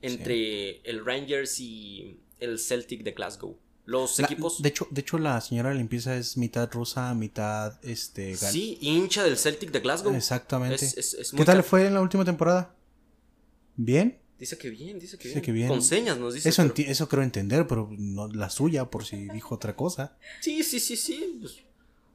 entre 0.03 0.81
el 0.83 1.05
Rangers 1.05 1.59
y 1.61 2.21
el 2.41 2.59
Celtic 2.59 3.03
de 3.03 3.13
Glasgow. 3.13 3.59
Los 3.85 4.19
La- 4.19 4.27
equipos... 4.27 4.61
de 4.61 4.69
hecho, 4.69 4.87
de 4.91 5.01
hecho 5.01 5.19
la 5.19 5.41
señora 5.41 5.71
de 5.71 5.77
limpieza 5.77 6.15
es 6.17 6.37
mitad 6.37 6.71
rusa, 6.71 7.15
mitad 7.15 7.79
este 7.83 8.33
gal- 8.37 8.53
Sí, 8.53 8.77
hincha 8.83 9.25
del 9.25 9.39
Celtic 9.39 9.71
de 9.71 9.81
Glasgow. 9.81 10.15
Exactamente. 10.15 10.85
Es- 10.85 10.97
es- 10.99 11.15
es 11.15 11.33
¿Qué 11.33 11.45
tal 11.45 11.63
fue 11.65 11.87
en 11.87 11.95
la 11.95 12.03
última 12.03 12.25
temporada? 12.25 12.75
¿Bien? 13.77 14.19
Dice 14.39 14.57
que 14.59 14.71
bien, 14.71 14.99
dice 15.01 15.17
que, 15.19 15.29
Dice 15.29 15.41
bien. 15.41 15.45
que 15.45 15.53
bien. 15.53 15.69
Con 15.69 15.83
señas 15.83 16.19
nos 16.19 16.35
dice. 16.35 16.49
Eso, 16.51 16.63
pero- 16.75 16.89
eso 16.91 17.09
creo 17.09 17.23
entender, 17.23 17.67
pero 17.67 17.89
no 17.99 18.29
la 18.29 18.51
suya, 18.51 18.85
por 18.91 19.05
si 19.05 19.29
dijo 19.31 19.55
otra 19.55 19.75
cosa. 19.75 20.17
Sí, 20.41 20.63
sí, 20.63 20.79
sí, 20.81 20.97
sí. 20.97 21.39
pues, 21.41 21.57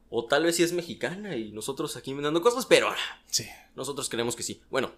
o 0.09 0.25
tal 0.25 0.43
vez 0.43 0.55
sí 0.55 0.63
es 0.63 0.73
mexicana 0.73 1.35
y 1.35 1.51
nosotros 1.51 1.97
aquí 1.97 2.11
inventando 2.11 2.41
cosas, 2.41 2.65
pero 2.67 2.89
Sí. 3.25 3.45
nosotros 3.75 4.07
creemos 4.09 4.35
que 4.35 4.43
sí. 4.43 4.61
Bueno, 4.69 4.91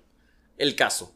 el 0.57 0.75
caso. 0.75 1.15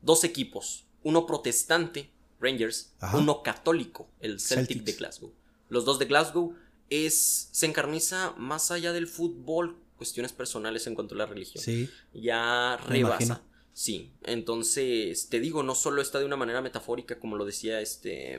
Dos 0.00 0.22
equipos. 0.24 0.86
Uno 1.02 1.26
protestante, 1.26 2.10
Rangers. 2.40 2.92
Ajá. 3.00 3.18
Uno 3.18 3.42
católico, 3.42 4.08
el 4.20 4.40
Celtic 4.40 4.78
Celtics. 4.78 4.84
de 4.84 4.92
Glasgow. 4.94 5.32
Los 5.68 5.84
dos 5.84 5.98
de 5.98 6.06
Glasgow 6.06 6.54
es, 6.90 7.48
se 7.52 7.66
encarniza 7.66 8.34
más 8.36 8.70
allá 8.70 8.92
del 8.92 9.06
fútbol, 9.06 9.76
cuestiones 9.96 10.32
personales 10.32 10.86
en 10.86 10.94
cuanto 10.94 11.14
a 11.14 11.18
la 11.18 11.26
religión. 11.26 11.62
Sí. 11.64 11.88
ya 12.12 12.76
rebasa. 12.88 13.42
Sí, 13.72 14.12
entonces 14.24 15.28
te 15.30 15.40
digo, 15.40 15.62
no 15.62 15.74
solo 15.74 16.02
está 16.02 16.18
de 16.18 16.26
una 16.26 16.36
manera 16.36 16.60
metafórica, 16.60 17.18
como 17.18 17.36
lo 17.36 17.44
decía 17.46 17.80
este, 17.80 18.34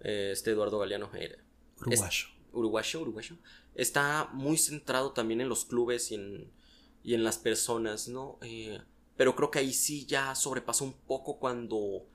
eh, 0.00 0.30
este 0.32 0.50
Eduardo 0.50 0.78
Galeano, 0.78 1.10
era 1.14 1.36
Uruguayo. 1.80 2.26
uruguayo, 2.52 3.00
uruguayo, 3.00 3.36
está 3.74 4.28
muy 4.34 4.58
centrado 4.58 5.12
también 5.12 5.40
en 5.40 5.48
los 5.48 5.64
clubes 5.64 6.10
y 6.10 6.16
en, 6.16 6.52
y 7.02 7.14
en 7.14 7.24
las 7.24 7.38
personas, 7.38 8.08
¿no? 8.08 8.38
Eh, 8.42 8.80
pero 9.18 9.36
creo 9.36 9.50
que 9.50 9.58
ahí 9.58 9.74
sí 9.74 10.06
ya 10.06 10.34
sobrepasa 10.34 10.84
un 10.84 10.94
poco 10.94 11.38
cuando 11.38 12.06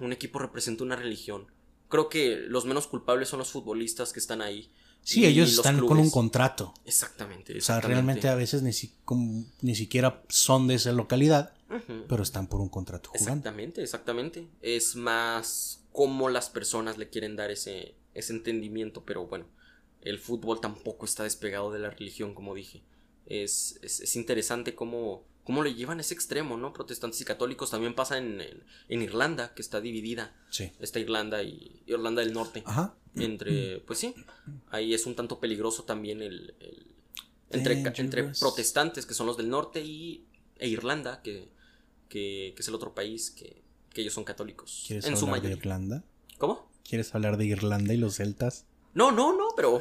un 0.00 0.12
equipo 0.12 0.38
representa 0.38 0.84
una 0.84 0.96
religión. 0.96 1.46
Creo 1.88 2.08
que 2.08 2.36
los 2.36 2.66
menos 2.66 2.86
culpables 2.86 3.28
son 3.28 3.38
los 3.38 3.50
futbolistas 3.50 4.12
que 4.12 4.20
están 4.20 4.42
ahí. 4.42 4.70
Sí, 5.02 5.24
ellos 5.24 5.48
los 5.56 5.64
están 5.64 5.86
con 5.86 5.98
un 5.98 6.10
contrato. 6.10 6.74
Exactamente. 6.84 7.56
O 7.56 7.60
sea, 7.62 7.80
realmente 7.80 8.28
a 8.28 8.34
veces 8.34 8.62
ni, 8.62 8.72
si- 8.72 8.94
como- 9.04 9.44
ni 9.62 9.74
siquiera 9.74 10.22
son 10.28 10.66
de 10.66 10.74
esa 10.74 10.92
localidad, 10.92 11.54
pero 12.08 12.22
están 12.22 12.48
por 12.48 12.60
un 12.60 12.68
contrato 12.68 13.10
jugando. 13.10 13.30
Exactamente, 13.30 13.82
exactamente. 13.82 14.48
Es 14.60 14.96
más 14.96 15.84
cómo 15.92 16.28
las 16.28 16.50
personas 16.50 16.98
le 16.98 17.08
quieren 17.08 17.34
dar 17.36 17.50
ese, 17.50 17.94
ese 18.14 18.32
entendimiento, 18.34 19.04
pero 19.04 19.26
bueno, 19.26 19.46
el 20.02 20.18
fútbol 20.18 20.60
tampoco 20.60 21.06
está 21.06 21.22
despegado 21.24 21.70
de 21.72 21.78
la 21.78 21.90
religión, 21.90 22.34
como 22.34 22.54
dije. 22.54 22.82
Es, 23.26 23.78
es, 23.82 24.00
es 24.00 24.16
interesante 24.16 24.74
cómo, 24.74 25.24
cómo 25.50 25.64
le 25.64 25.74
llevan 25.74 25.98
ese 25.98 26.14
extremo, 26.14 26.56
¿no? 26.56 26.72
Protestantes 26.72 27.20
y 27.20 27.24
católicos 27.24 27.70
también 27.72 27.92
pasa 27.92 28.18
en, 28.18 28.40
en, 28.40 28.62
en 28.88 29.02
Irlanda, 29.02 29.52
que 29.52 29.62
está 29.62 29.80
dividida. 29.80 30.32
Sí. 30.48 30.70
Está 30.78 31.00
Irlanda 31.00 31.42
y 31.42 31.82
Irlanda 31.86 32.22
del 32.22 32.32
Norte. 32.32 32.62
Ajá. 32.66 32.94
Entre, 33.16 33.80
pues 33.80 33.98
sí, 33.98 34.14
ahí 34.70 34.94
es 34.94 35.06
un 35.06 35.16
tanto 35.16 35.40
peligroso 35.40 35.82
también 35.82 36.22
el, 36.22 36.54
el- 36.60 36.86
entre, 37.50 37.80
entre 37.80 38.22
protestantes, 38.38 39.06
que 39.06 39.14
son 39.14 39.26
los 39.26 39.36
del 39.36 39.48
norte, 39.48 39.80
y, 39.84 40.24
e 40.56 40.68
Irlanda, 40.68 41.20
que, 41.20 41.48
que, 42.08 42.52
que 42.54 42.62
es 42.62 42.68
el 42.68 42.76
otro 42.76 42.94
país 42.94 43.32
que, 43.32 43.60
que 43.92 44.02
ellos 44.02 44.14
son 44.14 44.22
católicos. 44.22 44.84
¿Quieres 44.86 45.04
En 45.06 45.16
su 45.16 45.24
hablar 45.24 45.42
de 45.42 45.48
mayoría. 45.48 45.60
Irlanda? 45.60 46.04
¿Cómo? 46.38 46.70
¿Quieres 46.88 47.12
hablar 47.12 47.36
de 47.38 47.46
Irlanda 47.46 47.92
y 47.92 47.96
los 47.96 48.14
celtas? 48.18 48.66
No, 48.94 49.12
no, 49.12 49.36
no, 49.36 49.48
pero. 49.56 49.80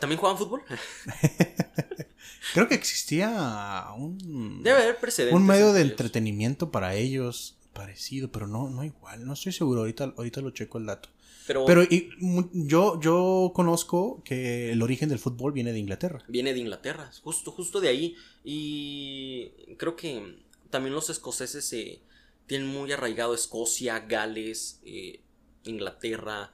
¿También 0.00 0.20
juegan 0.20 0.38
fútbol? 0.38 0.62
Creo 2.54 2.68
que 2.68 2.74
existía 2.74 3.86
un, 3.96 4.62
Debe 4.62 4.82
haber 4.82 4.98
precedentes. 4.98 5.36
un 5.38 5.46
medio 5.46 5.72
de 5.72 5.80
ellos. 5.80 5.90
entretenimiento 5.92 6.70
para 6.70 6.94
ellos 6.94 7.58
parecido, 7.72 8.30
pero 8.32 8.46
no, 8.46 8.70
no 8.70 8.84
igual. 8.84 9.26
No 9.26 9.34
estoy 9.34 9.52
seguro. 9.52 9.80
Ahorita, 9.80 10.14
ahorita 10.16 10.40
lo 10.40 10.50
checo 10.50 10.78
el 10.78 10.86
dato. 10.86 11.08
Pero, 11.46 11.64
Pero 11.64 11.82
y, 11.82 12.10
yo, 12.52 13.00
yo 13.00 13.52
conozco 13.54 14.22
que 14.24 14.70
el 14.72 14.82
origen 14.82 15.08
del 15.08 15.18
fútbol 15.18 15.52
viene 15.52 15.72
de 15.72 15.78
Inglaterra. 15.78 16.22
viene 16.28 16.52
de 16.52 16.60
Inglaterra, 16.60 17.10
justo, 17.22 17.50
justo 17.52 17.80
de 17.80 17.88
ahí. 17.88 18.16
Y 18.44 19.50
creo 19.78 19.96
que 19.96 20.42
también 20.70 20.94
los 20.94 21.08
escoceses 21.08 21.72
eh, 21.72 22.02
tienen 22.46 22.68
muy 22.68 22.92
arraigado 22.92 23.34
Escocia, 23.34 24.00
Gales, 24.00 24.80
eh, 24.84 25.20
Inglaterra, 25.64 26.52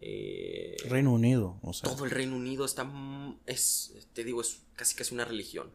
eh, 0.00 0.76
Reino 0.88 1.12
Unido, 1.12 1.58
o 1.62 1.72
sea. 1.72 1.90
todo 1.90 2.04
el 2.04 2.10
Reino 2.10 2.36
Unido 2.36 2.64
está, 2.64 2.90
es, 3.46 3.94
te 4.12 4.24
digo, 4.24 4.40
es 4.40 4.60
casi 4.74 4.94
casi 4.94 5.14
una 5.14 5.24
religión. 5.24 5.70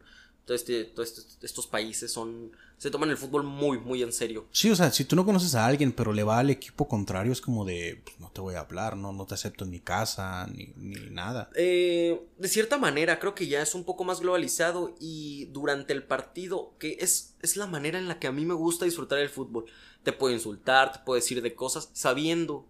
Este- 0.48 0.84
todos 0.84 1.08
estos, 1.08 1.38
estos 1.40 1.66
países 1.66 2.12
son, 2.12 2.52
se 2.76 2.90
toman 2.90 3.08
el 3.10 3.16
fútbol 3.16 3.44
muy, 3.44 3.78
muy 3.78 4.02
en 4.02 4.12
serio. 4.12 4.48
Sí, 4.50 4.70
o 4.70 4.76
sea, 4.76 4.90
si 4.90 5.04
tú 5.04 5.16
no 5.16 5.24
conoces 5.24 5.54
a 5.54 5.64
alguien, 5.64 5.92
pero 5.92 6.12
le 6.12 6.24
va 6.24 6.40
al 6.40 6.50
equipo 6.50 6.88
contrario, 6.88 7.32
es 7.32 7.40
como 7.40 7.64
de, 7.64 8.02
pues, 8.04 8.18
no 8.20 8.30
te 8.30 8.40
voy 8.40 8.56
a 8.56 8.60
hablar, 8.60 8.96
no, 8.96 9.12
no 9.12 9.24
te 9.24 9.34
acepto 9.34 9.64
en 9.64 9.70
mi 9.70 9.80
casa, 9.80 10.46
ni, 10.48 10.72
ni 10.76 11.08
nada. 11.10 11.48
Eh, 11.54 12.20
de 12.36 12.48
cierta 12.48 12.76
manera, 12.76 13.18
creo 13.18 13.34
que 13.34 13.46
ya 13.46 13.62
es 13.62 13.74
un 13.74 13.84
poco 13.84 14.04
más 14.04 14.20
globalizado 14.20 14.94
y 15.00 15.46
durante 15.52 15.92
el 15.94 16.02
partido, 16.02 16.74
que 16.78 16.98
es, 17.00 17.34
es 17.40 17.56
la 17.56 17.66
manera 17.66 17.98
en 17.98 18.08
la 18.08 18.18
que 18.18 18.26
a 18.26 18.32
mí 18.32 18.44
me 18.44 18.54
gusta 18.54 18.84
disfrutar 18.84 19.20
el 19.20 19.30
fútbol. 19.30 19.66
Te 20.02 20.12
puedo 20.12 20.34
insultar, 20.34 20.92
te 20.92 20.98
puedo 20.98 21.14
decir 21.14 21.40
de 21.40 21.54
cosas, 21.54 21.88
sabiendo 21.94 22.66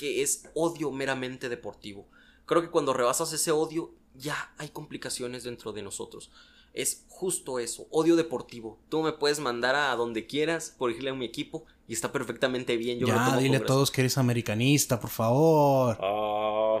que 0.00 0.22
es 0.22 0.44
odio 0.54 0.90
meramente 0.90 1.50
deportivo. 1.50 2.08
Creo 2.46 2.62
que 2.62 2.70
cuando 2.70 2.94
rebasas 2.94 3.34
ese 3.34 3.52
odio, 3.52 3.92
ya 4.14 4.54
hay 4.56 4.70
complicaciones 4.70 5.44
dentro 5.44 5.74
de 5.74 5.82
nosotros. 5.82 6.30
Es 6.72 7.04
justo 7.08 7.58
eso, 7.58 7.86
odio 7.90 8.16
deportivo. 8.16 8.78
Tú 8.88 9.02
me 9.02 9.12
puedes 9.12 9.40
mandar 9.40 9.74
a 9.74 9.94
donde 9.96 10.26
quieras 10.26 10.74
por 10.78 10.90
irle 10.90 11.10
a 11.10 11.14
mi 11.14 11.26
equipo 11.26 11.66
y 11.86 11.92
está 11.92 12.10
perfectamente 12.12 12.78
bien. 12.78 12.98
Yo 12.98 13.08
ya, 13.08 13.36
dile 13.36 13.58
a 13.58 13.66
todos 13.66 13.90
que 13.90 14.00
eres 14.00 14.16
americanista, 14.16 14.98
por 14.98 15.10
favor. 15.10 15.98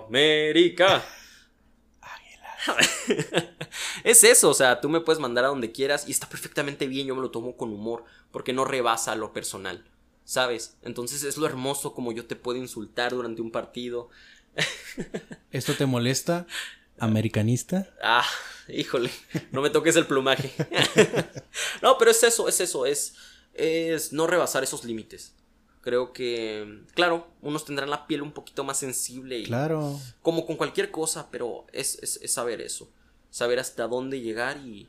América. 0.08 1.04
es 4.04 4.24
eso, 4.24 4.48
o 4.48 4.54
sea, 4.54 4.80
tú 4.80 4.88
me 4.88 5.00
puedes 5.02 5.20
mandar 5.20 5.44
a 5.44 5.48
donde 5.48 5.72
quieras 5.72 6.08
y 6.08 6.10
está 6.10 6.26
perfectamente 6.26 6.86
bien, 6.86 7.06
yo 7.06 7.14
me 7.14 7.20
lo 7.20 7.30
tomo 7.30 7.54
con 7.58 7.70
humor, 7.70 8.04
porque 8.30 8.54
no 8.54 8.64
rebasa 8.64 9.14
lo 9.14 9.34
personal, 9.34 9.84
¿sabes? 10.30 10.76
Entonces 10.82 11.24
es 11.24 11.36
lo 11.38 11.46
hermoso 11.46 11.92
como 11.92 12.12
yo 12.12 12.24
te 12.24 12.36
puedo 12.36 12.56
insultar 12.56 13.10
durante 13.10 13.42
un 13.42 13.50
partido. 13.50 14.10
¿Esto 15.50 15.74
te 15.74 15.86
molesta, 15.86 16.46
americanista? 17.00 17.92
Ah, 18.00 18.24
híjole, 18.68 19.10
no 19.50 19.60
me 19.60 19.70
toques 19.70 19.96
el 19.96 20.06
plumaje. 20.06 20.52
no, 21.82 21.98
pero 21.98 22.12
es 22.12 22.22
eso, 22.22 22.46
es 22.48 22.60
eso, 22.60 22.86
es, 22.86 23.14
es 23.54 24.12
no 24.12 24.28
rebasar 24.28 24.62
esos 24.62 24.84
límites. 24.84 25.34
Creo 25.80 26.12
que, 26.12 26.84
claro, 26.94 27.26
unos 27.42 27.64
tendrán 27.64 27.90
la 27.90 28.06
piel 28.06 28.22
un 28.22 28.30
poquito 28.30 28.62
más 28.62 28.78
sensible 28.78 29.36
y 29.40 29.46
Claro. 29.46 29.98
como 30.22 30.46
con 30.46 30.54
cualquier 30.56 30.92
cosa, 30.92 31.28
pero 31.32 31.66
es, 31.72 31.98
es- 32.02 32.20
es 32.22 32.32
saber 32.32 32.60
eso. 32.60 32.88
Saber 33.30 33.58
hasta 33.58 33.88
dónde 33.88 34.20
llegar 34.20 34.58
y, 34.58 34.88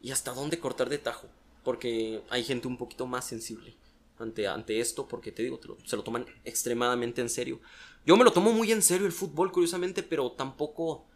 y 0.00 0.10
hasta 0.10 0.32
dónde 0.32 0.58
cortar 0.58 0.88
de 0.88 0.98
tajo. 0.98 1.28
Porque 1.62 2.20
hay 2.30 2.42
gente 2.42 2.66
un 2.66 2.78
poquito 2.78 3.06
más 3.06 3.24
sensible 3.28 3.76
ante, 4.18 4.46
ante 4.46 4.80
esto, 4.80 5.08
porque 5.08 5.32
te 5.32 5.42
digo, 5.42 5.58
te 5.58 5.68
lo- 5.68 5.78
se 5.84 5.96
lo 5.96 6.02
toman 6.04 6.26
extremadamente 6.44 7.20
en 7.20 7.28
serio. 7.28 7.60
Yo 8.06 8.16
me 8.16 8.24
lo 8.24 8.32
tomo 8.32 8.52
muy 8.52 8.72
en 8.72 8.82
serio 8.82 9.06
el 9.06 9.12
fútbol, 9.12 9.52
curiosamente, 9.52 10.02
pero 10.02 10.32
tampoco... 10.32 11.06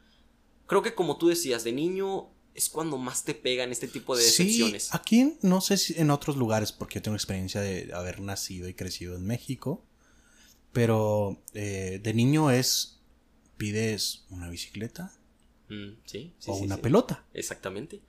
Creo 0.67 0.83
que 0.83 0.95
como 0.95 1.17
tú 1.17 1.29
decías, 1.29 1.65
de 1.65 1.73
niño 1.73 2.29
es 2.55 2.69
cuando 2.71 2.99
más 2.99 3.25
te 3.25 3.35
pegan 3.35 3.71
este 3.71 3.87
tipo 3.89 4.17
de 4.17 4.23
Sí, 4.25 4.49
decepciones. 4.49 4.95
aquí 4.95 5.21
en- 5.21 5.39
no 5.43 5.61
sé 5.61 5.77
si 5.77 5.95
en 6.01 6.11
otros 6.11 6.37
lugares, 6.37 6.73
porque 6.73 6.97
yo 6.97 7.03
tengo 7.03 7.17
experiencia 7.17 7.61
de 7.61 7.93
haber 7.95 8.21
nacido 8.21 8.69
y 8.69 8.75
crecido 8.75 9.15
en 9.17 9.27
México, 9.27 9.85
pero 10.73 11.43
eh, 11.55 12.01
de 12.03 12.15
niño 12.15 12.51
es, 12.51 13.01
pides 13.57 14.25
una 14.31 14.49
bicicleta 14.51 15.13
Mm, 15.69 15.97
sí, 16.05 16.33
sí, 16.39 16.51
o 16.53 16.55
sí, 16.55 16.65
una 16.65 16.77
sí. 16.77 16.83
pelota. 16.83 17.25
Exactamente. 17.35 18.01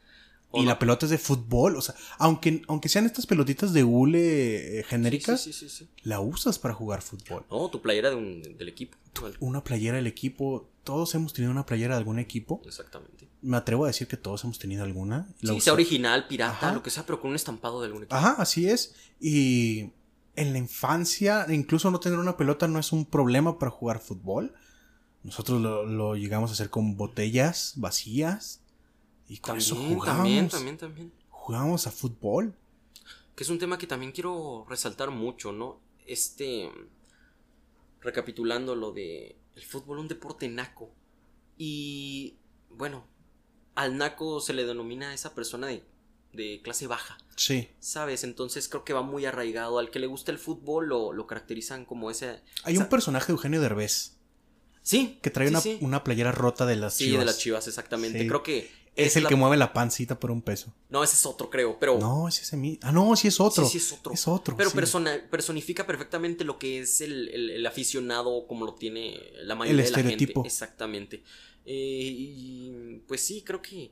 Y 0.59 0.63
no- 0.63 0.69
la 0.69 0.79
pelota 0.79 1.05
es 1.05 1.09
de 1.09 1.17
fútbol, 1.17 1.75
o 1.77 1.81
sea, 1.81 1.95
aunque, 2.17 2.61
aunque 2.67 2.89
sean 2.89 3.05
estas 3.05 3.25
pelotitas 3.25 3.73
de 3.73 3.83
hule 3.83 4.79
eh, 4.79 4.83
genéricas, 4.83 5.41
sí, 5.41 5.53
sí, 5.53 5.69
sí, 5.69 5.85
sí. 5.85 5.89
la 6.03 6.19
usas 6.19 6.59
para 6.59 6.73
jugar 6.73 7.01
fútbol. 7.01 7.45
No, 7.49 7.69
tu 7.69 7.81
playera 7.81 8.09
de 8.09 8.15
un- 8.15 8.41
del 8.57 8.67
equipo. 8.69 8.97
Una 9.39 9.63
playera 9.63 9.97
del 9.97 10.07
equipo, 10.07 10.69
todos 10.83 11.13
hemos 11.15 11.33
tenido 11.33 11.51
una 11.51 11.65
playera 11.65 11.95
de 11.95 11.99
algún 11.99 12.19
equipo. 12.19 12.61
Exactamente. 12.65 13.27
Me 13.41 13.57
atrevo 13.57 13.85
a 13.85 13.87
decir 13.87 14.07
que 14.07 14.17
todos 14.17 14.43
hemos 14.43 14.59
tenido 14.59 14.83
alguna. 14.83 15.27
La 15.41 15.51
Sí, 15.53 15.57
usa- 15.57 15.63
sea 15.65 15.73
original, 15.73 16.27
pirata, 16.27 16.53
Ajá. 16.67 16.73
lo 16.73 16.83
que 16.83 16.89
sea, 16.91 17.05
pero 17.05 17.19
con 17.19 17.31
un 17.31 17.35
estampado 17.35 17.81
de 17.81 17.87
algún 17.87 18.03
equipo. 18.03 18.15
Ajá, 18.15 18.35
así 18.37 18.67
es. 18.69 18.93
Y 19.19 19.89
en 20.35 20.53
la 20.53 20.59
infancia, 20.59 21.45
incluso 21.49 21.89
no 21.89 21.99
tener 21.99 22.19
una 22.19 22.37
pelota 22.37 22.67
no 22.67 22.77
es 22.79 22.91
un 22.91 23.05
problema 23.05 23.57
para 23.57 23.71
jugar 23.71 23.99
fútbol. 23.99 24.53
Nosotros 25.23 25.59
lo, 25.61 25.85
lo 25.85 26.15
llegamos 26.15 26.51
a 26.51 26.53
hacer 26.53 26.69
con 26.69 26.95
botellas 26.95 27.73
vacías. 27.75 28.61
Y 29.27 29.37
con 29.39 29.57
eso 29.57 29.75
También, 29.75 29.93
jugábamos. 29.99 30.23
también, 30.23 30.47
también, 30.49 30.77
también. 30.77 31.13
Jugábamos 31.29 31.87
a 31.87 31.91
fútbol. 31.91 32.55
Que 33.35 33.43
es 33.43 33.49
un 33.49 33.59
tema 33.59 33.77
que 33.77 33.87
también 33.87 34.11
quiero 34.11 34.65
resaltar 34.69 35.11
mucho, 35.11 35.51
¿no? 35.51 35.79
Este. 36.05 36.71
Recapitulando 38.01 38.75
lo 38.75 38.91
de. 38.91 39.35
El 39.55 39.63
fútbol, 39.63 39.99
un 39.99 40.07
deporte 40.07 40.47
naco. 40.47 40.91
Y. 41.57 42.37
Bueno, 42.69 43.05
al 43.75 43.97
naco 43.97 44.39
se 44.39 44.53
le 44.53 44.65
denomina 44.65 45.09
a 45.09 45.13
esa 45.13 45.33
persona 45.33 45.67
de, 45.67 45.83
de 46.33 46.61
clase 46.63 46.87
baja. 46.87 47.17
Sí. 47.35 47.69
¿Sabes? 47.79 48.23
Entonces 48.23 48.69
creo 48.69 48.83
que 48.83 48.93
va 48.93 49.01
muy 49.01 49.25
arraigado. 49.25 49.79
Al 49.79 49.89
que 49.89 49.99
le 49.99 50.07
gusta 50.07 50.31
el 50.31 50.37
fútbol 50.37 50.87
lo, 50.87 51.11
lo 51.13 51.27
caracterizan 51.27 51.85
como 51.85 52.11
ese. 52.11 52.41
Hay 52.63 52.75
esa- 52.75 52.83
un 52.83 52.89
personaje 52.89 53.27
de 53.27 53.33
Eugenio 53.33 53.61
Derbez 53.61 54.13
Sí. 54.83 55.19
que 55.21 55.29
trae 55.31 55.47
sí, 55.47 55.51
una, 55.53 55.61
sí. 55.61 55.77
una 55.81 56.03
playera 56.03 56.31
rota 56.31 56.65
de 56.65 56.75
las 56.77 56.93
Sí, 56.95 57.05
chivas. 57.05 57.19
de 57.19 57.25
las 57.25 57.39
chivas, 57.39 57.67
exactamente. 57.67 58.19
Sí. 58.21 58.27
Creo 58.27 58.43
que. 58.43 58.71
Es, 58.97 59.15
el 59.15 59.23
la- 59.23 59.29
que 59.29 59.35
mueve 59.35 59.57
la 59.57 59.73
pancita 59.73 60.19
por 60.19 60.31
un 60.31 60.41
peso. 60.41 60.73
No, 60.89 61.03
ese 61.03 61.15
es 61.15 61.25
otro, 61.25 61.49
creo. 61.49 61.77
Pero. 61.79 61.97
No, 61.99 62.27
es 62.27 62.41
ese 62.41 62.57
mismo. 62.57 62.79
Ah, 62.83 62.91
no, 62.91 63.15
sí 63.15 63.27
es 63.27 63.39
otro. 63.39 63.63
Sí, 63.65 63.79
sí, 63.79 63.85
es 63.85 63.93
otro. 63.93 64.11
Es 64.13 64.27
otro. 64.27 64.57
Pero 64.57 64.69
sí. 64.71 64.75
persona- 64.75 65.21
personifica 65.29 65.85
perfectamente 65.85 66.43
lo 66.43 66.57
que 66.59 66.79
es 66.79 67.01
el, 67.01 67.29
el- 67.29 67.49
el 67.51 67.65
aficionado 67.65 68.47
como 68.47 68.65
lo 68.65 68.73
tiene 68.75 69.19
la 69.43 69.55
mayoría 69.55 69.83
de 69.83 69.89
la 69.91 69.97
estereotipo. 69.97 70.41
gente. 70.41 70.47
Exactamente. 70.47 71.23
Eh, 71.65 72.13
y 72.15 73.01
pues 73.07 73.21
sí, 73.21 73.41
creo 73.43 73.61
que 73.61 73.91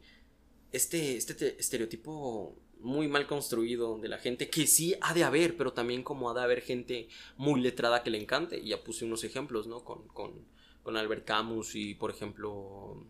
este, 0.71 1.17
este 1.17 1.33
te- 1.35 1.59
estereotipo 1.59 2.55
muy 2.79 3.07
mal 3.07 3.25
construido 3.27 3.97
de 3.97 4.09
la 4.09 4.17
gente, 4.17 4.49
que 4.49 4.67
sí 4.67 4.95
ha 5.01 5.13
de 5.13 5.23
haber, 5.23 5.57
pero 5.57 5.73
también 5.73 6.03
como 6.03 6.29
ha 6.29 6.33
de 6.33 6.41
haber 6.41 6.61
gente 6.61 7.07
muy 7.37 7.61
letrada 7.61 8.03
que 8.03 8.09
le 8.09 8.19
encante. 8.21 8.59
Y 8.59 8.69
ya 8.69 8.83
puse 8.83 9.05
unos 9.05 9.23
ejemplos, 9.23 9.65
¿no? 9.67 9.83
Con, 9.83 10.07
con, 10.09 10.33
con 10.83 10.95
Albert 10.97 11.25
Camus 11.25 11.75
y, 11.75 11.95
por 11.95 12.11
ejemplo, 12.11 13.05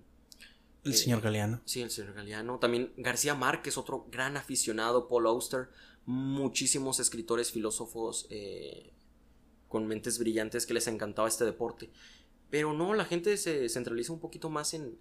El 0.85 0.93
eh, 0.93 0.95
señor 0.95 1.21
Galeano. 1.21 1.61
Sí, 1.65 1.81
el 1.81 1.89
señor 1.89 2.13
Galeano. 2.13 2.59
También 2.59 2.93
García 2.95 3.33
Márquez, 3.33 3.77
otro 3.77 4.07
gran 4.11 4.37
aficionado, 4.37 5.07
Paul 5.07 5.27
Auster, 5.27 5.69
muchísimos 6.05 6.99
escritores, 6.99 7.51
filósofos 7.51 8.27
eh, 8.29 8.93
con 9.67 9.87
mentes 9.87 10.19
brillantes 10.19 10.65
que 10.65 10.75
les 10.75 10.87
encantaba 10.87 11.27
este 11.27 11.43
deporte. 11.43 11.89
Pero 12.51 12.73
no, 12.73 12.93
la 12.93 13.05
gente 13.05 13.35
se 13.37 13.67
centraliza 13.67 14.13
un 14.13 14.19
poquito 14.19 14.49
más 14.49 14.75
en 14.75 14.97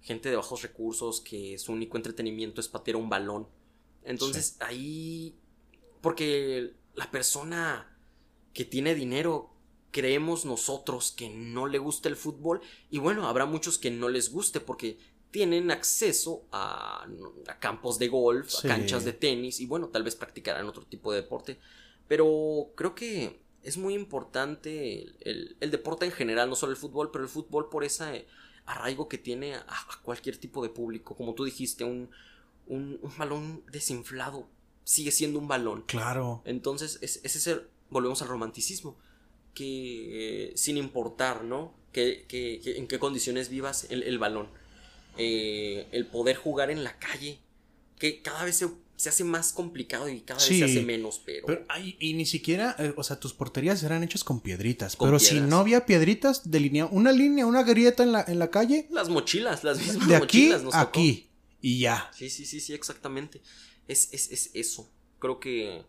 gente 0.00 0.30
de 0.30 0.36
bajos 0.36 0.62
recursos 0.62 1.20
que 1.20 1.58
su 1.58 1.72
único 1.72 1.98
entretenimiento 1.98 2.62
es 2.62 2.68
patear 2.68 2.96
un 2.96 3.10
balón. 3.10 3.46
Entonces 4.02 4.56
ahí, 4.60 5.36
porque 6.00 6.72
la 6.94 7.10
persona 7.10 7.98
que 8.54 8.64
tiene 8.64 8.94
dinero, 8.94 9.50
creemos 9.90 10.44
nosotros 10.44 11.12
que 11.12 11.28
no 11.30 11.66
le 11.66 11.78
gusta 11.78 12.08
el 12.08 12.16
fútbol 12.16 12.60
y 12.90 12.98
bueno, 12.98 13.28
habrá 13.28 13.46
muchos 13.46 13.78
que 13.78 13.90
no 13.90 14.08
les 14.08 14.30
guste 14.32 14.60
porque 14.60 14.98
tienen 15.30 15.70
acceso 15.70 16.44
a, 16.52 17.06
a 17.46 17.58
campos 17.58 17.98
de 17.98 18.08
golf, 18.08 18.48
Sí. 18.50 18.66
a 18.66 18.70
canchas 18.70 19.04
de 19.04 19.12
tenis 19.12 19.60
y 19.60 19.66
bueno, 19.66 19.88
tal 19.88 20.02
vez 20.02 20.16
practicarán 20.16 20.66
otro 20.68 20.84
tipo 20.86 21.12
de 21.12 21.22
deporte. 21.22 21.58
Pero 22.08 22.72
creo 22.74 22.94
que 22.94 23.40
es 23.62 23.76
muy 23.76 23.94
importante 23.94 25.02
el, 25.02 25.16
el- 25.20 25.56
el 25.60 25.70
deporte 25.70 26.04
en 26.06 26.12
general, 26.12 26.48
no 26.48 26.56
solo 26.56 26.72
el 26.72 26.78
fútbol, 26.78 27.10
pero 27.12 27.22
el 27.24 27.30
fútbol 27.30 27.68
por 27.68 27.84
esa 27.84 28.14
eh, 28.16 28.26
arraigo 28.66 29.08
que 29.08 29.18
tiene 29.18 29.54
a, 29.54 29.64
cualquier 30.02 30.36
tipo 30.36 30.62
de 30.62 30.70
público. 30.70 31.14
Como 31.14 31.34
tú 31.34 31.44
dijiste, 31.44 31.84
un, 31.84 32.10
un, 32.66 32.98
balón 33.18 33.62
desinflado 33.70 34.48
sigue 34.84 35.12
siendo 35.12 35.38
un 35.38 35.46
balón. 35.46 35.82
Claro. 35.86 36.42
Entonces, 36.44 36.98
ese 37.02 37.20
es 37.26 37.46
el, 37.46 37.68
volvemos 37.90 38.22
al 38.22 38.28
romanticismo. 38.28 38.96
Que 39.54 40.52
sin 40.56 40.76
importar, 40.76 41.44
¿no? 41.44 41.74
Que, 41.92 42.26
en 42.64 42.86
qué 42.86 42.98
condiciones 42.98 43.48
vivas 43.48 43.86
el, 43.90 44.18
balón. 44.18 44.48
Eh, 45.18 45.88
el 45.92 46.06
poder 46.06 46.36
jugar 46.36 46.70
en 46.70 46.84
la 46.84 46.98
calle. 46.98 47.38
Que 47.98 48.22
cada 48.22 48.44
vez 48.44 48.56
se 48.56 48.68
se 49.00 49.08
hace 49.08 49.24
más 49.24 49.54
complicado 49.54 50.10
y 50.10 50.20
cada 50.20 50.38
vez 50.38 50.58
se 50.58 50.62
hace 50.62 50.82
menos, 50.82 51.22
pero. 51.24 51.64
y, 51.98 52.12
ni 52.12 52.26
siquiera, 52.26 52.76
eh, 52.78 52.92
o 52.98 53.02
sea, 53.02 53.18
tus 53.18 53.32
porterías 53.32 53.82
eran 53.82 54.02
hechas 54.02 54.24
con 54.24 54.40
piedritas. 54.40 54.94
pero 54.94 55.18
si 55.18 55.40
no 55.40 55.56
había 55.56 55.86
piedritas, 55.86 56.50
delinea 56.50 56.84
una 56.84 57.10
línea, 57.10 57.46
una 57.46 57.62
grieta 57.62 58.02
en 58.02 58.12
la, 58.12 58.22
en 58.28 58.38
la 58.38 58.50
calle. 58.50 58.88
Las 58.90 59.08
mochilas, 59.08 59.64
las 59.64 59.78
mismas 59.78 60.06
de 60.06 60.16
aquí 60.16 60.52
a 60.52 60.80
aquí. 60.82 61.30
Y 61.62 61.78
ya. 61.78 62.10
Sí, 62.14 62.28
sí, 62.28 62.44
sí, 62.44 62.60
sí, 62.60 62.74
exactamente. 62.74 63.40
Es, 63.88 64.10
es, 64.12 64.50
eso. 64.52 64.92
Creo 65.18 65.40
que 65.40 65.82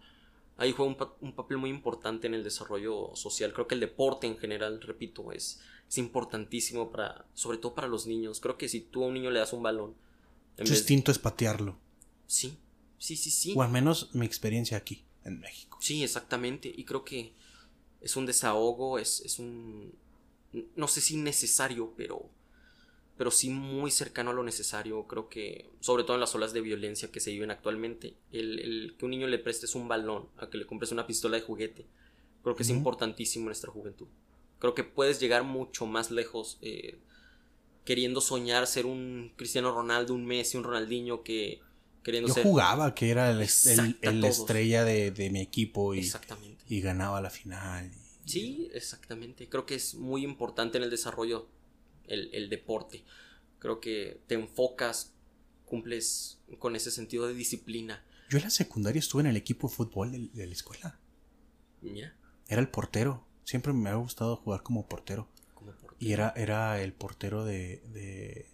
ahí 0.61 0.71
juega 0.71 0.95
un, 1.21 1.33
papel 1.33 1.57
muy 1.57 1.69
importante 1.69 2.27
en 2.27 2.33
el 2.33 2.43
desarrollo 2.43 3.11
social. 3.15 3.53
Creo 3.53 3.67
que 3.67 3.75
el 3.75 3.81
deporte 3.81 4.27
en 4.27 4.37
general, 4.37 4.81
repito, 4.81 5.31
es, 5.31 5.61
es 5.89 5.97
importantísimo 5.97 6.91
para, 6.91 7.25
sobre 7.33 7.57
todo 7.57 7.73
para 7.75 7.87
los 7.87 8.07
niños. 8.07 8.39
Creo 8.39 8.57
que 8.57 8.69
si 8.69 8.81
tú 8.81 9.03
a 9.03 9.07
un 9.07 9.15
niño 9.15 9.31
le 9.31 9.39
das 9.39 9.53
un 9.53 9.63
balón. 9.63 9.95
Su 10.63 10.73
instinto 10.73 11.11
es 11.11 11.19
patearlo. 11.19 11.77
Sí, 12.27 12.57
Sí, 13.01 13.17
sí, 13.17 13.31
sí. 13.31 13.53
O 13.57 13.63
al 13.63 13.71
menos 13.71 14.13
mi 14.13 14.27
experiencia 14.27 14.77
aquí, 14.77 15.03
en 15.25 15.39
México. 15.39 15.79
Sí, 15.81 16.03
exactamente. 16.03 16.71
Y 16.73 16.85
creo 16.85 17.03
que 17.03 17.33
es 17.99 18.15
un 18.15 18.27
desahogo, 18.27 18.99
es, 18.99 19.21
es 19.21 19.39
un... 19.39 19.91
No 20.75 20.87
sé 20.87 21.01
si 21.01 21.17
necesario, 21.17 21.95
pero... 21.97 22.29
Pero 23.17 23.29
sí 23.29 23.49
muy 23.49 23.91
cercano 23.91 24.31
a 24.31 24.33
lo 24.33 24.43
necesario. 24.43 25.05
Creo 25.07 25.29
que, 25.29 25.69
sobre 25.79 26.03
todo 26.03 26.15
en 26.15 26.21
las 26.21 26.33
olas 26.33 26.53
de 26.53 26.61
violencia 26.61 27.11
que 27.11 27.19
se 27.19 27.31
viven 27.31 27.51
actualmente, 27.51 28.15
el, 28.31 28.95
que 28.97 29.05
un 29.05 29.11
niño 29.11 29.27
le 29.27 29.37
prestes 29.37 29.75
un 29.75 29.87
balón, 29.87 30.29
a 30.37 30.49
que 30.49 30.57
le 30.57 30.65
compres 30.65 30.91
una 30.91 31.05
pistola 31.05 31.37
de 31.37 31.43
juguete, 31.43 31.85
creo 32.43 32.55
que 32.55 32.63
es 32.63 32.69
importantísimo 32.69 33.43
en 33.43 33.47
nuestra 33.47 33.71
juventud. 33.71 34.07
Creo 34.59 34.73
que 34.73 34.83
puedes 34.83 35.19
llegar 35.19 35.43
mucho 35.43 35.85
más 35.85 36.11
lejos 36.11 36.57
eh, 36.61 36.99
queriendo 37.85 38.21
soñar 38.21 38.67
ser 38.67 38.85
un 38.85 39.33
Cristiano 39.35 39.71
Ronaldo, 39.71 40.13
un 40.13 40.25
Messi, 40.25 40.57
un 40.57 40.63
Ronaldinho 40.63 41.23
que 41.23 41.61
yo 42.03 42.33
jugaba, 42.41 42.95
que 42.95 43.11
era 43.11 43.29
el, 43.29 43.41
estrella 43.41 44.83
de, 44.83 45.29
mi 45.31 45.39
equipo 45.39 45.93
y, 45.93 46.09
y 46.67 46.81
ganaba 46.81 47.21
la 47.21 47.29
final. 47.29 47.91
Sí, 48.25 48.69
exactamente. 48.73 49.47
Creo 49.47 49.65
que 49.65 49.75
es 49.75 49.95
muy 49.95 50.23
importante 50.23 50.77
en 50.77 50.83
el 50.83 50.89
desarrollo 50.89 51.47
el, 52.11 52.49
deporte. 52.49 53.03
Creo 53.59 53.79
que 53.79 54.21
te 54.27 54.35
enfocas, 54.35 55.13
cumples 55.65 56.39
con 56.59 56.75
ese 56.75 56.91
sentido 56.91 57.27
de 57.27 57.33
disciplina. 57.33 58.03
Yo 58.29 58.37
en 58.37 58.45
la 58.45 58.49
secundaria 58.49 58.99
estuve 58.99 59.21
en 59.21 59.27
el 59.27 59.37
equipo 59.37 59.67
de 59.67 59.75
fútbol 59.75 60.11
de, 60.11 60.45
la 60.45 60.53
escuela. 60.53 60.99
¿Ya? 61.81 62.15
Era 62.47 62.61
el 62.61 62.69
portero. 62.69 63.25
Siempre 63.43 63.73
me 63.73 63.89
ha 63.89 63.95
gustado 63.95 64.37
jugar 64.37 64.63
como 64.63 64.87
portero. 64.87 65.27
Como 65.53 65.71
portero. 65.71 65.97
Y 65.99 66.13
era, 66.13 66.33
era 66.35 66.81
el 66.81 66.93
portero 66.93 67.45
de, 67.45 68.49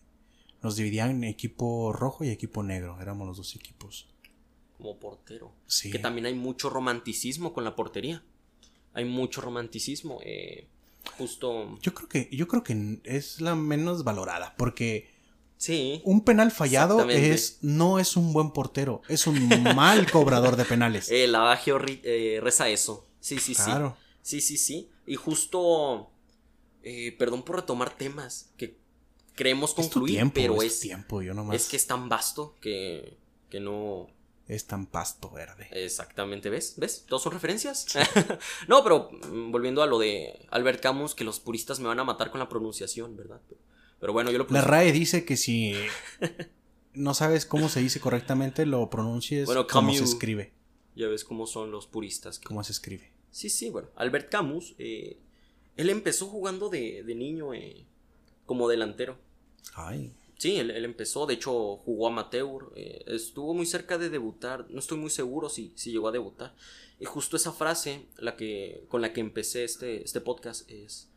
nos 0.61 0.75
dividían 0.75 1.11
en 1.11 1.23
equipo 1.23 1.93
rojo 1.93 2.23
y 2.23 2.29
equipo 2.29 2.63
negro. 2.63 2.99
Éramos 3.01 3.27
los 3.27 3.37
dos 3.37 3.55
equipos. 3.55 4.07
Como 4.77 4.97
portero. 4.99 5.53
Sí. 5.65 5.91
Que 5.91 5.99
también 5.99 6.25
hay 6.25 6.35
mucho 6.35 6.69
romanticismo 6.69 7.53
con 7.53 7.63
la 7.63 7.75
portería. 7.75 8.23
Hay 8.93 9.05
mucho 9.05 9.41
romanticismo. 9.41 10.19
Eh, 10.23 10.67
justo. 11.17 11.77
Yo 11.81 11.93
creo 11.93 12.09
que, 12.09 12.29
yo 12.31 12.47
creo 12.47 12.63
que 12.63 12.99
es 13.03 13.41
la 13.41 13.55
menos 13.55 14.03
valorada. 14.03 14.55
Porque. 14.57 15.15
Sí. 15.57 16.01
Un 16.03 16.23
penal 16.23 16.51
fallado 16.51 17.09
es, 17.09 17.57
no 17.61 17.97
es 17.97 18.15
un 18.15 18.31
buen 18.31 18.51
portero. 18.51 19.01
Es 19.07 19.25
un 19.25 19.49
mal 19.75 20.09
cobrador 20.11 20.55
de 20.55 20.65
penales. 20.65 21.09
El 21.09 21.33
adagio 21.33 21.79
eh, 21.85 22.39
reza 22.41 22.69
eso. 22.69 23.07
Sí, 23.19 23.39
sí, 23.39 23.55
claro. 23.55 23.97
sí. 24.21 24.39
Sí, 24.39 24.57
sí, 24.57 24.57
sí. 24.57 24.89
Y 25.07 25.15
justo. 25.15 26.11
Eh, 26.83 27.15
perdón 27.17 27.43
por 27.43 27.57
retomar 27.57 27.97
temas 27.97 28.51
que 28.55 28.77
creemos 29.37 29.73
concluir, 29.73 30.29
pero 30.33 30.61
es, 30.61 30.81
tiempo, 30.81 31.21
yo 31.21 31.33
es 31.53 31.67
que 31.69 31.77
es 31.77 31.87
tan 31.87 32.09
vasto 32.09 32.55
que, 32.59 33.17
que 33.49 33.61
no... 33.61 34.07
Es 34.47 34.65
tan 34.65 34.85
pasto 34.85 35.29
verde. 35.29 35.67
Exactamente, 35.71 36.49
¿ves? 36.49 36.75
¿Ves? 36.77 37.05
Todos 37.07 37.23
son 37.23 37.33
referencias. 37.33 37.85
no, 38.67 38.81
pero 38.81 39.09
mm, 39.11 39.51
volviendo 39.51 39.83
a 39.83 39.87
lo 39.87 39.99
de 39.99 40.45
Albert 40.49 40.81
Camus, 40.81 41.15
que 41.15 41.25
los 41.25 41.39
puristas 41.39 41.79
me 41.79 41.87
van 41.87 41.99
a 41.99 42.05
matar 42.05 42.31
con 42.31 42.39
la 42.39 42.47
pronunciación, 42.47 43.17
¿verdad? 43.17 43.41
Pero, 43.99 44.13
bueno, 44.13 44.31
yo 44.31 44.37
lo 44.37 44.47
La 44.49 44.61
RAE 44.61 44.93
dice 44.93 45.25
que 45.25 45.35
si 45.35 45.73
no 46.93 47.13
sabes 47.13 47.45
cómo 47.45 47.67
se 47.67 47.81
dice 47.81 47.99
correctamente, 47.99 48.65
lo 48.65 48.89
pronuncies 48.89 49.45
bueno, 49.47 49.67
como 49.67 49.93
se 49.93 50.03
escribe. 50.03 50.53
Ya 50.95 51.07
ves 51.07 51.25
cómo 51.25 51.45
son 51.45 51.71
los 51.71 51.87
puristas. 51.87 52.39
¿Cómo 52.39 52.63
se 52.63 52.71
escribe? 52.71 53.11
Sí, 53.31 53.49
sí, 53.49 53.69
bueno. 53.69 53.89
Albert 53.95 54.29
Camus, 54.31 54.75
eh, 54.77 55.19
él 55.75 55.89
empezó 55.89 56.27
jugando 56.27 56.69
de, 56.69 57.03
de 57.03 57.15
niño 57.15 57.53
eh, 57.53 57.85
como 58.45 58.69
delantero. 58.69 59.17
Sí, 60.37 60.57
él, 60.57 60.85
empezó, 60.85 61.25
de 61.25 61.33
hecho 61.33 61.77
jugó 61.77 62.07
amateur, 62.07 62.71
eh, 62.75 63.03
estuvo 63.07 63.55
muy 63.55 63.65
cerca 63.65 63.97
de 63.97 64.09
debutar, 64.09 64.67
no 64.69 64.79
estoy 64.79 64.99
muy 64.99 65.09
seguro 65.09 65.49
si, 65.49 65.73
si 65.75 65.91
llegó 65.91 66.09
a 66.09 66.11
debutar. 66.11 66.53
Y 66.99 67.05
justo 67.05 67.37
esa 67.37 67.51
frase, 67.51 68.05
la 68.17 68.35
que, 68.35 68.85
con 68.87 69.01
la 69.01 69.13
que 69.13 69.21
empecé 69.21 69.63
este, 69.63 70.03
este 70.03 70.21
podcast, 70.21 70.69
es, 70.69 71.09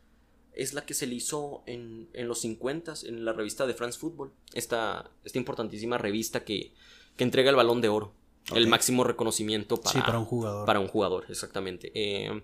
es 0.53 0.73
la 0.73 0.85
que 0.85 0.95
se 0.95 1.05
le 1.05 1.15
hizo 1.15 1.63
en, 1.67 2.09
en 2.13 2.27
los 2.27 2.41
50 2.41 2.93
en 3.05 3.23
la 3.23 3.33
revista 3.33 3.67
de 3.67 3.75
France 3.75 3.99
Football, 3.99 4.31
esta, 4.53 5.11
esta 5.23 5.37
importantísima 5.37 5.99
revista 5.99 6.43
que, 6.43 6.73
que 7.15 7.23
entrega 7.23 7.51
el 7.51 7.55
balón 7.55 7.79
de 7.81 7.89
oro, 7.89 8.13
el 8.55 8.67
máximo 8.67 9.03
reconocimiento 9.03 9.77
para, 9.77 10.03
para 10.03 10.17
un 10.17 10.25
jugador. 10.25 10.65
Para 10.65 10.79
un 10.79 10.87
jugador, 10.87 11.25
exactamente. 11.29 11.91
Eh, 11.93 12.41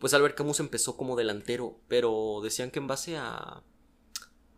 pues 0.00 0.12
Albert 0.12 0.36
Camus 0.36 0.58
empezó 0.58 0.96
como 0.96 1.14
delantero, 1.14 1.78
pero 1.86 2.40
decían 2.42 2.72
que 2.72 2.80
en 2.80 2.88
base 2.88 3.16
a 3.16 3.62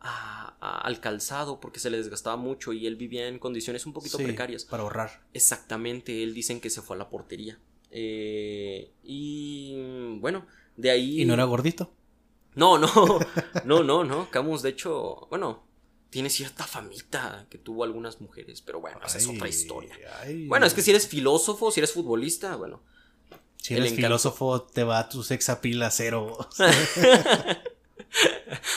al 0.01 1.01
calzado 1.01 1.61
porque 1.61 1.81
se 1.81 1.91
le 1.91 1.97
desgastaba 1.97 2.37
mucho 2.37 2.73
y 2.73 2.87
él 2.87 2.97
vivía 2.97 3.29
en 3.29 3.39
condiciones 3.39 3.87
un 3.87 3.93
poquito 3.93 4.19
precarias. 4.19 4.65
Para 4.65 4.83
ahorrar. 4.83 5.23
Exactamente, 5.35 6.23
él 6.23 6.35
dicen 6.35 6.61
que 6.61 6.71
se 6.71 6.83
fue 6.83 6.97
a 6.97 6.99
la 6.99 7.09
portería. 7.09 7.59
Eh, 7.91 8.93
y 9.03 10.19
bueno, 10.21 10.47
de 10.77 10.91
ahí... 10.91 11.23
¿Y 11.23 11.25
no 11.25 11.35
era 11.35 11.45
gordito? 11.45 11.93
No, 12.55 12.79
no, 12.79 12.91
no, 13.65 13.83
no, 13.83 14.05
no. 14.05 14.31
Camus, 14.31 14.63
de 14.63 14.71
hecho, 14.71 15.27
bueno, 15.31 15.65
tiene 16.11 16.31
cierta 16.31 16.67
famita 16.67 17.47
que 17.51 17.59
tuvo 17.59 17.85
algunas 17.85 18.21
mujeres, 18.21 18.63
pero 18.63 18.81
bueno, 18.81 18.99
esa 19.05 19.19
es 19.19 19.29
otra 19.29 19.49
historia. 19.49 19.97
bueno, 20.47 20.67
es 20.67 20.75
que 20.75 20.83
si 20.83 20.91
eres 20.91 21.07
filósofo, 21.07 21.71
si 21.71 21.81
eres 21.81 21.93
futbolista, 21.93 22.57
bueno. 22.57 22.83
Si 23.57 23.75
eres 23.75 23.93
filósofo, 23.93 24.63
te 24.63 24.85
va 24.85 25.01
a 25.01 25.09
tu 25.09 25.23
sexapila 25.23 25.91
cero. 25.91 26.49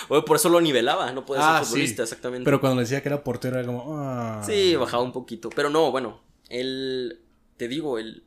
por 0.07 0.35
eso 0.35 0.49
lo 0.49 0.61
nivelaba, 0.61 1.11
no 1.11 1.25
puede 1.25 1.41
ser 1.41 1.49
ah, 1.49 1.63
futbolista, 1.63 2.03
exactamente. 2.03 2.45
Pero 2.45 2.59
cuando 2.59 2.81
decía 2.81 3.01
que 3.01 3.09
era 3.09 3.23
portero 3.23 3.57
era 3.57 3.65
como. 3.65 3.97
Ah. 3.97 4.41
Sí, 4.45 4.75
bajaba 4.75 5.03
un 5.03 5.11
poquito. 5.11 5.49
Pero 5.49 5.69
no, 5.69 5.91
bueno, 5.91 6.21
él. 6.49 7.21
Te 7.57 7.67
digo, 7.67 7.99
él. 7.99 8.23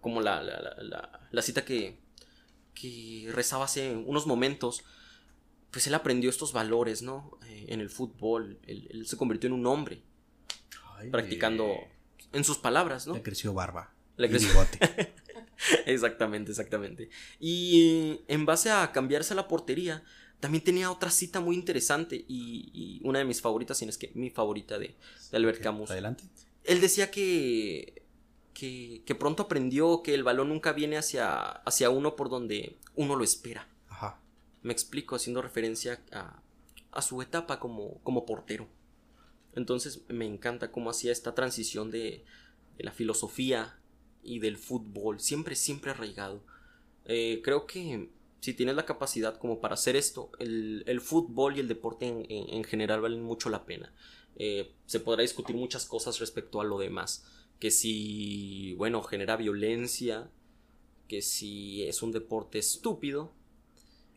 como 0.00 0.20
la, 0.20 0.42
la, 0.42 1.42
cita 1.42 1.64
que. 1.64 1.98
que 2.74 3.28
rezaba 3.32 3.64
hace 3.64 3.94
unos 3.94 4.26
momentos. 4.26 4.84
Pues 5.70 5.86
él 5.86 5.94
aprendió 5.94 6.28
estos 6.28 6.52
valores, 6.52 7.02
¿no? 7.02 7.38
Eh, 7.46 7.66
en 7.68 7.80
el 7.80 7.88
fútbol. 7.88 8.58
Él, 8.66 9.06
se 9.06 9.16
convirtió 9.16 9.48
en 9.48 9.54
un 9.54 9.66
hombre. 9.66 10.02
practicando. 11.10 11.74
En 12.32 12.44
sus 12.44 12.58
palabras, 12.58 13.06
¿no? 13.06 13.14
Le 13.14 13.22
creció 13.22 13.52
barba. 13.52 13.92
Le 14.16 14.28
creció. 14.28 14.50
exactamente, 15.86 16.50
exactamente. 16.50 17.10
Y 17.40 18.20
en 18.28 18.46
base 18.46 18.70
a 18.70 18.90
cambiarse 18.92 19.34
la 19.34 19.48
portería 19.48 20.02
también 20.42 20.64
tenía 20.64 20.90
otra 20.90 21.08
cita 21.10 21.38
muy 21.38 21.54
interesante 21.54 22.24
y, 22.28 23.00
una 23.04 23.20
de 23.20 23.24
mis 23.24 23.40
favoritas, 23.40 23.78
si 23.78 23.86
no 23.86 23.90
es 23.90 23.96
que 23.96 24.10
mi 24.14 24.28
favorita 24.28 24.76
de, 24.76 24.96
Albert 25.32 25.62
Camus. 25.62 25.90
Adelante. 25.92 26.24
Él 26.64 26.80
decía 26.80 27.12
que, 27.12 28.02
que, 28.52 29.14
pronto 29.14 29.44
aprendió 29.44 30.02
que 30.02 30.14
el 30.14 30.24
balón 30.24 30.48
nunca 30.48 30.72
viene 30.72 30.96
hacia, 30.96 31.42
hacia 31.42 31.90
uno 31.90 32.16
por 32.16 32.28
donde 32.28 32.76
uno 32.96 33.14
lo 33.14 33.22
espera. 33.22 33.68
Ajá. 33.88 34.20
Me 34.62 34.72
explico 34.72 35.14
haciendo 35.14 35.42
referencia 35.42 36.00
a, 36.10 36.42
a 36.90 37.02
su 37.02 37.22
etapa 37.22 37.60
como, 37.60 38.00
como 38.02 38.26
portero. 38.26 38.68
Entonces 39.54 40.02
me 40.08 40.26
encanta 40.26 40.72
cómo 40.72 40.90
hacía 40.90 41.12
esta 41.12 41.36
transición 41.36 41.92
de, 41.92 42.24
de 42.78 42.84
la 42.84 42.90
filosofía 42.90 43.78
y 44.22 44.38
del 44.38 44.56
fútbol, 44.56 45.20
siempre, 45.20 45.56
siempre 45.56 45.90
arraigado. 45.90 46.42
Eh, 47.04 47.40
creo 47.42 47.66
que 47.66 48.10
si 48.40 48.54
tienes 48.54 48.76
la 48.76 48.86
capacidad 48.86 49.38
como 49.38 49.60
para 49.60 49.74
hacer 49.74 49.96
esto, 49.96 50.30
el, 50.38 51.00
fútbol 51.00 51.56
y 51.56 51.60
el 51.60 51.68
deporte 51.68 52.06
en, 52.06 52.64
general 52.64 53.00
valen 53.00 53.22
mucho 53.22 53.50
la 53.50 53.64
pena. 53.64 53.92
Eh, 54.36 54.72
se 54.86 55.00
podrá 55.00 55.22
discutir 55.22 55.56
muchas 55.56 55.84
cosas 55.86 56.18
respecto 56.18 56.60
a 56.60 56.64
lo 56.64 56.78
demás. 56.78 57.24
Que 57.58 57.70
si, 57.70 58.74
bueno, 58.74 59.02
genera 59.02 59.36
violencia, 59.36 60.30
que 61.08 61.22
si 61.22 61.84
es 61.84 62.02
un 62.02 62.12
deporte 62.12 62.58
estúpido, 62.58 63.32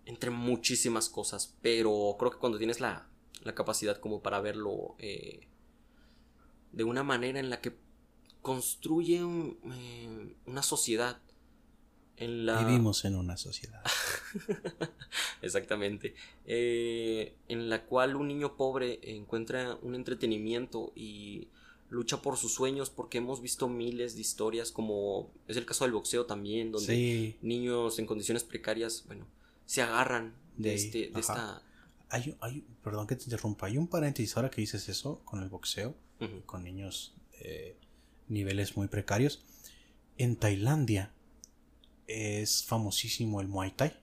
entre 0.06 0.32
muchísimas 0.32 1.10
cosas. 1.10 1.56
Pero 1.62 2.16
creo 2.18 2.32
que 2.32 2.40
cuando 2.40 2.58
tienes 2.58 2.80
la 2.80 3.10
la 3.46 3.56
capacidad 3.56 3.98
como 4.00 4.22
para 4.22 4.42
verlo 4.42 4.96
eh, 4.98 5.48
de 6.72 6.84
una 6.84 7.04
manera 7.04 7.40
en 7.40 7.50
la 7.50 7.62
que 7.62 7.72
construye 8.46 9.22
eh, 9.22 10.36
una 10.46 10.62
sociedad. 10.62 11.20
En 12.16 12.46
la... 12.46 12.64
Vivimos 12.64 13.04
en 13.04 13.16
una 13.16 13.38
sociedad. 13.38 13.84
Exactamente. 15.42 16.14
Eh, 16.46 17.34
en 17.48 17.70
la 17.70 17.88
cual 17.88 18.16
un 18.16 18.28
niño 18.28 18.56
pobre 18.56 19.00
encuentra 19.02 19.80
un 19.82 19.96
entretenimiento 19.96 20.94
y 20.96 21.48
lucha 21.90 22.22
por 22.22 22.38
sus 22.38 22.54
sueños 22.54 22.92
porque 22.92 23.18
hemos 23.18 23.42
visto 23.42 23.68
miles 23.68 24.14
de 24.14 24.22
historias 24.22 24.72
como 24.72 25.32
es 25.48 25.58
el 25.58 25.66
caso 25.66 25.86
del 25.86 25.94
boxeo 25.94 26.28
también 26.28 26.72
donde 26.72 27.38
niños 27.42 28.00
en 28.00 28.06
condiciones 28.08 28.44
precarias 28.44 29.04
bueno 29.06 29.28
se 29.68 29.84
agarran 29.84 30.34
de, 30.58 30.74
este 30.74 31.10
de 31.10 31.20
esta 31.20 31.62
hay, 32.10 32.36
hay, 32.42 32.66
perdón 32.84 33.06
que 33.06 33.16
te 33.16 33.26
interrumpa 33.26 33.68
hay 33.68 33.78
un 33.78 33.88
paréntesis 33.88 34.36
ahora 34.36 34.50
que 34.50 34.62
dices 34.62 34.90
eso 34.90 35.22
con 35.26 35.44
el 35.44 35.50
boxeo 35.50 35.96
con 36.48 36.64
niños 36.64 37.14
eh, 37.40 37.78
niveles 38.28 38.78
muy 38.78 38.88
precarios 38.88 39.44
en 40.18 40.36
Tailandia 40.36 41.12
es 42.08 42.64
famosísimo 42.64 43.42
el 43.42 43.48
Muay 43.48 43.72
Thai 43.72 43.94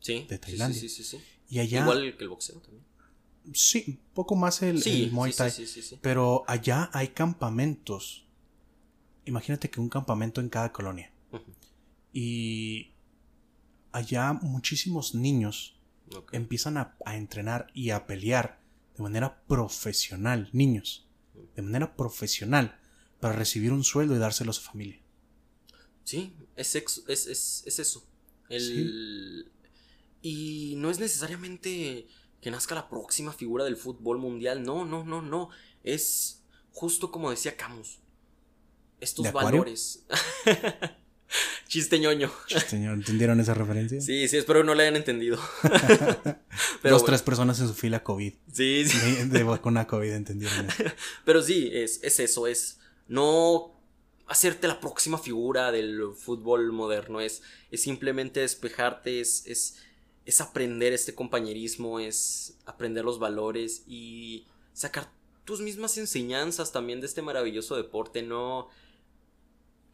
sí 0.00 0.26
de 0.28 0.38
Tailandia 0.38 0.80
sí, 0.80 0.88
sí, 0.88 1.04
sí, 1.04 1.18
y 1.48 1.58
allá 1.58 1.80
igual 1.82 2.16
que 2.16 2.24
el 2.24 2.30
boxeo 2.30 2.60
también 2.60 2.90
Sí, 3.52 3.98
poco 4.14 4.36
más 4.36 4.62
el, 4.62 5.10
Muay 5.12 5.32
Thai. 5.32 5.52
pero 6.00 6.44
allá 6.46 6.90
hay 6.92 7.08
campamentos. 7.08 8.26
Imagínate 9.24 9.70
que 9.70 9.80
un 9.80 9.88
campamento 9.88 10.40
en 10.40 10.48
cada 10.48 10.72
colonia. 10.72 11.12
Y 12.12 12.92
allá 13.92 14.32
muchísimos 14.32 15.14
niños 15.14 15.78
empiezan 16.32 16.76
a, 16.76 16.96
entrenar 17.06 17.68
y 17.74 17.90
a 17.90 18.06
pelear 18.06 18.60
de 18.96 19.02
manera 19.02 19.42
profesional. 19.46 20.48
Niños. 20.52 21.08
De 21.56 21.62
manera 21.62 21.96
profesional. 21.96 22.78
Para 23.20 23.34
recibir 23.34 23.72
un 23.72 23.84
sueldo 23.84 24.16
y 24.16 24.18
dárselo 24.18 24.50
a 24.50 24.54
su 24.54 24.62
familia. 24.62 25.00
Sí, 26.04 26.34
es, 26.56 26.74
es, 26.74 27.04
es, 27.06 27.62
es 27.66 27.78
eso. 27.78 28.06
El... 28.48 29.50
Y 30.22 30.74
no 30.76 30.90
es 30.90 30.98
necesariamente 30.98 32.08
que 32.40 32.50
nazca 32.50 32.74
la 32.74 32.88
próxima 32.88 33.32
figura 33.32 33.64
del 33.64 33.76
fútbol 33.76 34.18
mundial. 34.18 34.62
No, 34.62 34.84
no, 34.84 35.04
no, 35.04 35.22
no. 35.22 35.50
Es 35.84 36.42
justo 36.72 37.10
como 37.10 37.30
decía 37.30 37.56
Camus. 37.56 38.00
Estos 39.00 39.32
valores. 39.32 40.04
Chiste 41.68 42.00
ñoño. 42.00 42.32
¿Entendieron 42.72 43.38
esa 43.38 43.54
referencia? 43.54 44.00
Sí, 44.00 44.26
sí, 44.26 44.36
espero 44.36 44.60
que 44.60 44.66
no 44.66 44.74
la 44.74 44.82
hayan 44.82 44.96
entendido. 44.96 45.38
Pero, 46.82 46.96
Dos, 46.96 47.04
tres 47.04 47.22
personas 47.22 47.60
en 47.60 47.68
su 47.68 47.74
fila 47.74 48.02
COVID. 48.02 48.34
Sí, 48.52 48.84
sí. 48.88 49.14
De, 49.26 49.44
vacuna 49.44 49.86
COVID 49.86 50.10
entendieron 50.10 50.66
Pero 51.24 51.42
sí, 51.42 51.70
es, 51.72 52.00
es 52.02 52.18
eso, 52.18 52.48
es 52.48 52.80
no 53.10 53.78
hacerte 54.26 54.66
la 54.66 54.80
próxima 54.80 55.18
figura 55.18 55.70
del 55.70 56.12
fútbol 56.16 56.72
moderno, 56.72 57.20
es, 57.20 57.42
es 57.70 57.82
simplemente 57.82 58.40
despejarte, 58.40 59.20
es, 59.20 59.46
es 59.46 59.76
es 60.30 60.40
aprender 60.40 60.92
este 60.92 61.14
compañerismo, 61.14 61.98
es 61.98 62.56
aprender 62.64 63.04
los 63.04 63.18
valores 63.18 63.82
y 63.86 64.46
sacar 64.72 65.10
tus 65.44 65.60
mismas 65.60 65.98
enseñanzas 65.98 66.72
también 66.72 67.00
de 67.00 67.06
este 67.06 67.20
maravilloso 67.20 67.76
deporte, 67.76 68.22
no 68.22 68.68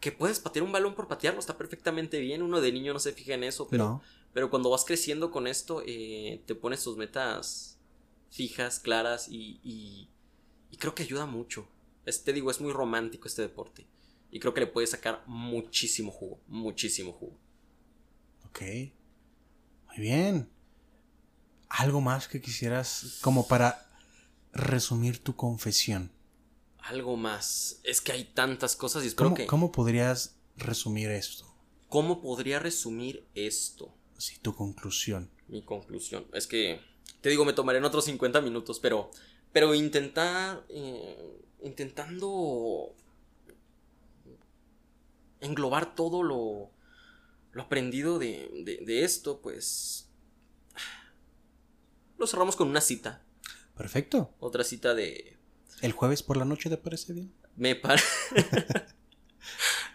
que 0.01 0.13
puedes 0.13 0.39
patear 0.39 0.63
un 0.63 0.73
balón 0.73 0.95
por 0.95 1.09
patearlo, 1.09 1.41
está 1.41 1.57
perfectamente 1.57 2.21
bien, 2.21 2.43
uno 2.43 2.61
de 2.61 2.71
niño 2.71 2.93
no 2.93 2.99
se 2.99 3.13
fija 3.13 3.33
en 3.33 3.45
eso, 3.45 3.67
pero, 3.69 4.03
pero 4.35 4.51
cuando 4.51 4.69
vas 4.69 4.85
creciendo 4.85 5.31
con 5.31 5.47
esto, 5.47 5.83
eh, 5.87 6.43
te 6.45 6.55
pones 6.55 6.85
tus 6.85 6.97
metas 6.99 7.79
fijas, 8.31 8.79
claras 8.79 9.29
y, 9.29 9.59
y, 9.65 10.09
creo 10.77 10.95
que 10.95 11.05
ayuda 11.05 11.25
mucho. 11.25 11.67
Este 12.07 12.33
digo, 12.33 12.51
es 12.51 12.61
muy 12.61 12.73
romántico 12.73 13.29
este 13.29 13.43
deporte 13.43 13.87
y 14.31 14.41
creo 14.41 14.55
que 14.55 14.61
le 14.61 14.67
puedes 14.67 14.91
sacar 14.91 15.23
muchísimo 15.27 16.11
jugo, 16.11 16.41
muchísimo 16.49 17.13
jugo. 17.13 17.39
Ok 18.49 18.63
bien. 20.01 20.49
¿Algo 21.69 22.01
más 22.01 22.29
que 22.29 22.41
quisieras 22.41 23.19
como 23.23 23.49
para 23.49 23.91
resumir 24.53 25.23
tu 25.23 25.35
confesión? 25.35 26.13
Algo 26.79 27.17
más. 27.17 27.81
Es 27.83 28.01
que 28.01 28.13
hay 28.13 28.25
tantas 28.25 28.77
cosas 28.77 29.05
y 29.05 29.09
espero 29.09 29.31
¿Cómo, 29.31 29.37
que... 29.37 29.47
¿Cómo 29.47 29.73
podrías 29.73 30.37
resumir 30.57 31.11
esto? 31.11 31.45
¿Cómo 31.89 32.21
podría 32.21 32.59
resumir 32.61 33.27
esto? 33.35 33.93
Sí, 34.17 34.39
tu 34.41 34.55
conclusión. 34.55 35.31
Mi 35.49 35.63
conclusión. 35.63 36.27
Es 36.33 36.47
que, 36.47 36.81
te 37.21 37.29
digo, 37.29 37.45
me 37.45 37.53
tomaré 37.53 37.79
en 37.79 37.85
otros 37.85 38.05
50 38.05 38.41
minutos, 38.41 38.79
pero, 38.81 39.11
pero 39.53 39.75
intentar, 39.75 40.65
eh, 40.69 41.46
intentando 41.63 42.95
englobar 45.41 45.95
todo 45.95 46.23
lo, 46.23 46.71
lo 47.53 47.63
aprendido 47.63 48.19
de, 48.19 48.85
esto, 48.87 49.41
pues... 49.41 50.11
Lo 52.19 52.27
cerramos 52.27 52.57
con 52.57 52.69
una 52.69 52.81
cita. 52.81 53.23
Perfecto. 53.77 54.35
Otra 54.41 54.65
cita 54.65 54.95
de... 54.95 55.37
¿El 55.83 55.93
jueves 55.93 56.23
por 56.23 56.37
la 56.37 56.45
noche 56.45 56.71
te 56.71 56.77
parece 56.77 57.13
bien? 57.13 57.33
Me 57.57 57.75
parece... 57.75 58.07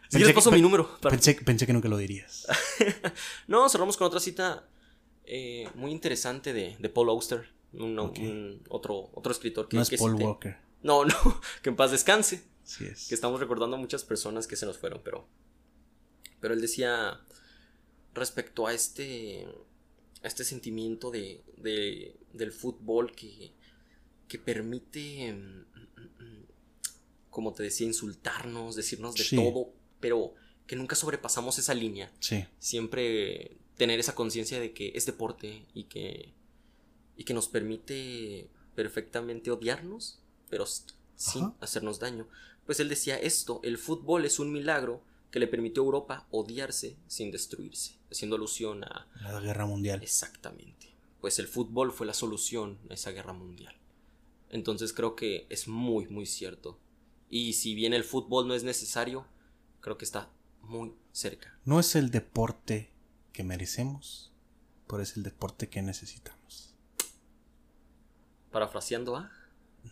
si 0.09 0.19
les 0.19 0.33
paso 0.33 0.51
mi 0.51 0.61
número. 0.61 0.99
Pensé, 0.99 1.35
que 1.35 1.73
nunca 1.73 1.87
lo 1.87 1.97
dirías. 1.97 2.47
no, 3.47 3.67
cerramos 3.69 3.97
con 3.97 4.07
otra 4.07 4.19
cita 4.19 4.67
eh, 5.25 5.67
muy 5.75 5.91
interesante 5.91 6.53
de, 6.53 6.89
Paul 6.89 7.09
Auster. 7.09 7.49
Un, 7.73 8.61
otro, 8.69 9.09
otro 9.13 9.31
escritor 9.31 9.67
que... 9.67 9.77
No 9.77 9.83
es 9.83 9.89
Paul 9.91 10.15
Walker. 10.15 10.57
No, 10.83 11.05
no, 11.05 11.15
que 11.61 11.69
en 11.69 11.75
paz 11.75 11.91
descanse. 11.91 12.43
Sí 12.63 12.85
es. 12.85 13.07
Que 13.07 13.15
estamos 13.15 13.39
recordando 13.39 13.75
a 13.75 13.79
muchas 13.79 14.03
personas 14.03 14.47
que 14.47 14.55
se 14.55 14.65
nos 14.65 14.77
fueron, 14.77 15.01
pero... 15.03 15.27
Pero 16.39 16.53
él 16.53 16.61
decía 16.61 17.21
respecto 18.13 18.65
a 18.67 18.73
este, 18.73 19.47
este 20.23 20.43
sentimiento 20.43 21.11
de, 21.11 21.43
del 22.33 22.51
fútbol 22.51 23.15
que, 23.15 23.53
que 24.27 24.39
permite, 24.39 25.33
mm, 25.33 25.65
como 27.29 27.53
te 27.53 27.63
decía, 27.63 27.85
insultarnos, 27.85 28.75
decirnos 28.75 29.15
de 29.15 29.25
todo, 29.35 29.73
pero 29.99 30.33
que 30.65 30.75
nunca 30.75 30.95
sobrepasamos 30.95 31.59
esa 31.59 31.73
línea. 31.73 32.11
Sí. 32.19 32.45
Siempre 32.59 33.57
tener 33.77 33.99
esa 33.99 34.15
conciencia 34.15 34.59
de 34.59 34.73
que 34.73 34.91
es 34.95 35.05
deporte 35.05 35.65
y 35.73 35.85
que, 35.85 36.33
y 37.17 37.23
que 37.23 37.33
nos 37.33 37.47
permite 37.47 38.49
perfectamente 38.75 39.51
odiarnos, 39.51 40.20
pero 40.51 40.65
sin 41.15 41.53
hacernos 41.61 41.99
daño. 41.99 42.27
Pues 42.65 42.79
él 42.79 42.89
decía 42.89 43.17
esto, 43.17 43.61
el 43.63 43.79
fútbol 43.79 44.25
es 44.25 44.37
un 44.37 44.51
milagro 44.51 45.01
que 45.31 45.39
le 45.39 45.47
permitió 45.47 45.81
a 45.81 45.85
Europa 45.85 46.27
odiarse 46.29 46.97
sin 47.07 47.31
destruirse, 47.31 47.97
haciendo 48.11 48.35
alusión 48.35 48.83
a... 48.83 49.07
La 49.21 49.39
guerra 49.39 49.65
mundial. 49.65 50.03
Exactamente. 50.03 50.93
Pues 51.21 51.39
el 51.39 51.47
fútbol 51.47 51.93
fue 51.93 52.05
la 52.05 52.13
solución 52.13 52.77
a 52.89 52.93
esa 52.93 53.11
guerra 53.11 53.33
mundial. 53.33 53.75
Entonces 54.49 54.91
creo 54.91 55.15
que 55.15 55.47
es 55.49 55.69
muy, 55.69 56.07
muy 56.07 56.25
cierto. 56.25 56.77
Y 57.29 57.53
si 57.53 57.73
bien 57.73 57.93
el 57.93 58.03
fútbol 58.03 58.47
no 58.47 58.53
es 58.53 58.65
necesario, 58.65 59.25
creo 59.79 59.97
que 59.97 60.03
está 60.03 60.29
muy 60.61 60.93
cerca. 61.13 61.57
No 61.63 61.79
es 61.79 61.95
el 61.95 62.11
deporte 62.11 62.91
que 63.31 63.45
merecemos, 63.45 64.33
pero 64.87 65.01
es 65.01 65.15
el 65.15 65.23
deporte 65.23 65.69
que 65.69 65.81
necesitamos. 65.81 66.75
Parafraseando 68.51 69.15
a... 69.15 69.31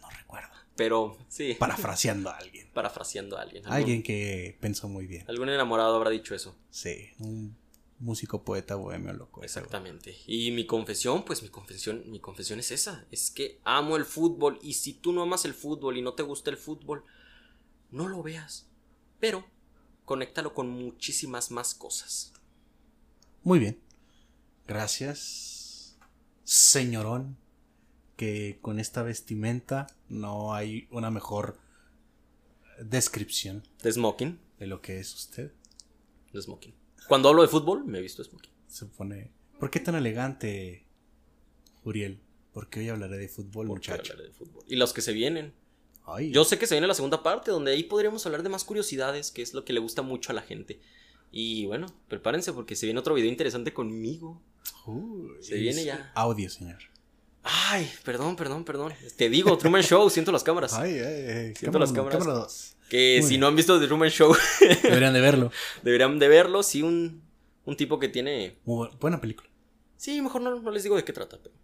No 0.02 0.10
recuerdo. 0.10 0.50
Pero 0.76 1.18
sí. 1.28 1.56
Parafraseando 1.60 2.30
a 2.30 2.38
alguien. 2.38 2.70
Parafraseando 2.74 3.38
a 3.38 3.42
alguien. 3.42 3.66
Alguien 3.68 4.04
que 4.04 4.58
pensó 4.60 4.88
muy 4.88 5.08
bien. 5.08 5.26
Algún 5.28 5.50
enamorado 5.50 5.96
habrá 5.96 6.10
dicho 6.10 6.36
eso. 6.36 6.56
Sí, 6.70 7.10
un 7.20 7.56
músico, 8.00 8.44
poeta, 8.44 8.76
bohemio, 8.76 9.14
loco. 9.14 9.44
Exactamente. 9.44 10.16
Y 10.26 10.52
mi 10.52 10.66
confesión, 10.66 11.26
pues 11.26 11.44
mi 11.44 11.50
confesión, 11.50 12.04
mi 12.10 12.20
confesión 12.20 12.60
es 12.60 12.72
esa. 12.72 13.06
Es 13.12 13.30
que 13.30 13.60
amo 13.66 13.98
el 13.98 14.06
fútbol 14.06 14.58
y 14.62 14.74
si 14.74 14.94
tú 14.94 15.12
no 15.12 15.22
amas 15.22 15.46
el 15.46 15.54
fútbol 15.54 15.98
y 15.98 16.02
no 16.02 16.14
te 16.14 16.24
gusta 16.24 16.50
el 16.50 16.58
fútbol, 16.58 17.04
no 17.92 18.08
lo 18.08 18.24
veas. 18.24 18.70
Pero 19.20 19.46
conéctalo 20.06 20.54
con 20.54 20.70
muchísimas 20.70 21.52
más 21.52 21.76
cosas. 21.76 22.34
Muy 23.44 23.60
bien. 23.60 23.80
Gracias, 24.66 25.98
señorón 26.44 27.38
que 28.20 28.60
con 28.62 28.82
esta 28.82 29.02
vestimenta 29.02 29.88
no 30.10 30.54
hay 30.54 30.90
una 30.92 31.10
mejor 31.10 31.58
descripción 32.78 33.66
de 33.82 33.94
smoking 33.94 34.38
de 34.60 34.68
lo 34.68 34.82
que 34.82 35.00
es 35.00 35.16
usted. 35.16 35.54
De 36.34 36.42
smoking. 36.42 36.76
Cuando 37.08 37.30
hablo 37.30 37.44
de 37.44 37.48
fútbol 37.48 37.86
me 37.86 38.00
he 38.00 38.02
visto 38.02 38.22
smoking. 38.22 38.52
Se 38.68 38.88
pone. 38.88 39.32
¿Por 39.58 39.72
qué 39.72 39.80
tan 39.80 39.96
elegante, 39.96 40.86
Uriel? 41.86 42.20
Porque 42.52 42.82
hoy 42.82 42.90
hablaré 42.90 43.18
de 43.18 43.30
fútbol, 43.30 43.68
muchacho. 43.68 44.14
de 44.18 44.32
fútbol. 44.32 44.66
Y 44.68 44.76
los 44.76 44.92
que 44.92 45.00
se 45.00 45.14
vienen. 45.14 45.54
Yo 46.30 46.44
sé 46.44 46.60
que 46.60 46.68
se 46.68 46.76
viene 46.76 46.88
la 46.88 46.96
segunda 46.96 47.24
parte, 47.24 47.52
donde 47.52 47.72
ahí 47.72 47.84
podríamos 47.84 48.26
hablar 48.26 48.44
de 48.44 48.50
más 48.50 48.66
curiosidades, 48.66 49.32
que 49.32 49.44
es 49.44 49.54
lo 49.54 49.64
que 49.64 49.72
le 49.72 49.80
gusta 49.80 50.02
mucho 50.02 50.34
a 50.34 50.36
la 50.36 50.42
gente. 50.42 50.82
Y 51.32 51.68
bueno, 51.68 51.86
prepárense 52.10 52.52
porque 52.52 52.76
se 52.76 52.86
viene 52.86 53.00
otro 53.00 53.14
video 53.14 53.30
interesante 53.30 53.74
conmigo. 53.74 54.42
se 55.40 55.56
viene 55.56 55.86
ya. 55.86 56.12
Audio, 56.16 56.50
señor. 56.50 56.80
Ay, 57.44 57.90
perdón, 58.04 58.36
perdón, 58.36 58.64
perdón. 58.66 58.94
Te 59.18 59.30
digo, 59.30 59.58
Truman 59.58 59.82
Show, 59.82 60.10
siento 60.10 60.32
las 60.32 60.44
cámaras. 60.44 60.74
Ay, 60.74 60.94
ay, 61.00 61.00
ay. 61.04 61.44
Siento 61.56 61.66
cámara 61.66 61.80
las 61.86 61.92
cámaras. 61.94 62.18
cámara 62.20 62.40
dos. 62.40 62.76
Que 62.90 63.18
Muy 63.20 63.24
si 63.24 63.30
bien. 63.30 63.42
no 63.42 63.48
han 63.48 63.56
visto 63.56 63.80
The 63.80 63.88
Truman 63.88 64.10
Show, 64.10 64.36
Deberían 64.84 65.14
de 65.14 65.22
verlo. 65.22 65.52
deberían 65.84 66.20
de 66.20 66.28
verlo. 66.28 66.64
Sí, 66.64 66.82
un, 66.84 67.24
un 67.66 67.76
tipo 67.78 68.00
que 68.00 68.10
tiene. 68.10 68.58
Muy 68.66 68.88
bu- 68.88 69.00
buena 69.00 69.22
película. 69.22 69.50
Sí, 69.96 70.22
mejor 70.22 70.42
no, 70.42 70.60
no 70.60 70.72
les 70.72 70.84
digo 70.84 70.96
de 70.96 71.04
qué 71.04 71.14
trata, 71.14 71.38
pero. 71.42 71.56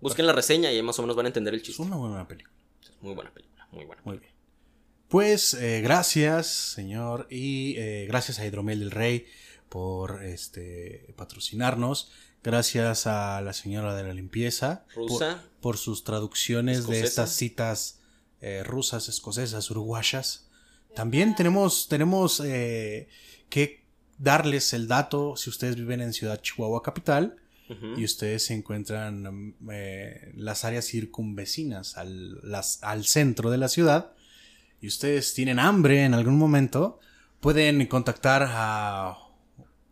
Busquen 0.00 0.26
la 0.26 0.32
reseña 0.32 0.70
y 0.72 0.76
ahí 0.76 0.82
más 0.82 0.98
o 0.98 1.02
menos 1.02 1.16
van 1.16 1.26
a 1.26 1.28
entender 1.28 1.52
el 1.54 1.60
Es 1.60 1.66
chiste. 1.66 1.82
una 1.82 1.96
buena 1.96 2.26
película. 2.28 2.54
Muy 3.00 3.14
buena 3.14 3.32
película, 3.34 3.66
muy 3.72 3.84
buena. 3.84 4.00
Muy 4.04 4.18
bien. 4.18 4.32
Pues 5.08 5.54
eh, 5.54 5.80
gracias, 5.82 6.46
señor, 6.46 7.26
y 7.30 7.74
eh, 7.78 8.04
gracias 8.08 8.38
a 8.38 8.46
Hidromel 8.46 8.78
del 8.80 8.90
Rey 8.90 9.26
por 9.68 10.22
este 10.22 11.12
patrocinarnos. 11.16 12.12
Gracias 12.42 13.06
a 13.06 13.40
la 13.40 13.52
señora 13.52 13.94
de 13.94 14.04
la 14.04 14.14
limpieza 14.14 14.84
por- 14.94 15.08
Rusa. 15.08 15.42
por, 15.60 15.76
sus 15.76 16.04
traducciones 16.04 16.86
de 16.86 17.00
estas 17.08 17.30
citas 17.34 18.00
eh, 18.40 18.62
rusas, 18.64 19.08
escocesas, 19.08 19.70
uruguayas. 19.70 20.46
También 20.94 21.34
tenemos, 21.34 21.88
tenemos 21.88 22.40
eh, 22.44 23.08
que 23.50 23.84
darles 24.18 24.72
el 24.72 24.88
dato 24.88 25.36
si 25.36 25.50
ustedes 25.50 25.76
viven 25.76 26.00
en 26.00 26.12
Ciudad 26.12 26.40
Chihuahua 26.40 26.82
Capital 26.82 27.36
y 27.98 28.04
ustedes 28.04 28.46
se 28.46 28.54
encuentran 28.54 29.22
mm, 29.24 29.68
eh, 29.70 30.32
las 30.36 30.64
áreas 30.64 30.86
circunvecinas 30.86 31.98
al, 31.98 32.40
las- 32.42 32.82
al 32.82 33.04
centro 33.04 33.50
de 33.50 33.58
la 33.58 33.68
ciudad 33.68 34.12
y 34.80 34.86
ustedes 34.86 35.34
tienen 35.34 35.58
hambre 35.58 36.04
en 36.04 36.14
algún 36.14 36.38
momento, 36.38 36.98
pueden 37.40 37.84
contactar 37.86 38.42
a, 38.48 39.18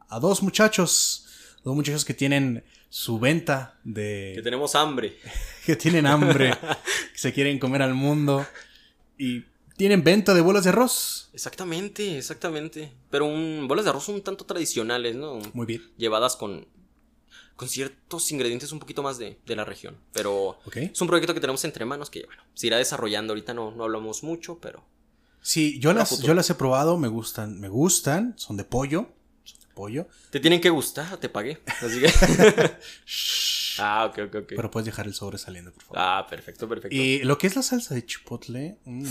a 0.09 0.21
dos 0.21 0.43
muchachos, 0.43 1.26
dos 1.67 1.75
muchachos 1.75 2.05
que 2.05 2.15
tienen 2.15 2.65
su 2.89 3.19
venta 3.19 3.79
de... 3.83 4.33
Que 4.37 4.43
tenemos 4.43 4.77
hambre. 4.77 5.17
que 5.67 5.75
tienen 5.75 6.07
hambre, 6.07 6.53
que 7.13 7.19
se 7.19 7.33
quieren 7.33 7.59
comer 7.59 7.83
al 7.83 7.93
mundo 7.95 8.47
y 9.19 9.45
tienen 9.77 10.05
venta 10.05 10.33
de 10.33 10.41
bolas 10.41 10.63
de 10.63 10.71
arroz. 10.71 11.29
Exactamente, 11.35 12.17
exactamente. 12.19 12.93
Pero 13.11 13.27
un 13.27 13.67
bolas 13.67 13.85
de 13.85 13.91
arroz 13.91 14.09
un 14.09 14.23
tanto 14.23 14.47
tradicionales, 14.47 15.17
¿no? 15.17 15.41
Muy 15.55 15.67
bien. 15.67 15.83
Llevadas 15.99 16.37
con, 16.37 16.69
con 17.57 17.69
ciertos 17.69 18.31
ingredientes 18.31 18.71
un 18.71 18.79
poquito 18.79 19.03
más 19.03 19.19
de, 19.19 19.37
de 19.45 19.57
la 19.57 19.65
región. 19.65 19.97
Pero 20.13 20.61
Ok. 20.67 20.77
es 20.77 21.01
un 21.01 21.09
proyecto 21.09 21.35
que 21.35 21.41
tenemos 21.41 21.65
entre 21.65 21.85
manos 21.85 22.11
que, 22.11 22.25
bueno, 22.27 22.43
se 22.55 22.69
irá 22.69 22.77
desarrollando. 22.79 23.33
Ahorita 23.33 23.55
no, 23.55 23.73
no 23.73 23.83
hablamos 23.83 24.23
mucho, 24.23 24.61
pero 24.61 24.85
Sí, 25.43 25.79
yo 25.81 25.93
las, 25.93 26.21
yo 26.23 26.33
las 26.35 26.49
he 26.51 26.55
probado, 26.55 26.97
me 26.97 27.09
gustan, 27.09 27.61
me 27.61 27.69
gustan, 27.69 28.35
son 28.37 28.57
de 28.57 28.65
pollo, 28.65 29.11
pollo. 29.77 30.09
te 30.31 30.41
tienen 30.41 30.61
que 30.61 30.71
gustar, 30.71 31.19
te 31.19 31.29
pagué. 31.29 31.61
Así 31.81 32.01
que. 32.01 32.09
ah, 33.79 34.07
ok, 34.07 34.19
ok, 34.27 34.35
ok. 34.43 34.53
Pero 34.57 34.71
puedes 34.73 34.87
dejar 34.87 35.07
el 35.07 35.15
sobre 35.15 35.39
saliendo, 35.39 35.71
por 35.73 35.85
favor. 35.85 35.99
Ah, 36.01 36.27
perfecto, 36.29 36.69
perfecto. 36.69 36.97
Y 36.97 37.23
lo 37.23 37.39
que 37.39 37.47
es 37.47 37.55
la 37.55 37.63
salsa 37.63 37.95
de 37.95 38.05
chipotle, 38.05 38.79
mm, 38.85 39.07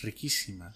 riquísima. 0.00 0.72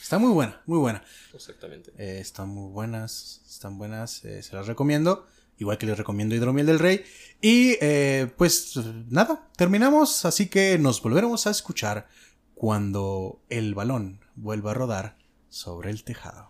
Está 0.00 0.18
muy 0.18 0.32
buena, 0.32 0.62
muy 0.66 0.78
buena. 0.78 1.04
Exactamente. 1.34 1.92
Eh, 1.98 2.20
están 2.20 2.48
muy 2.48 2.72
buenas, 2.72 3.42
están 3.48 3.76
buenas, 3.76 4.24
eh, 4.24 4.42
se 4.42 4.56
las 4.56 4.66
recomiendo. 4.66 5.26
Igual 5.58 5.76
que 5.76 5.84
les 5.84 5.98
recomiendo 5.98 6.34
Hidromiel 6.34 6.66
del 6.66 6.78
Rey. 6.78 7.04
Y 7.42 7.76
eh, 7.82 8.32
pues 8.38 8.76
nada, 9.10 9.50
terminamos, 9.56 10.24
así 10.24 10.48
que 10.48 10.78
nos 10.78 11.02
volveremos 11.02 11.46
a 11.46 11.50
escuchar 11.50 12.08
cuando 12.54 13.42
el 13.50 13.74
balón 13.74 14.20
vuelva 14.36 14.70
a 14.70 14.74
rodar 14.74 15.18
sobre 15.50 15.90
el 15.90 16.02
tejado. 16.02 16.48